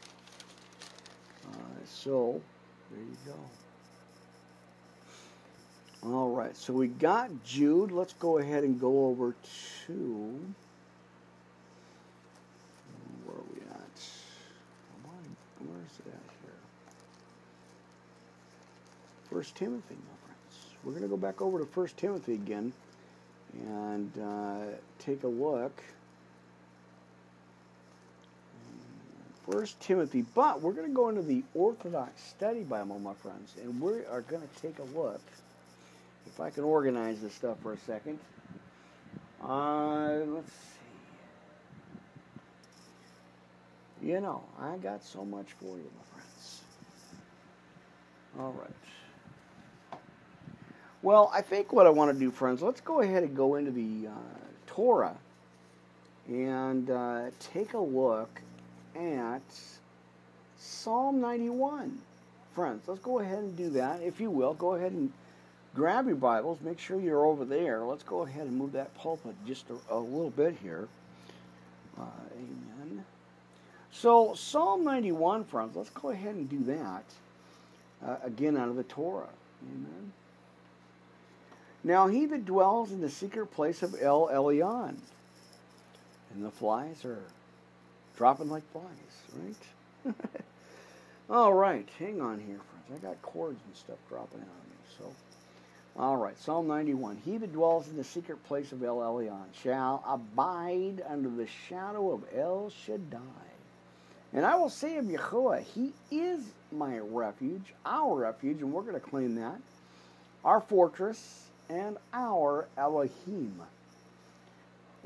Uh, 1.52 1.58
so, 1.86 2.42
there 2.92 3.04
you 3.04 3.18
go. 3.26 3.34
All 6.08 6.30
right, 6.30 6.56
so 6.56 6.72
we 6.72 6.88
got 6.88 7.32
Jude. 7.44 7.92
Let's 7.92 8.14
go 8.14 8.38
ahead 8.38 8.64
and 8.64 8.80
go 8.80 9.08
over 9.08 9.36
to 9.88 10.40
where 13.26 13.36
are 13.36 13.44
we 13.54 13.62
at? 13.62 14.02
Where 15.60 15.82
is 15.84 16.00
it 16.00 16.08
at 16.08 16.30
here? 16.44 16.60
First 19.32 19.56
Timothy, 19.56 19.96
my 19.96 20.28
friends. 20.28 20.76
We're 20.84 20.92
going 20.92 21.04
to 21.04 21.10
go 21.10 21.18
back 21.18 21.42
over 21.42 21.58
to 21.58 21.66
First 21.66 21.98
Timothy 21.98 22.36
again 22.36 22.72
and 23.68 24.12
uh, 24.22 24.76
take 25.00 25.24
a 25.24 25.28
look. 25.28 25.82
First 29.50 29.80
Timothy, 29.80 30.26
but 30.34 30.62
we're 30.62 30.74
going 30.74 30.88
to 30.88 30.94
go 30.94 31.10
into 31.10 31.22
the 31.22 31.44
Orthodox 31.54 32.24
Study 32.24 32.64
Bible, 32.64 32.98
my 33.00 33.14
friends, 33.14 33.54
and 33.62 33.80
we 33.80 34.04
are 34.06 34.22
going 34.22 34.42
to 34.42 34.62
take 34.62 34.80
a 34.80 34.98
look 34.98 35.22
if 36.26 36.40
I 36.40 36.50
can 36.50 36.64
organize 36.64 37.22
this 37.22 37.34
stuff 37.34 37.58
for 37.62 37.74
a 37.74 37.78
second. 37.78 38.18
Uh, 39.44 40.18
let's 40.28 40.52
see. 44.02 44.08
You 44.08 44.20
know, 44.20 44.44
I 44.60 44.78
got 44.78 45.04
so 45.04 45.24
much 45.24 45.52
for 45.60 45.78
you, 45.78 45.90
my 45.98 46.04
friends. 46.12 46.62
All 48.40 48.52
right. 48.60 48.72
Well, 51.04 51.30
I 51.34 51.42
think 51.42 51.72
what 51.72 51.86
I 51.86 51.92
want 51.92 52.12
to 52.12 52.20
do, 52.20 52.32
friends, 52.32 52.64
let's 52.64 52.82
go 52.82 53.02
ahead 53.02 53.22
and 53.22 53.36
go 53.36 53.56
into 53.56 53.70
the 53.70 54.08
uh, 54.08 54.12
Torah 54.66 55.16
and 56.28 56.90
uh, 56.90 57.26
take 57.40 57.74
a 57.74 57.80
look 57.80 58.42
at 58.96 59.42
Psalm 60.58 61.22
91. 61.22 62.00
Friends, 62.54 62.88
let's 62.88 63.02
go 63.02 63.20
ahead 63.20 63.40
and 63.40 63.58
do 63.58 63.70
that. 63.72 64.02
If 64.02 64.20
you 64.20 64.30
will, 64.30 64.54
go 64.54 64.76
ahead 64.76 64.94
and 64.94 65.12
grab 65.76 66.08
your 66.08 66.16
Bibles, 66.16 66.60
make 66.62 66.80
sure 66.80 67.00
you're 67.00 67.26
over 67.26 67.44
there. 67.44 67.84
Let's 67.84 68.04
go 68.04 68.24
ahead 68.24 68.48
and 68.48 68.58
move 68.58 68.72
that 68.72 68.96
pulpit 68.96 69.36
just 69.46 69.66
a, 69.70 69.94
a 69.94 70.00
little 70.00 70.30
bit 70.30 70.56
here. 70.62 70.88
Uh, 72.00 72.04
amen. 72.34 73.06
So, 73.92 74.34
Psalm 74.36 74.84
91, 74.84 75.44
friends, 75.46 75.76
let's 75.76 75.90
go 75.90 76.10
ahead 76.10 76.36
and 76.36 76.50
do 76.50 76.60
that 76.64 77.04
uh, 78.06 78.18
again 78.24 78.58
out 78.58 78.70
of 78.70 78.76
the 78.76 78.84
Torah. 78.84 79.30
Amen. 79.64 80.12
Now, 81.84 82.08
he 82.08 82.26
that 82.26 82.46
dwells 82.46 82.92
in 82.92 83.02
the 83.02 83.10
secret 83.10 83.48
place 83.48 83.84
of 83.84 83.96
El 84.02 84.28
Elyon, 84.28 84.96
and 86.34 86.44
the 86.44 86.52
flies 86.52 87.06
are 87.06 87.22
dropping 88.18 88.50
like 88.50 88.64
flies, 88.72 88.86
right? 90.06 90.16
All 91.30 91.54
right, 91.54 91.88
hang 92.00 92.22
on 92.22 92.40
here, 92.40 92.60
friends. 92.88 93.04
I 93.04 93.08
got 93.08 93.22
cords 93.22 93.60
and 93.66 93.76
stuff 93.76 93.98
dropping 94.10 94.42
out 94.42 94.48
of 94.48 94.70
me, 94.70 94.78
so. 95.00 95.12
All 95.98 96.18
right, 96.18 96.38
Psalm 96.40 96.68
91. 96.68 97.22
He 97.24 97.38
that 97.38 97.54
dwells 97.54 97.88
in 97.88 97.96
the 97.96 98.04
secret 98.04 98.44
place 98.46 98.72
of 98.72 98.84
El 98.84 98.98
Elyon 98.98 99.46
shall 99.64 100.04
abide 100.06 101.02
under 101.08 101.30
the 101.30 101.48
shadow 101.70 102.12
of 102.12 102.24
El 102.36 102.70
Shaddai. 102.70 103.20
And 104.34 104.46
I 104.46 104.58
will 104.58 104.70
say 104.70 104.98
of 104.98 105.10
Yahweh, 105.10 105.62
He 105.62 105.94
is 106.12 106.42
my 106.72 106.98
refuge, 106.98 107.74
our 107.86 108.14
refuge, 108.14 108.62
and 108.62 108.74
we're 108.74 108.82
going 108.82 108.96
to 108.96 109.00
claim 109.00 109.36
that, 109.36 109.62
our 110.44 110.60
fortress, 110.60 111.48
and 111.70 111.98
our 112.14 112.68
Elohim. 112.78 113.62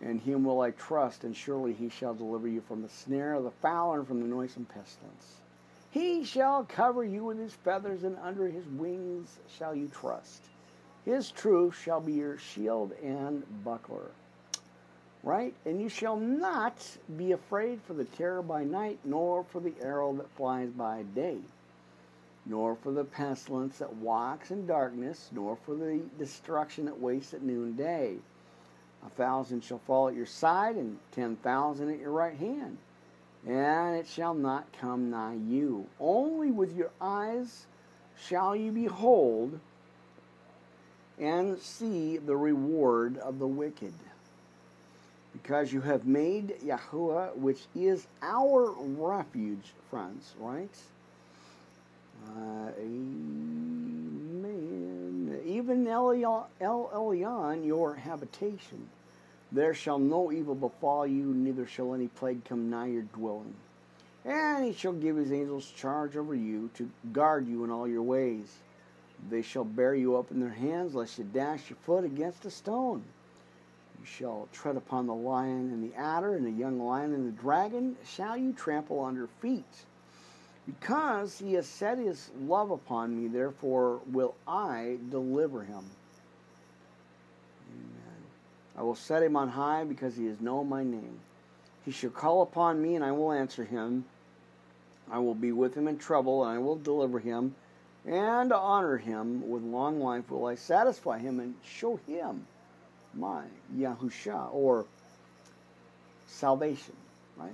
And 0.02 0.22
him 0.22 0.46
will 0.46 0.62
I 0.62 0.72
trust, 0.72 1.24
and 1.24 1.36
surely 1.36 1.74
he 1.74 1.90
shall 1.90 2.14
deliver 2.14 2.48
you 2.48 2.62
from 2.62 2.82
the 2.82 2.90
snare 2.90 3.34
of 3.34 3.44
the 3.44 3.52
fowler 3.52 4.00
and 4.00 4.08
from 4.08 4.22
the 4.22 4.28
noisome 4.28 4.66
pestilence. 4.66 5.40
He 5.92 6.24
shall 6.24 6.64
cover 6.64 7.04
you 7.04 7.26
with 7.26 7.40
his 7.40 7.54
feathers, 7.54 8.04
and 8.04 8.18
under 8.24 8.48
his 8.48 8.66
wings 8.68 9.40
shall 9.58 9.76
you 9.76 9.88
trust. 9.88 10.44
His 11.04 11.32
truth 11.32 11.76
shall 11.76 12.00
be 12.00 12.14
your 12.14 12.38
shield 12.38 12.94
and 13.04 13.44
buckler. 13.64 14.12
Right? 15.24 15.54
And 15.66 15.82
you 15.82 15.90
shall 15.90 16.16
not 16.16 16.76
be 17.18 17.34
afraid 17.34 17.82
for 17.82 17.94
the 17.94 18.06
terror 18.06 18.42
by 18.42 18.64
night, 18.64 19.00
nor 19.04 19.44
for 19.44 19.60
the 19.60 19.74
arrow 19.82 20.14
that 20.14 20.30
flies 20.38 20.70
by 20.70 21.04
day, 21.14 21.40
nor 22.46 22.76
for 22.76 22.92
the 22.92 23.04
pestilence 23.04 23.80
that 23.80 23.96
walks 23.96 24.52
in 24.52 24.66
darkness, 24.66 25.30
nor 25.34 25.58
for 25.66 25.76
the 25.76 26.00
destruction 26.18 26.86
that 26.86 27.02
wastes 27.02 27.34
at 27.34 27.42
noonday. 27.42 28.16
A 29.06 29.10
thousand 29.10 29.64
shall 29.64 29.80
fall 29.80 30.10
at 30.10 30.16
your 30.16 30.26
side, 30.26 30.76
and 30.76 30.98
ten 31.12 31.36
thousand 31.38 31.90
at 31.90 32.00
your 32.00 32.12
right 32.12 32.36
hand, 32.36 32.78
and 33.48 33.96
it 33.96 34.08
shall 34.08 34.34
not 34.34 34.66
come 34.80 35.10
nigh 35.10 35.36
you. 35.36 35.88
Only 36.00 36.52
with 36.52 36.76
your 36.76 36.92
eyes 37.00 37.66
shall 38.18 38.56
you 38.56 38.72
behold 38.72 39.60
and 41.18 41.60
see 41.60 42.18
the 42.18 42.36
reward 42.36 43.18
of 43.18 43.40
the 43.40 43.48
wicked. 43.48 43.94
Because 45.34 45.72
you 45.72 45.82
have 45.82 46.06
made 46.06 46.56
Yahuwah, 46.66 47.36
which 47.36 47.62
is 47.76 48.08
our 48.22 48.72
refuge, 48.72 49.74
friends, 49.90 50.34
right? 50.40 50.70
Uh. 52.28 52.72
Even 55.60 55.86
El 55.88 56.48
Elyon, 56.62 57.66
your 57.66 57.94
habitation. 57.94 58.88
There 59.52 59.74
shall 59.74 60.00
no 60.00 60.32
evil 60.32 60.56
befall 60.56 61.06
you, 61.06 61.26
neither 61.34 61.68
shall 61.68 61.94
any 61.94 62.08
plague 62.08 62.46
come 62.46 62.70
nigh 62.70 62.88
your 62.88 63.02
dwelling. 63.02 63.56
And 64.24 64.64
he 64.64 64.72
shall 64.72 64.94
give 64.94 65.18
his 65.18 65.34
angels 65.34 65.70
charge 65.76 66.16
over 66.16 66.34
you 66.34 66.70
to 66.76 66.90
guard 67.12 67.46
you 67.46 67.66
in 67.66 67.72
all 67.72 67.90
your 67.90 68.04
ways. 68.04 68.48
They 69.30 69.42
shall 69.42 69.66
bear 69.66 69.94
you 69.94 70.16
up 70.16 70.32
in 70.32 70.40
their 70.40 70.48
hands, 70.48 70.96
lest 70.96 71.18
you 71.18 71.26
dash 71.26 71.70
your 71.70 71.78
foot 71.86 72.06
against 72.06 72.46
a 72.46 72.52
stone. 72.52 73.04
You 74.00 74.06
shall 74.06 74.48
tread 74.54 74.78
upon 74.78 75.08
the 75.08 75.14
lion 75.14 75.74
and 75.74 75.84
the 75.84 75.94
adder, 75.98 76.36
and 76.36 76.46
the 76.46 76.52
young 76.52 76.80
lion 76.80 77.14
and 77.14 77.28
the 77.28 77.42
dragon 77.42 77.98
shall 78.06 78.38
you 78.38 78.54
trample 78.54 79.04
under 79.04 79.28
feet. 79.42 79.66
Because 80.70 81.40
he 81.40 81.54
has 81.54 81.68
set 81.68 81.98
his 81.98 82.30
love 82.42 82.70
upon 82.70 83.20
me, 83.20 83.28
therefore 83.28 84.02
will 84.12 84.36
I 84.48 84.98
deliver 85.10 85.64
him. 85.64 85.84
Amen. 87.72 88.24
I 88.78 88.84
will 88.84 88.96
set 88.96 89.24
him 89.24 89.36
on 89.36 89.50
high 89.50 89.84
because 89.84 90.16
he 90.16 90.28
has 90.28 90.40
known 90.40 90.70
my 90.70 90.84
name. 90.84 91.20
He 91.86 91.92
shall 91.92 92.12
call 92.12 92.44
upon 92.44 92.82
me, 92.82 92.94
and 92.94 93.04
I 93.04 93.12
will 93.12 93.32
answer 93.32 93.64
him. 93.64 94.06
I 95.10 95.18
will 95.18 95.34
be 95.34 95.52
with 95.52 95.74
him 95.74 95.88
in 95.88 95.98
trouble, 95.98 96.44
and 96.44 96.54
I 96.54 96.60
will 96.60 96.76
deliver 96.76 97.18
him 97.18 97.56
and 98.06 98.54
honor 98.54 98.98
him 98.98 99.50
with 99.50 99.64
long 99.64 100.00
life 100.00 100.30
will 100.30 100.46
I 100.46 100.56
satisfy 100.56 101.18
him 101.18 101.40
and 101.40 101.56
show 101.64 102.00
him 102.08 102.46
my 103.14 103.44
Yahusha 103.76 104.54
or 104.54 104.86
salvation, 106.28 106.96
right? 107.38 107.52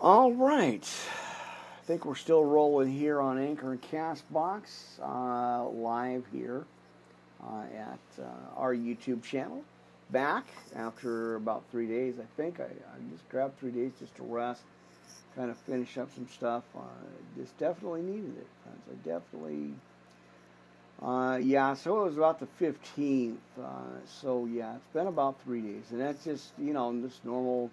All 0.00 0.32
right. 0.32 0.88
I 1.82 1.84
think 1.86 2.06
we're 2.06 2.14
still 2.14 2.44
rolling 2.44 2.90
here 2.90 3.20
on 3.20 3.38
Anchor 3.38 3.72
and 3.72 3.82
Castbox, 3.82 4.98
uh, 5.02 5.68
live 5.68 6.24
here. 6.32 6.64
uh, 7.42 7.64
at 7.76 8.22
uh, 8.22 8.24
our 8.56 8.74
YouTube 8.74 9.22
channel. 9.22 9.64
Back 10.10 10.44
after 10.76 11.36
about 11.36 11.64
three 11.70 11.86
days, 11.86 12.14
I 12.20 12.26
think. 12.36 12.60
I, 12.60 12.64
I 12.64 13.12
just 13.12 13.28
grabbed 13.30 13.58
three 13.60 13.70
days 13.70 13.92
just 14.00 14.14
to 14.16 14.22
rest, 14.24 14.62
kind 15.36 15.50
of 15.50 15.56
finish 15.58 15.98
up 15.98 16.10
some 16.14 16.28
stuff. 16.28 16.64
Uh, 16.76 16.80
just 17.38 17.56
definitely 17.58 18.02
needed 18.02 18.36
it, 18.38 18.46
friends. 18.64 18.82
I 18.90 19.08
definitely. 19.08 19.74
Uh, 21.02 21.38
yeah, 21.42 21.74
so 21.74 22.02
it 22.02 22.04
was 22.06 22.16
about 22.18 22.40
the 22.40 22.48
15th. 22.60 23.36
Uh, 23.62 23.66
so, 24.06 24.46
yeah, 24.46 24.76
it's 24.76 24.88
been 24.92 25.06
about 25.06 25.36
three 25.44 25.62
days. 25.62 25.84
And 25.92 26.00
that's 26.00 26.24
just, 26.24 26.52
you 26.58 26.72
know, 26.74 26.92
just 27.02 27.24
normal 27.24 27.70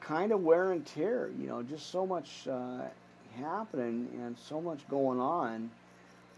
kind 0.00 0.32
of 0.32 0.42
wear 0.42 0.72
and 0.72 0.86
tear. 0.86 1.30
You 1.38 1.48
know, 1.48 1.62
just 1.62 1.90
so 1.90 2.06
much 2.06 2.46
uh, 2.48 2.82
happening 3.38 4.08
and 4.22 4.36
so 4.38 4.60
much 4.60 4.80
going 4.88 5.20
on. 5.20 5.70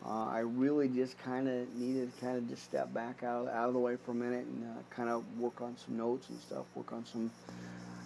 Uh, 0.06 0.26
I 0.26 0.38
really 0.40 0.88
just 0.88 1.18
kind 1.18 1.48
of 1.48 1.74
needed 1.74 2.14
to 2.14 2.20
kind 2.20 2.38
of 2.38 2.48
just 2.48 2.62
step 2.62 2.94
back 2.94 3.24
out, 3.24 3.48
out 3.48 3.66
of 3.66 3.72
the 3.74 3.80
way 3.80 3.96
for 3.96 4.12
a 4.12 4.14
minute 4.14 4.46
and 4.46 4.64
uh, 4.64 4.94
kind 4.94 5.08
of 5.08 5.24
work 5.38 5.60
on 5.60 5.76
some 5.76 5.96
notes 5.96 6.28
and 6.28 6.40
stuff, 6.40 6.64
work 6.76 6.92
on 6.92 7.04
some 7.04 7.30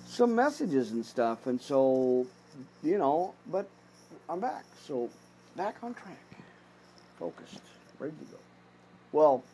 some 0.07 0.35
messages 0.35 0.91
and 0.93 1.05
stuff. 1.05 1.47
And 1.47 1.61
so, 1.61 2.27
you 2.83 2.99
know, 2.99 3.35
but 3.51 3.69
I'm 4.29 4.41
back. 4.41 4.65
So 4.87 5.11
back 5.57 5.77
on 5.83 5.95
track, 5.95 6.19
focused, 7.19 7.61
ready 7.99 8.13
to 8.13 8.25
go. 8.33 8.39
Well, 9.13 9.45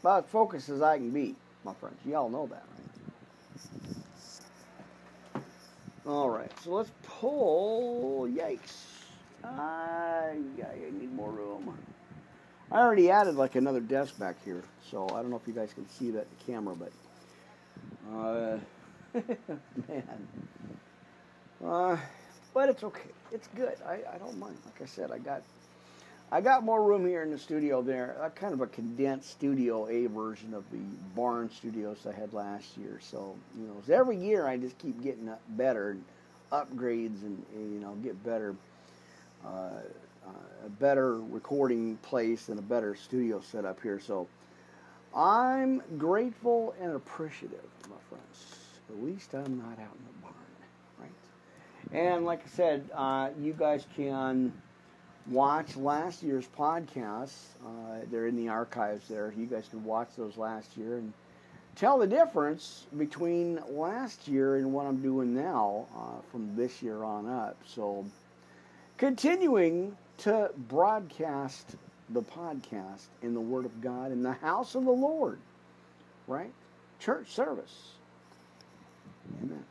about 0.00 0.24
as 0.24 0.30
focused 0.30 0.68
as 0.68 0.82
I 0.82 0.98
can 0.98 1.10
be, 1.10 1.36
my 1.64 1.74
friends. 1.74 1.96
Y'all 2.04 2.28
know 2.28 2.46
that, 2.48 2.64
right? 2.76 3.85
All 6.06 6.30
right, 6.30 6.50
so 6.62 6.70
let's 6.70 6.90
pull. 7.02 8.28
Yikes. 8.28 8.84
I, 9.42 10.36
need 10.92 11.12
more 11.12 11.32
room. 11.32 11.76
I 12.70 12.78
already 12.78 13.10
added 13.10 13.34
like 13.34 13.56
another 13.56 13.80
desk 13.80 14.16
back 14.18 14.36
here, 14.44 14.62
so 14.88 15.08
I 15.08 15.20
don't 15.22 15.30
know 15.30 15.36
if 15.36 15.46
you 15.48 15.52
guys 15.52 15.72
can 15.72 15.88
see 15.88 16.12
that 16.12 16.26
the 16.38 16.52
camera, 16.52 16.76
but 16.76 16.92
uh, 18.12 18.58
man, 19.88 20.28
uh, 21.64 21.96
but 22.54 22.68
it's 22.68 22.84
okay. 22.84 23.10
It's 23.32 23.48
good. 23.56 23.76
I, 23.84 23.98
I 24.14 24.18
don't 24.18 24.38
mind. 24.38 24.58
Like 24.64 24.82
I 24.82 24.86
said, 24.86 25.10
I 25.10 25.18
got 25.18 25.42
I 26.30 26.40
got 26.40 26.64
more 26.64 26.82
room 26.82 27.06
here 27.06 27.22
in 27.22 27.30
the 27.30 27.38
studio 27.38 27.82
there. 27.82 28.16
Uh, 28.20 28.30
kind 28.30 28.52
of 28.52 28.60
a 28.60 28.66
condensed 28.66 29.30
Studio 29.30 29.88
A 29.88 30.06
version 30.06 30.54
of 30.54 30.64
the 30.72 30.80
barn 31.14 31.50
studios 31.50 31.98
I 32.08 32.12
had 32.12 32.32
last 32.32 32.76
year. 32.76 32.98
So 33.00 33.36
you 33.56 33.66
know, 33.66 33.94
every 33.94 34.16
year 34.16 34.46
I 34.46 34.56
just 34.56 34.76
keep 34.78 35.00
getting 35.02 35.30
better, 35.50 35.90
and 35.90 36.04
upgrades, 36.50 37.22
and 37.22 37.44
you 37.54 37.78
know, 37.80 37.94
get 38.02 38.22
better. 38.24 38.54
Uh, 39.46 39.70
a 40.64 40.68
better 40.68 41.20
recording 41.20 41.96
place 41.98 42.48
and 42.48 42.58
a 42.58 42.62
better 42.62 42.96
studio 42.96 43.40
setup 43.40 43.80
here. 43.80 44.00
So 44.00 44.26
I'm 45.14 45.80
grateful 45.96 46.74
and 46.80 46.92
appreciative, 46.92 47.64
my 47.88 47.96
friends. 48.08 48.56
At 48.90 49.02
least 49.04 49.32
I'm 49.34 49.58
not 49.58 49.78
out 49.78 49.94
in 49.94 50.04
the 50.06 50.22
barn, 50.22 50.34
right? 51.00 51.10
And 51.92 52.24
like 52.24 52.40
I 52.44 52.48
said, 52.48 52.90
uh, 52.94 53.28
you 53.40 53.52
guys 53.52 53.86
can 53.94 54.52
watch 55.30 55.76
last 55.76 56.22
year's 56.22 56.46
podcasts. 56.58 57.46
Uh, 57.64 58.00
they're 58.10 58.26
in 58.26 58.36
the 58.36 58.48
archives 58.48 59.08
there. 59.08 59.32
You 59.36 59.46
guys 59.46 59.66
can 59.68 59.84
watch 59.84 60.08
those 60.16 60.36
last 60.36 60.76
year 60.76 60.98
and 60.98 61.12
tell 61.74 61.98
the 61.98 62.06
difference 62.06 62.86
between 62.96 63.60
last 63.68 64.28
year 64.28 64.56
and 64.56 64.72
what 64.72 64.86
I'm 64.86 65.02
doing 65.02 65.34
now 65.34 65.86
uh, 65.96 66.20
from 66.30 66.54
this 66.56 66.82
year 66.82 67.04
on 67.04 67.28
up. 67.28 67.56
So 67.66 68.04
continuing 68.96 69.96
to 70.18 70.50
broadcast 70.68 71.76
the 72.10 72.22
podcast 72.22 73.06
in 73.22 73.34
the 73.34 73.40
Word 73.40 73.64
of 73.64 73.80
God 73.80 74.12
in 74.12 74.22
the 74.22 74.32
house 74.32 74.74
of 74.74 74.84
the 74.84 74.92
Lord, 74.92 75.38
right? 76.26 76.52
Church 77.00 77.32
service. 77.32 77.92
Amen. 79.42 79.64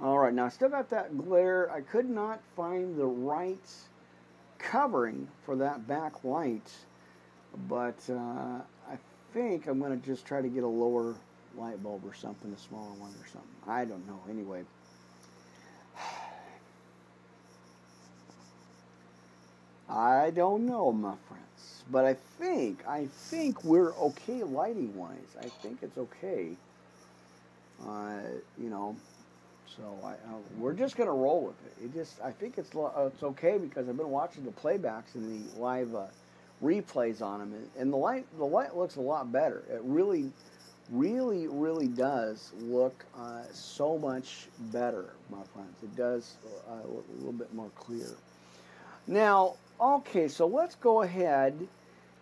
All 0.00 0.18
right, 0.18 0.34
now 0.34 0.46
I 0.46 0.48
still 0.50 0.68
got 0.68 0.90
that 0.90 1.16
glare. 1.16 1.70
I 1.70 1.80
could 1.80 2.08
not 2.08 2.40
find 2.56 2.96
the 2.96 3.06
right 3.06 3.58
covering 4.62 5.28
for 5.44 5.56
that 5.56 5.86
back 5.86 6.24
light, 6.24 6.70
but 7.68 7.98
uh, 8.08 8.60
I 8.90 8.98
think 9.34 9.66
I'm 9.66 9.78
going 9.78 9.98
to 9.98 10.06
just 10.06 10.24
try 10.24 10.40
to 10.40 10.48
get 10.48 10.62
a 10.62 10.68
lower 10.68 11.14
light 11.56 11.82
bulb 11.82 12.02
or 12.06 12.14
something, 12.14 12.52
a 12.52 12.58
smaller 12.58 12.92
one 12.92 13.10
or 13.10 13.26
something. 13.26 13.50
I 13.66 13.84
don't 13.84 14.06
know. 14.06 14.20
Anyway. 14.30 14.64
I 19.92 20.30
don't 20.30 20.64
know, 20.64 20.90
my 20.90 21.14
friends, 21.28 21.84
but 21.90 22.06
I 22.06 22.14
think 22.14 22.86
I 22.88 23.06
think 23.06 23.62
we're 23.62 23.92
okay 23.96 24.42
lighting 24.42 24.96
wise. 24.96 25.36
I 25.38 25.48
think 25.48 25.80
it's 25.82 25.98
okay. 25.98 26.56
Uh, 27.86 28.20
you 28.58 28.70
know, 28.70 28.96
so 29.76 29.82
I, 30.04 30.12
uh, 30.12 30.38
we're 30.58 30.74
just 30.74 30.96
gonna 30.96 31.12
roll 31.12 31.42
with 31.46 31.56
it. 31.66 31.84
It 31.84 31.94
just 31.94 32.20
I 32.22 32.30
think 32.30 32.58
it's 32.58 32.74
uh, 32.74 33.10
it's 33.12 33.22
okay 33.22 33.58
because 33.58 33.88
I've 33.88 33.96
been 33.96 34.10
watching 34.10 34.44
the 34.44 34.50
playbacks 34.50 35.14
and 35.14 35.46
the 35.54 35.60
live 35.60 35.94
uh, 35.94 36.06
replays 36.62 37.22
on 37.22 37.40
them, 37.40 37.52
and, 37.52 37.70
and 37.78 37.92
the 37.92 37.96
light 37.96 38.26
the 38.38 38.44
light 38.44 38.76
looks 38.76 38.96
a 38.96 39.00
lot 39.00 39.32
better. 39.32 39.62
It 39.70 39.80
really, 39.82 40.32
really, 40.90 41.46
really 41.48 41.88
does 41.88 42.52
look 42.60 43.04
uh, 43.18 43.42
so 43.52 43.98
much 43.98 44.48
better, 44.72 45.14
my 45.30 45.42
friends. 45.54 45.76
It 45.82 45.96
does 45.96 46.36
uh, 46.68 46.74
a 46.74 47.14
little 47.16 47.32
bit 47.32 47.52
more 47.54 47.70
clear. 47.76 48.08
Now, 49.06 49.56
Okay, 49.82 50.28
so 50.28 50.46
let's 50.46 50.76
go 50.76 51.02
ahead 51.02 51.66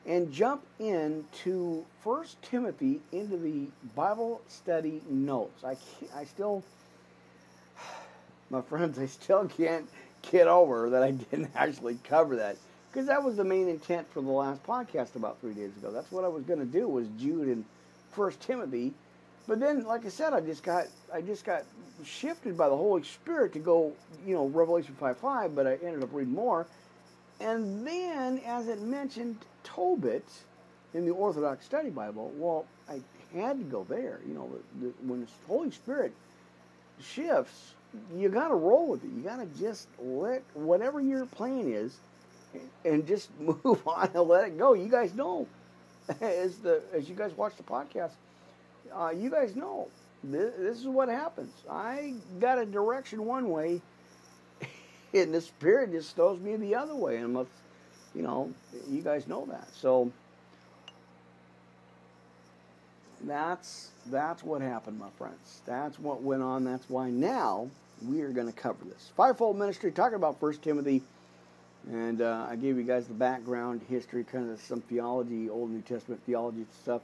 and 0.07 0.33
jump 0.33 0.63
into 0.79 1.85
First 2.03 2.41
Timothy 2.41 3.03
into 3.13 3.37
the 3.37 3.67
Bible 3.95 4.41
study 4.49 5.03
notes. 5.11 5.63
I 5.63 5.77
I 6.17 6.25
still, 6.25 6.65
my 8.51 8.61
friends, 8.61 8.99
I 8.99 9.07
still 9.07 9.47
can't 9.47 9.89
get 10.31 10.49
over 10.49 10.91
that 10.91 11.03
I 11.03 11.13
didn't 11.13 11.51
actually 11.57 11.99
cover 12.05 12.37
that 12.37 12.57
because 12.91 13.07
that 13.07 13.23
was 13.23 13.37
the 13.37 13.45
main 13.45 13.69
intent 13.69 14.13
for 14.13 14.21
the 14.21 14.31
last 14.31 14.63
podcast 14.65 15.15
about 15.15 15.41
three 15.41 15.55
days 15.55 15.71
ago. 15.79 15.91
That's 15.91 16.11
what 16.11 16.25
I 16.25 16.29
was 16.29 16.43
going 16.43 16.59
to 16.59 16.67
do 16.67 16.89
was 16.89 17.07
Jude 17.19 17.47
and 17.47 17.65
First 18.13 18.41
Timothy, 18.41 18.93
but 19.47 19.61
then, 19.61 19.85
like 19.85 20.05
I 20.05 20.09
said, 20.09 20.33
I 20.33 20.41
just 20.41 20.63
got 20.63 20.87
I 21.13 21.21
just 21.21 21.45
got 21.45 21.65
shifted 22.05 22.57
by 22.57 22.69
the 22.69 22.77
Holy 22.77 23.03
Spirit 23.05 23.53
to 23.55 23.59
go, 23.59 23.93
you 24.27 24.35
know, 24.35 24.47
Revelation 24.47 24.95
five 24.99 25.17
five, 25.19 25.55
but 25.55 25.67
I 25.67 25.75
ended 25.85 26.03
up 26.03 26.11
reading 26.13 26.35
more. 26.35 26.67
And 27.41 27.87
then, 27.87 28.41
as 28.47 28.69
it 28.69 28.83
mentioned 28.83 29.39
Tobit 29.65 30.29
in 30.93 31.07
the 31.07 31.13
Orthodox 31.13 31.65
Study 31.65 31.91
Bible, 31.91 32.33
well, 32.37 32.67
I 32.89 33.01
had 33.35 33.59
to 33.59 33.65
go 33.65 33.87
there. 33.89 34.21
You 34.27 34.35
know, 34.35 34.51
the, 34.79 34.87
the, 34.87 34.93
when 35.07 35.21
the 35.23 35.27
Holy 35.47 35.71
Spirit 35.71 36.13
shifts, 37.01 37.73
you 38.15 38.29
got 38.29 38.49
to 38.49 38.55
roll 38.55 38.89
with 38.89 39.05
it. 39.05 39.11
You 39.17 39.23
got 39.23 39.37
to 39.37 39.47
just 39.61 39.89
let 39.99 40.43
whatever 40.55 41.01
your 41.01 41.27
plan 41.27 41.73
is, 41.73 41.99
and 42.85 43.07
just 43.07 43.31
move 43.41 43.87
on 43.87 44.11
and 44.15 44.23
let 44.29 44.49
it 44.49 44.59
go. 44.59 44.75
You 44.75 44.89
guys 44.89 45.15
know, 45.15 45.47
as 46.21 46.59
the 46.59 46.83
as 46.93 47.09
you 47.09 47.15
guys 47.15 47.33
watch 47.37 47.57
the 47.57 47.63
podcast, 47.63 48.13
uh, 48.95 49.11
you 49.11 49.31
guys 49.31 49.57
know 49.57 49.89
this, 50.23 50.55
this 50.59 50.79
is 50.79 50.87
what 50.87 51.09
happens. 51.09 51.53
I 51.71 52.15
got 52.39 52.59
a 52.59 52.67
direction 52.67 53.25
one 53.25 53.51
way, 53.51 53.81
and 55.15 55.35
the 55.35 55.41
spirit 55.41 55.93
just 55.93 56.15
throws 56.15 56.41
me 56.41 56.57
the 56.57 56.75
other 56.75 56.95
way. 56.95 57.17
And 57.17 57.35
let's, 57.35 57.51
you 58.15 58.23
know, 58.23 58.53
you 58.89 59.03
guys 59.03 59.27
know 59.27 59.47
that. 59.51 59.69
So 59.75 60.13
that's 63.23 63.91
that's 64.11 64.43
what 64.43 64.63
happened, 64.63 64.99
my 64.99 65.11
friends. 65.19 65.61
That's 65.67 65.99
what 65.99 66.23
went 66.23 66.43
on. 66.43 66.65
That's 66.65 66.89
why 66.89 67.11
now 67.11 67.71
we 68.07 68.23
are 68.23 68.31
going 68.31 68.47
to 68.47 68.53
cover 68.53 68.85
this 68.85 69.11
fivefold 69.17 69.59
ministry, 69.59 69.93
talking 69.93 70.17
about 70.17 70.41
First 70.41 70.63
Timothy. 70.63 71.03
And 71.91 72.21
uh, 72.21 72.47
I 72.49 72.57
gave 72.57 72.77
you 72.77 72.83
guys 72.83 73.07
the 73.07 73.15
background, 73.15 73.81
history, 73.89 74.25
kind 74.25 74.51
of 74.51 74.61
some 74.61 74.83
theology, 74.83 75.49
Old 75.49 75.71
New 75.71 75.81
Testament 75.81 76.21
theology 76.27 76.67
stuff. 76.83 77.01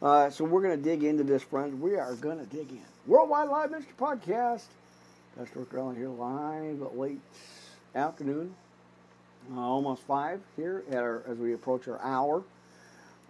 Uh, 0.00 0.28
so 0.30 0.44
we're 0.44 0.62
going 0.62 0.76
to 0.76 0.82
dig 0.82 1.04
into 1.04 1.22
this, 1.22 1.42
friends. 1.44 1.80
We 1.80 1.96
are 1.96 2.14
going 2.14 2.38
to 2.38 2.46
dig 2.46 2.70
in. 2.70 2.82
Worldwide 3.06 3.48
Live 3.48 3.70
Ministry 3.70 3.94
Podcast. 3.98 4.64
Pastor 5.36 5.60
Rick 5.60 5.96
here 5.96 6.08
live 6.08 6.82
at 6.82 6.98
late 6.98 7.20
afternoon, 7.94 8.54
uh, 9.54 9.60
almost 9.60 10.02
five 10.02 10.40
here 10.56 10.82
our, 10.92 11.22
as 11.26 11.38
we 11.38 11.54
approach 11.54 11.88
our 11.88 12.00
hour. 12.02 12.42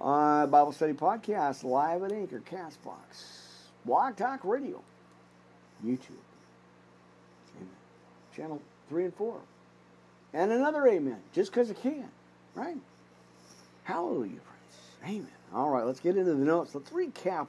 Bible 0.03 0.73
Study 0.73 0.95
Podcast 0.95 1.65
live 1.65 2.03
at 2.03 2.13
Anchor, 2.13 2.41
Castbox, 2.51 2.97
Blog 3.87 4.17
Talk 4.17 4.41
Radio, 4.45 4.83
YouTube, 5.85 6.11
Amen. 7.57 7.71
Channel 8.37 8.63
3 8.89 9.05
and 9.07 9.15
4. 9.15 9.41
And 10.35 10.53
another 10.53 10.87
amen, 10.89 11.19
just 11.35 11.53
because 11.53 11.71
I 11.71 11.75
can, 11.75 12.09
right? 12.55 12.77
Hallelujah, 13.85 14.41
friends. 14.41 15.09
Amen. 15.19 15.29
All 15.55 15.71
right, 15.71 15.85
let's 15.87 16.01
get 16.01 16.17
into 16.17 16.35
the 16.35 16.45
notes. 16.45 16.75
Let's 16.75 16.91
recap 16.91 17.47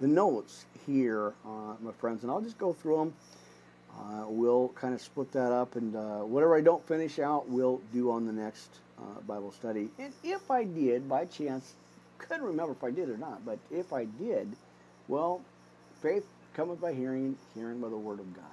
the 0.00 0.08
notes 0.08 0.66
here, 0.86 1.34
uh, 1.46 1.74
my 1.80 1.92
friends, 1.98 2.22
and 2.24 2.30
I'll 2.32 2.42
just 2.42 2.58
go 2.58 2.72
through 2.74 2.98
them 2.98 3.14
Uh, 3.98 4.26
we'll 4.28 4.68
kind 4.70 4.94
of 4.94 5.00
split 5.00 5.32
that 5.32 5.52
up, 5.52 5.76
and 5.76 5.96
uh, 5.96 6.20
whatever 6.20 6.56
I 6.56 6.60
don't 6.60 6.86
finish 6.86 7.18
out, 7.18 7.48
we'll 7.48 7.80
do 7.92 8.10
on 8.10 8.26
the 8.26 8.32
next 8.32 8.80
uh, 8.98 9.20
Bible 9.26 9.52
study. 9.52 9.90
And 9.98 10.12
if 10.24 10.50
I 10.50 10.64
did, 10.64 11.08
by 11.08 11.24
chance, 11.26 11.74
couldn't 12.18 12.44
remember 12.44 12.72
if 12.72 12.84
I 12.84 12.90
did 12.90 13.08
or 13.08 13.16
not, 13.16 13.44
but 13.44 13.58
if 13.70 13.92
I 13.92 14.04
did, 14.04 14.48
well, 15.08 15.40
faith 16.02 16.26
cometh 16.54 16.80
by 16.80 16.92
hearing, 16.92 17.36
hearing 17.54 17.80
by 17.80 17.88
the 17.88 17.96
word 17.96 18.20
of 18.20 18.34
God. 18.34 18.44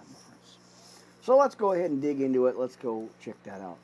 So 1.22 1.38
let's 1.38 1.55
go 1.55 1.72
ahead 1.72 1.89
and 1.89 2.01
dig 2.01 2.20
into 2.20 2.47
it. 2.47 2.57
Let's 2.57 2.76
go 2.76 3.07
check 3.22 3.41
that 3.43 3.61
out. 3.61 3.78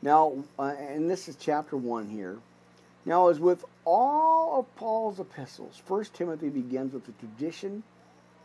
Now, 0.00 0.44
uh, 0.58 0.74
and 0.78 1.10
this 1.10 1.28
is 1.28 1.36
chapter 1.36 1.76
1 1.76 2.08
here. 2.08 2.38
Now, 3.04 3.28
as 3.28 3.40
with 3.40 3.64
all 3.84 4.60
of 4.60 4.76
Paul's 4.76 5.18
epistles, 5.18 5.80
First 5.86 6.14
Timothy 6.14 6.50
begins 6.50 6.94
with 6.94 7.04
the 7.06 7.12
tradition 7.12 7.82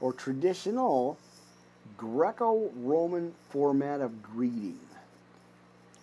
or 0.01 0.13
traditional 0.13 1.17
Greco 1.97 2.71
Roman 2.75 3.33
format 3.49 4.01
of 4.01 4.23
greeting. 4.23 4.79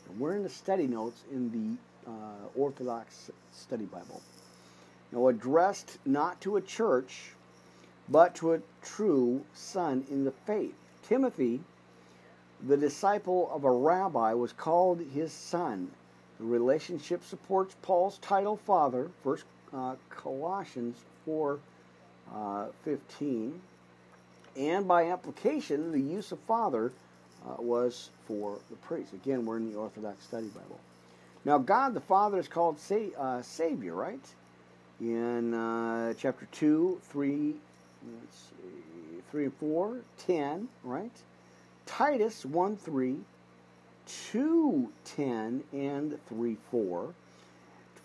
And 0.08 0.20
we're 0.20 0.36
in 0.36 0.42
the 0.42 0.48
study 0.48 0.86
notes 0.86 1.22
in 1.32 1.50
the 1.50 1.76
uh, 2.06 2.10
Orthodox 2.54 3.30
Study 3.52 3.84
Bible. 3.84 4.20
Now, 5.12 5.28
addressed 5.28 5.98
not 6.04 6.40
to 6.42 6.56
a 6.56 6.60
church, 6.60 7.32
but 8.08 8.34
to 8.36 8.54
a 8.54 8.60
true 8.82 9.44
son 9.54 10.04
in 10.10 10.24
the 10.24 10.30
faith. 10.30 10.74
Timothy, 11.08 11.60
the 12.66 12.76
disciple 12.76 13.50
of 13.52 13.64
a 13.64 13.70
rabbi, 13.70 14.32
was 14.34 14.52
called 14.52 15.00
his 15.14 15.32
son. 15.32 15.90
The 16.38 16.46
relationship 16.46 17.24
supports 17.24 17.76
Paul's 17.82 18.18
title 18.18 18.56
father, 18.56 19.10
First 19.22 19.44
uh, 19.72 19.96
Colossians 20.10 20.96
4 21.24 21.58
uh, 22.34 22.66
15 22.84 23.60
and 24.56 24.88
by 24.88 25.10
application, 25.10 25.92
the 25.92 26.00
use 26.00 26.32
of 26.32 26.38
father 26.40 26.92
uh, 27.46 27.60
was 27.60 28.10
for 28.26 28.58
the 28.70 28.76
priest. 28.76 29.12
Again, 29.12 29.44
we're 29.44 29.58
in 29.58 29.70
the 29.70 29.78
Orthodox 29.78 30.24
Study 30.24 30.48
Bible. 30.48 30.80
Now, 31.46 31.58
God 31.58 31.94
the 31.94 32.00
Father 32.00 32.40
is 32.40 32.48
called 32.48 32.80
sa- 32.80 33.14
uh, 33.16 33.40
Savior, 33.40 33.94
right? 33.94 34.20
In 35.00 35.54
uh, 35.54 36.12
chapter 36.18 36.48
2, 36.50 37.00
3, 37.04 37.54
let's 38.20 38.36
see, 38.36 39.22
3 39.30 39.44
and 39.44 39.54
4, 39.54 40.00
10, 40.18 40.68
right? 40.82 41.12
Titus 41.86 42.44
1 42.44 42.76
3, 42.76 43.18
2 44.32 44.92
10, 45.04 45.62
and 45.72 46.18
3 46.28 46.56
4. 46.72 47.14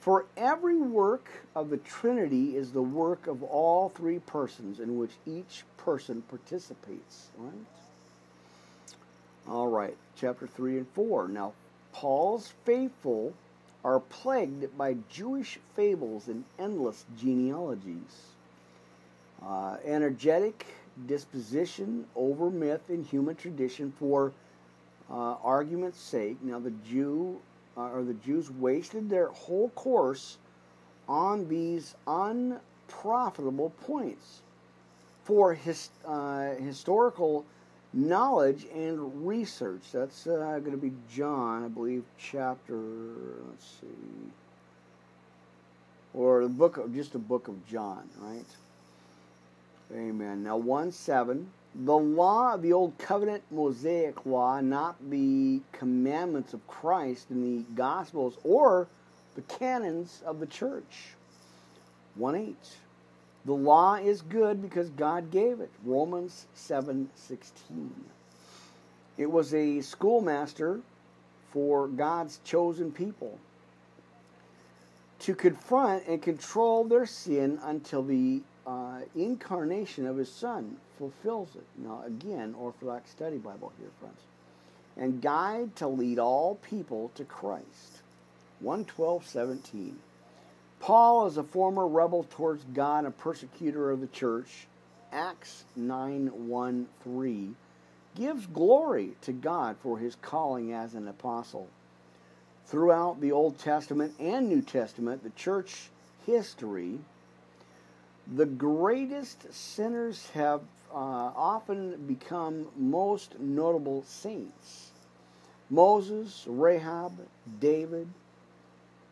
For 0.01 0.25
every 0.37 0.77
work 0.77 1.27
of 1.55 1.71
the 1.71 1.77
Trinity 1.77 2.55
is 2.55 2.71
the 2.71 2.83
work 2.83 3.25
of 3.25 3.41
all 3.41 3.89
three 3.89 4.19
persons 4.19 4.79
in 4.79 4.99
which 4.99 5.13
each 5.25 5.63
person 5.77 6.21
participates. 6.29 7.29
Right? 7.39 7.53
All 9.47 9.67
right, 9.67 9.97
chapter 10.15 10.45
3 10.45 10.77
and 10.77 10.87
4. 10.89 11.27
Now, 11.27 11.53
Paul's 11.91 12.53
faithful 12.65 13.33
are 13.83 13.99
plagued 13.99 14.77
by 14.77 14.95
Jewish 15.09 15.59
fables 15.75 16.27
and 16.27 16.43
endless 16.59 17.05
genealogies. 17.17 18.27
Uh, 19.43 19.77
energetic 19.83 20.65
disposition 21.07 22.05
over 22.15 22.49
myth 22.49 22.89
and 22.89 23.05
human 23.05 23.35
tradition 23.35 23.91
for 23.97 24.31
uh, 25.09 25.35
argument's 25.43 25.99
sake. 25.99 26.37
Now, 26.43 26.59
the 26.59 26.73
Jew 26.87 27.39
uh, 27.77 27.89
or 27.89 28.03
the 28.03 28.13
Jews 28.13 28.51
wasted 28.51 29.09
their 29.09 29.27
whole 29.27 29.69
course 29.69 30.37
on 31.07 31.47
these 31.47 31.95
unprofitable 32.07 33.71
points 33.81 34.41
for 35.23 35.53
his, 35.53 35.89
uh, 36.05 36.55
historical 36.55 37.45
knowledge 37.93 38.65
and 38.73 39.27
research. 39.27 39.81
That's 39.91 40.27
uh, 40.27 40.59
going 40.59 40.71
to 40.71 40.77
be 40.77 40.93
John, 41.11 41.65
I 41.65 41.67
believe, 41.67 42.03
chapter, 42.17 42.77
let's 43.49 43.65
see, 43.81 44.31
or 46.13 46.43
the 46.43 46.49
book 46.49 46.77
of, 46.77 46.93
just 46.93 47.13
the 47.13 47.19
book 47.19 47.47
of 47.47 47.67
John, 47.67 48.09
right? 48.19 48.45
Amen. 49.93 50.43
Now, 50.43 50.57
1 50.57 50.91
7 50.91 51.49
the 51.73 51.97
law 51.97 52.53
of 52.53 52.61
the 52.61 52.73
old 52.73 52.97
covenant 52.97 53.43
Mosaic 53.49 54.25
law, 54.25 54.59
not 54.59 54.97
the 55.09 55.61
commandments 55.71 56.53
of 56.53 56.67
Christ 56.67 57.31
in 57.31 57.41
the 57.41 57.63
Gospels 57.75 58.37
or 58.43 58.87
the 59.35 59.41
canons 59.43 60.21
of 60.25 60.39
the 60.39 60.45
church. 60.45 61.13
1 62.15 62.35
8. 62.35 62.55
The 63.45 63.53
law 63.53 63.95
is 63.95 64.21
good 64.21 64.61
because 64.61 64.89
God 64.89 65.31
gave 65.31 65.59
it. 65.59 65.71
Romans 65.83 66.45
7 66.53 67.09
16. 67.15 68.05
It 69.17 69.31
was 69.31 69.53
a 69.53 69.81
schoolmaster 69.81 70.79
for 71.51 71.87
God's 71.87 72.39
chosen 72.43 72.91
people 72.91 73.39
to 75.19 75.35
confront 75.35 76.07
and 76.07 76.21
control 76.21 76.83
their 76.83 77.05
sin 77.05 77.59
until 77.63 78.03
the 78.03 78.41
uh, 78.65 78.99
incarnation 79.15 80.07
of 80.07 80.17
his 80.17 80.31
son 80.31 80.77
fulfills 80.97 81.55
it. 81.55 81.65
Now, 81.77 82.03
again, 82.05 82.55
Orthodox 82.57 83.11
Study 83.11 83.37
Bible 83.37 83.71
here, 83.79 83.89
friends. 83.99 84.19
And 84.97 85.21
guide 85.21 85.75
to 85.77 85.87
lead 85.87 86.19
all 86.19 86.55
people 86.55 87.11
to 87.15 87.23
Christ. 87.23 88.01
112, 88.59 89.25
17. 89.25 89.99
Paul, 90.81 91.27
as 91.27 91.37
a 91.37 91.43
former 91.43 91.87
rebel 91.87 92.25
towards 92.31 92.63
God 92.73 93.05
a 93.05 93.11
persecutor 93.11 93.91
of 93.91 94.01
the 94.01 94.07
church, 94.07 94.67
Acts 95.11 95.63
9 95.75 96.47
1 96.47 96.87
3, 97.03 97.49
gives 98.15 98.47
glory 98.47 99.11
to 99.21 99.31
God 99.31 99.77
for 99.81 99.99
his 99.99 100.15
calling 100.15 100.73
as 100.73 100.95
an 100.95 101.07
apostle. 101.07 101.69
Throughout 102.65 103.21
the 103.21 103.31
Old 103.31 103.59
Testament 103.59 104.15
and 104.19 104.49
New 104.49 104.61
Testament, 104.61 105.23
the 105.23 105.29
church 105.31 105.89
history 106.25 106.99
the 108.27 108.45
greatest 108.45 109.53
sinners 109.53 110.29
have 110.33 110.61
uh, 110.93 110.95
often 111.35 112.05
become 112.07 112.67
most 112.77 113.39
notable 113.39 114.03
saints. 114.07 114.91
Moses, 115.69 116.45
Rahab, 116.47 117.13
David, 117.59 118.07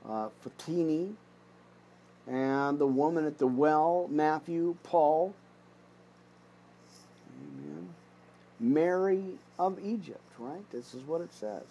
uh, 0.08 0.30
Fatini, 0.44 1.14
and 2.30 2.78
the 2.78 2.88
woman 2.88 3.26
at 3.26 3.38
the 3.38 3.48
well, 3.48 4.08
Matthew, 4.12 4.76
Paul, 4.84 5.34
Amen. 7.42 7.90
Mary 8.60 9.24
of 9.58 9.80
Egypt, 9.84 10.22
right? 10.38 10.70
This 10.72 10.94
is 10.94 11.02
what 11.04 11.22
it 11.22 11.34
says. 11.34 11.64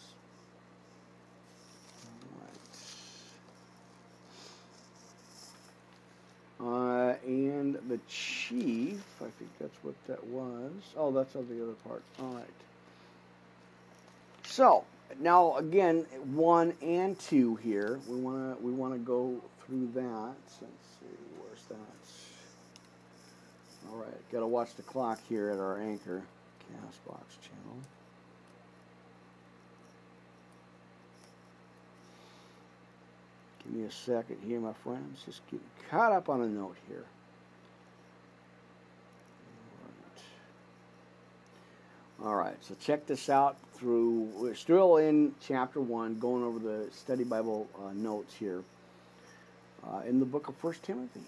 Uh, 6.60 7.14
and 7.24 7.78
the 7.88 8.00
chief, 8.08 9.00
I 9.20 9.28
think 9.38 9.50
that's 9.60 9.76
what 9.82 9.94
that 10.08 10.24
was. 10.26 10.72
Oh, 10.96 11.12
that's 11.12 11.36
on 11.36 11.46
the 11.48 11.62
other 11.62 11.74
part. 11.86 12.02
All 12.20 12.34
right. 12.34 12.44
So 14.44 14.84
now 15.20 15.56
again, 15.56 16.04
one 16.34 16.74
and 16.82 17.16
two 17.18 17.54
here. 17.56 18.00
We 18.08 18.16
wanna 18.16 18.56
we 18.60 18.72
wanna 18.72 18.98
go 18.98 19.40
through 19.68 19.90
that. 19.94 20.34
Let's 20.34 20.54
see, 20.58 21.06
where's 21.38 21.62
that? 21.68 21.76
All 23.90 23.98
right, 23.98 24.32
got 24.32 24.40
to 24.40 24.46
watch 24.46 24.74
the 24.74 24.82
clock 24.82 25.20
here 25.28 25.50
at 25.50 25.58
our 25.58 25.80
anchor 25.80 26.22
Castbox 26.60 27.40
channel. 27.40 27.78
Give 33.64 33.72
me 33.74 33.84
a 33.86 33.90
second 33.90 34.38
here, 34.46 34.60
my 34.60 34.72
friends. 34.72 35.22
Just 35.24 35.46
get 35.50 35.60
caught 35.90 36.12
up 36.12 36.28
on 36.28 36.42
a 36.42 36.46
note 36.46 36.76
here. 36.88 37.04
All 42.24 42.34
right, 42.34 42.56
so 42.62 42.74
check 42.80 43.06
this 43.06 43.28
out 43.28 43.56
through, 43.74 44.28
we're 44.34 44.56
still 44.56 44.96
in 44.96 45.32
chapter 45.40 45.80
1, 45.80 46.18
going 46.18 46.42
over 46.42 46.58
the 46.58 46.88
study 46.90 47.22
Bible 47.22 47.68
uh, 47.78 47.92
notes 47.94 48.34
here 48.34 48.64
uh, 49.92 50.00
in 50.06 50.18
the 50.18 50.26
book 50.26 50.48
of 50.48 50.56
First 50.56 50.82
Timothy. 50.82 51.20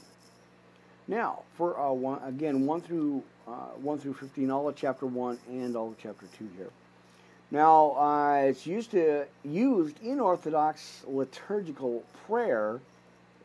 Now, 1.08 1.42
for 1.56 1.78
uh, 1.78 1.92
one, 1.92 2.22
again, 2.24 2.66
1 2.66 2.80
through, 2.82 3.22
uh, 3.48 3.72
1 3.82 3.98
through 3.98 4.14
15, 4.14 4.50
all 4.50 4.68
of 4.68 4.76
chapter 4.76 5.06
1 5.06 5.38
and 5.48 5.76
all 5.76 5.88
of 5.88 5.96
chapter 5.98 6.26
2 6.38 6.48
here. 6.56 6.70
Now, 7.50 7.96
uh, 7.96 8.42
it's 8.44 8.66
used 8.66 8.92
to 8.92 9.26
used 9.44 10.00
in 10.02 10.20
Orthodox 10.20 11.02
liturgical 11.08 12.04
prayer 12.26 12.80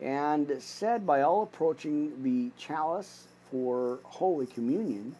and 0.00 0.52
said 0.60 1.04
by 1.06 1.22
all 1.22 1.42
approaching 1.42 2.22
the 2.22 2.50
chalice 2.56 3.26
for 3.50 3.98
Holy 4.04 4.46
Communion. 4.46 5.16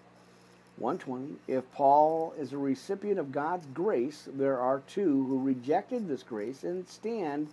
120. 0.79 1.37
If 1.49 1.65
Paul 1.73 2.35
is 2.39 2.53
a 2.53 2.59
recipient 2.59 3.19
of 3.19 3.33
God's 3.33 3.67
grace, 3.73 4.29
there 4.35 4.59
are 4.61 4.83
two 4.87 5.25
who 5.25 5.43
rejected 5.43 6.07
this 6.07 6.23
grace 6.23 6.65
and 6.65 6.87
stand 6.87 7.49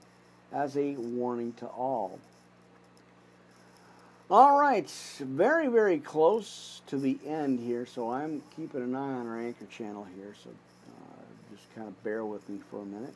as 0.51 0.75
a 0.77 0.95
warning 0.97 1.53
to 1.53 1.65
all. 1.67 2.19
All 4.33 4.59
right, 4.59 4.89
very, 5.19 5.67
very 5.67 5.99
close 5.99 6.81
to 6.87 6.97
the 6.97 7.19
end 7.23 7.59
here, 7.59 7.85
so 7.85 8.09
I'm 8.09 8.41
keeping 8.55 8.81
an 8.81 8.95
eye 8.95 9.13
on 9.13 9.27
our 9.27 9.39
anchor 9.39 9.67
channel 9.67 10.07
here, 10.15 10.33
so 10.43 10.49
uh, 10.49 11.21
just 11.51 11.71
kind 11.75 11.87
of 11.87 12.03
bear 12.03 12.25
with 12.25 12.49
me 12.49 12.59
for 12.71 12.81
a 12.81 12.85
minute. 12.85 13.13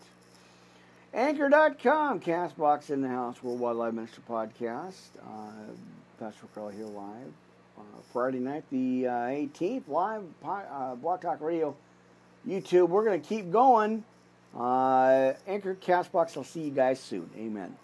Anchor.com, 1.16 2.20
Castbox 2.20 2.92
in 2.92 3.02
the 3.02 3.08
House, 3.08 3.42
World 3.42 3.60
Wildlife 3.60 3.96
Minister 3.96 4.22
Podcast. 4.30 5.08
Uh, 5.28 5.74
Pastor 6.20 6.46
Carl 6.54 6.70
here 6.70 6.86
live. 6.86 7.34
Uh, 7.80 7.82
Friday 8.14 8.38
night, 8.38 8.66
the 8.70 9.08
uh, 9.08 9.12
18th, 9.12 9.88
live 9.88 10.22
uh, 10.46 10.94
Blog 10.94 11.22
Talk 11.22 11.42
Radio, 11.42 11.76
YouTube. 12.48 12.90
We're 12.90 13.06
going 13.06 13.20
to 13.20 13.28
keep 13.28 13.52
going. 13.52 14.04
Uh, 14.56 15.34
Anchor, 15.48 15.74
Castbox, 15.74 16.38
I'll 16.38 16.44
see 16.44 16.66
you 16.66 16.72
guys 16.72 17.00
soon. 17.00 17.28
Amen. 17.36 17.76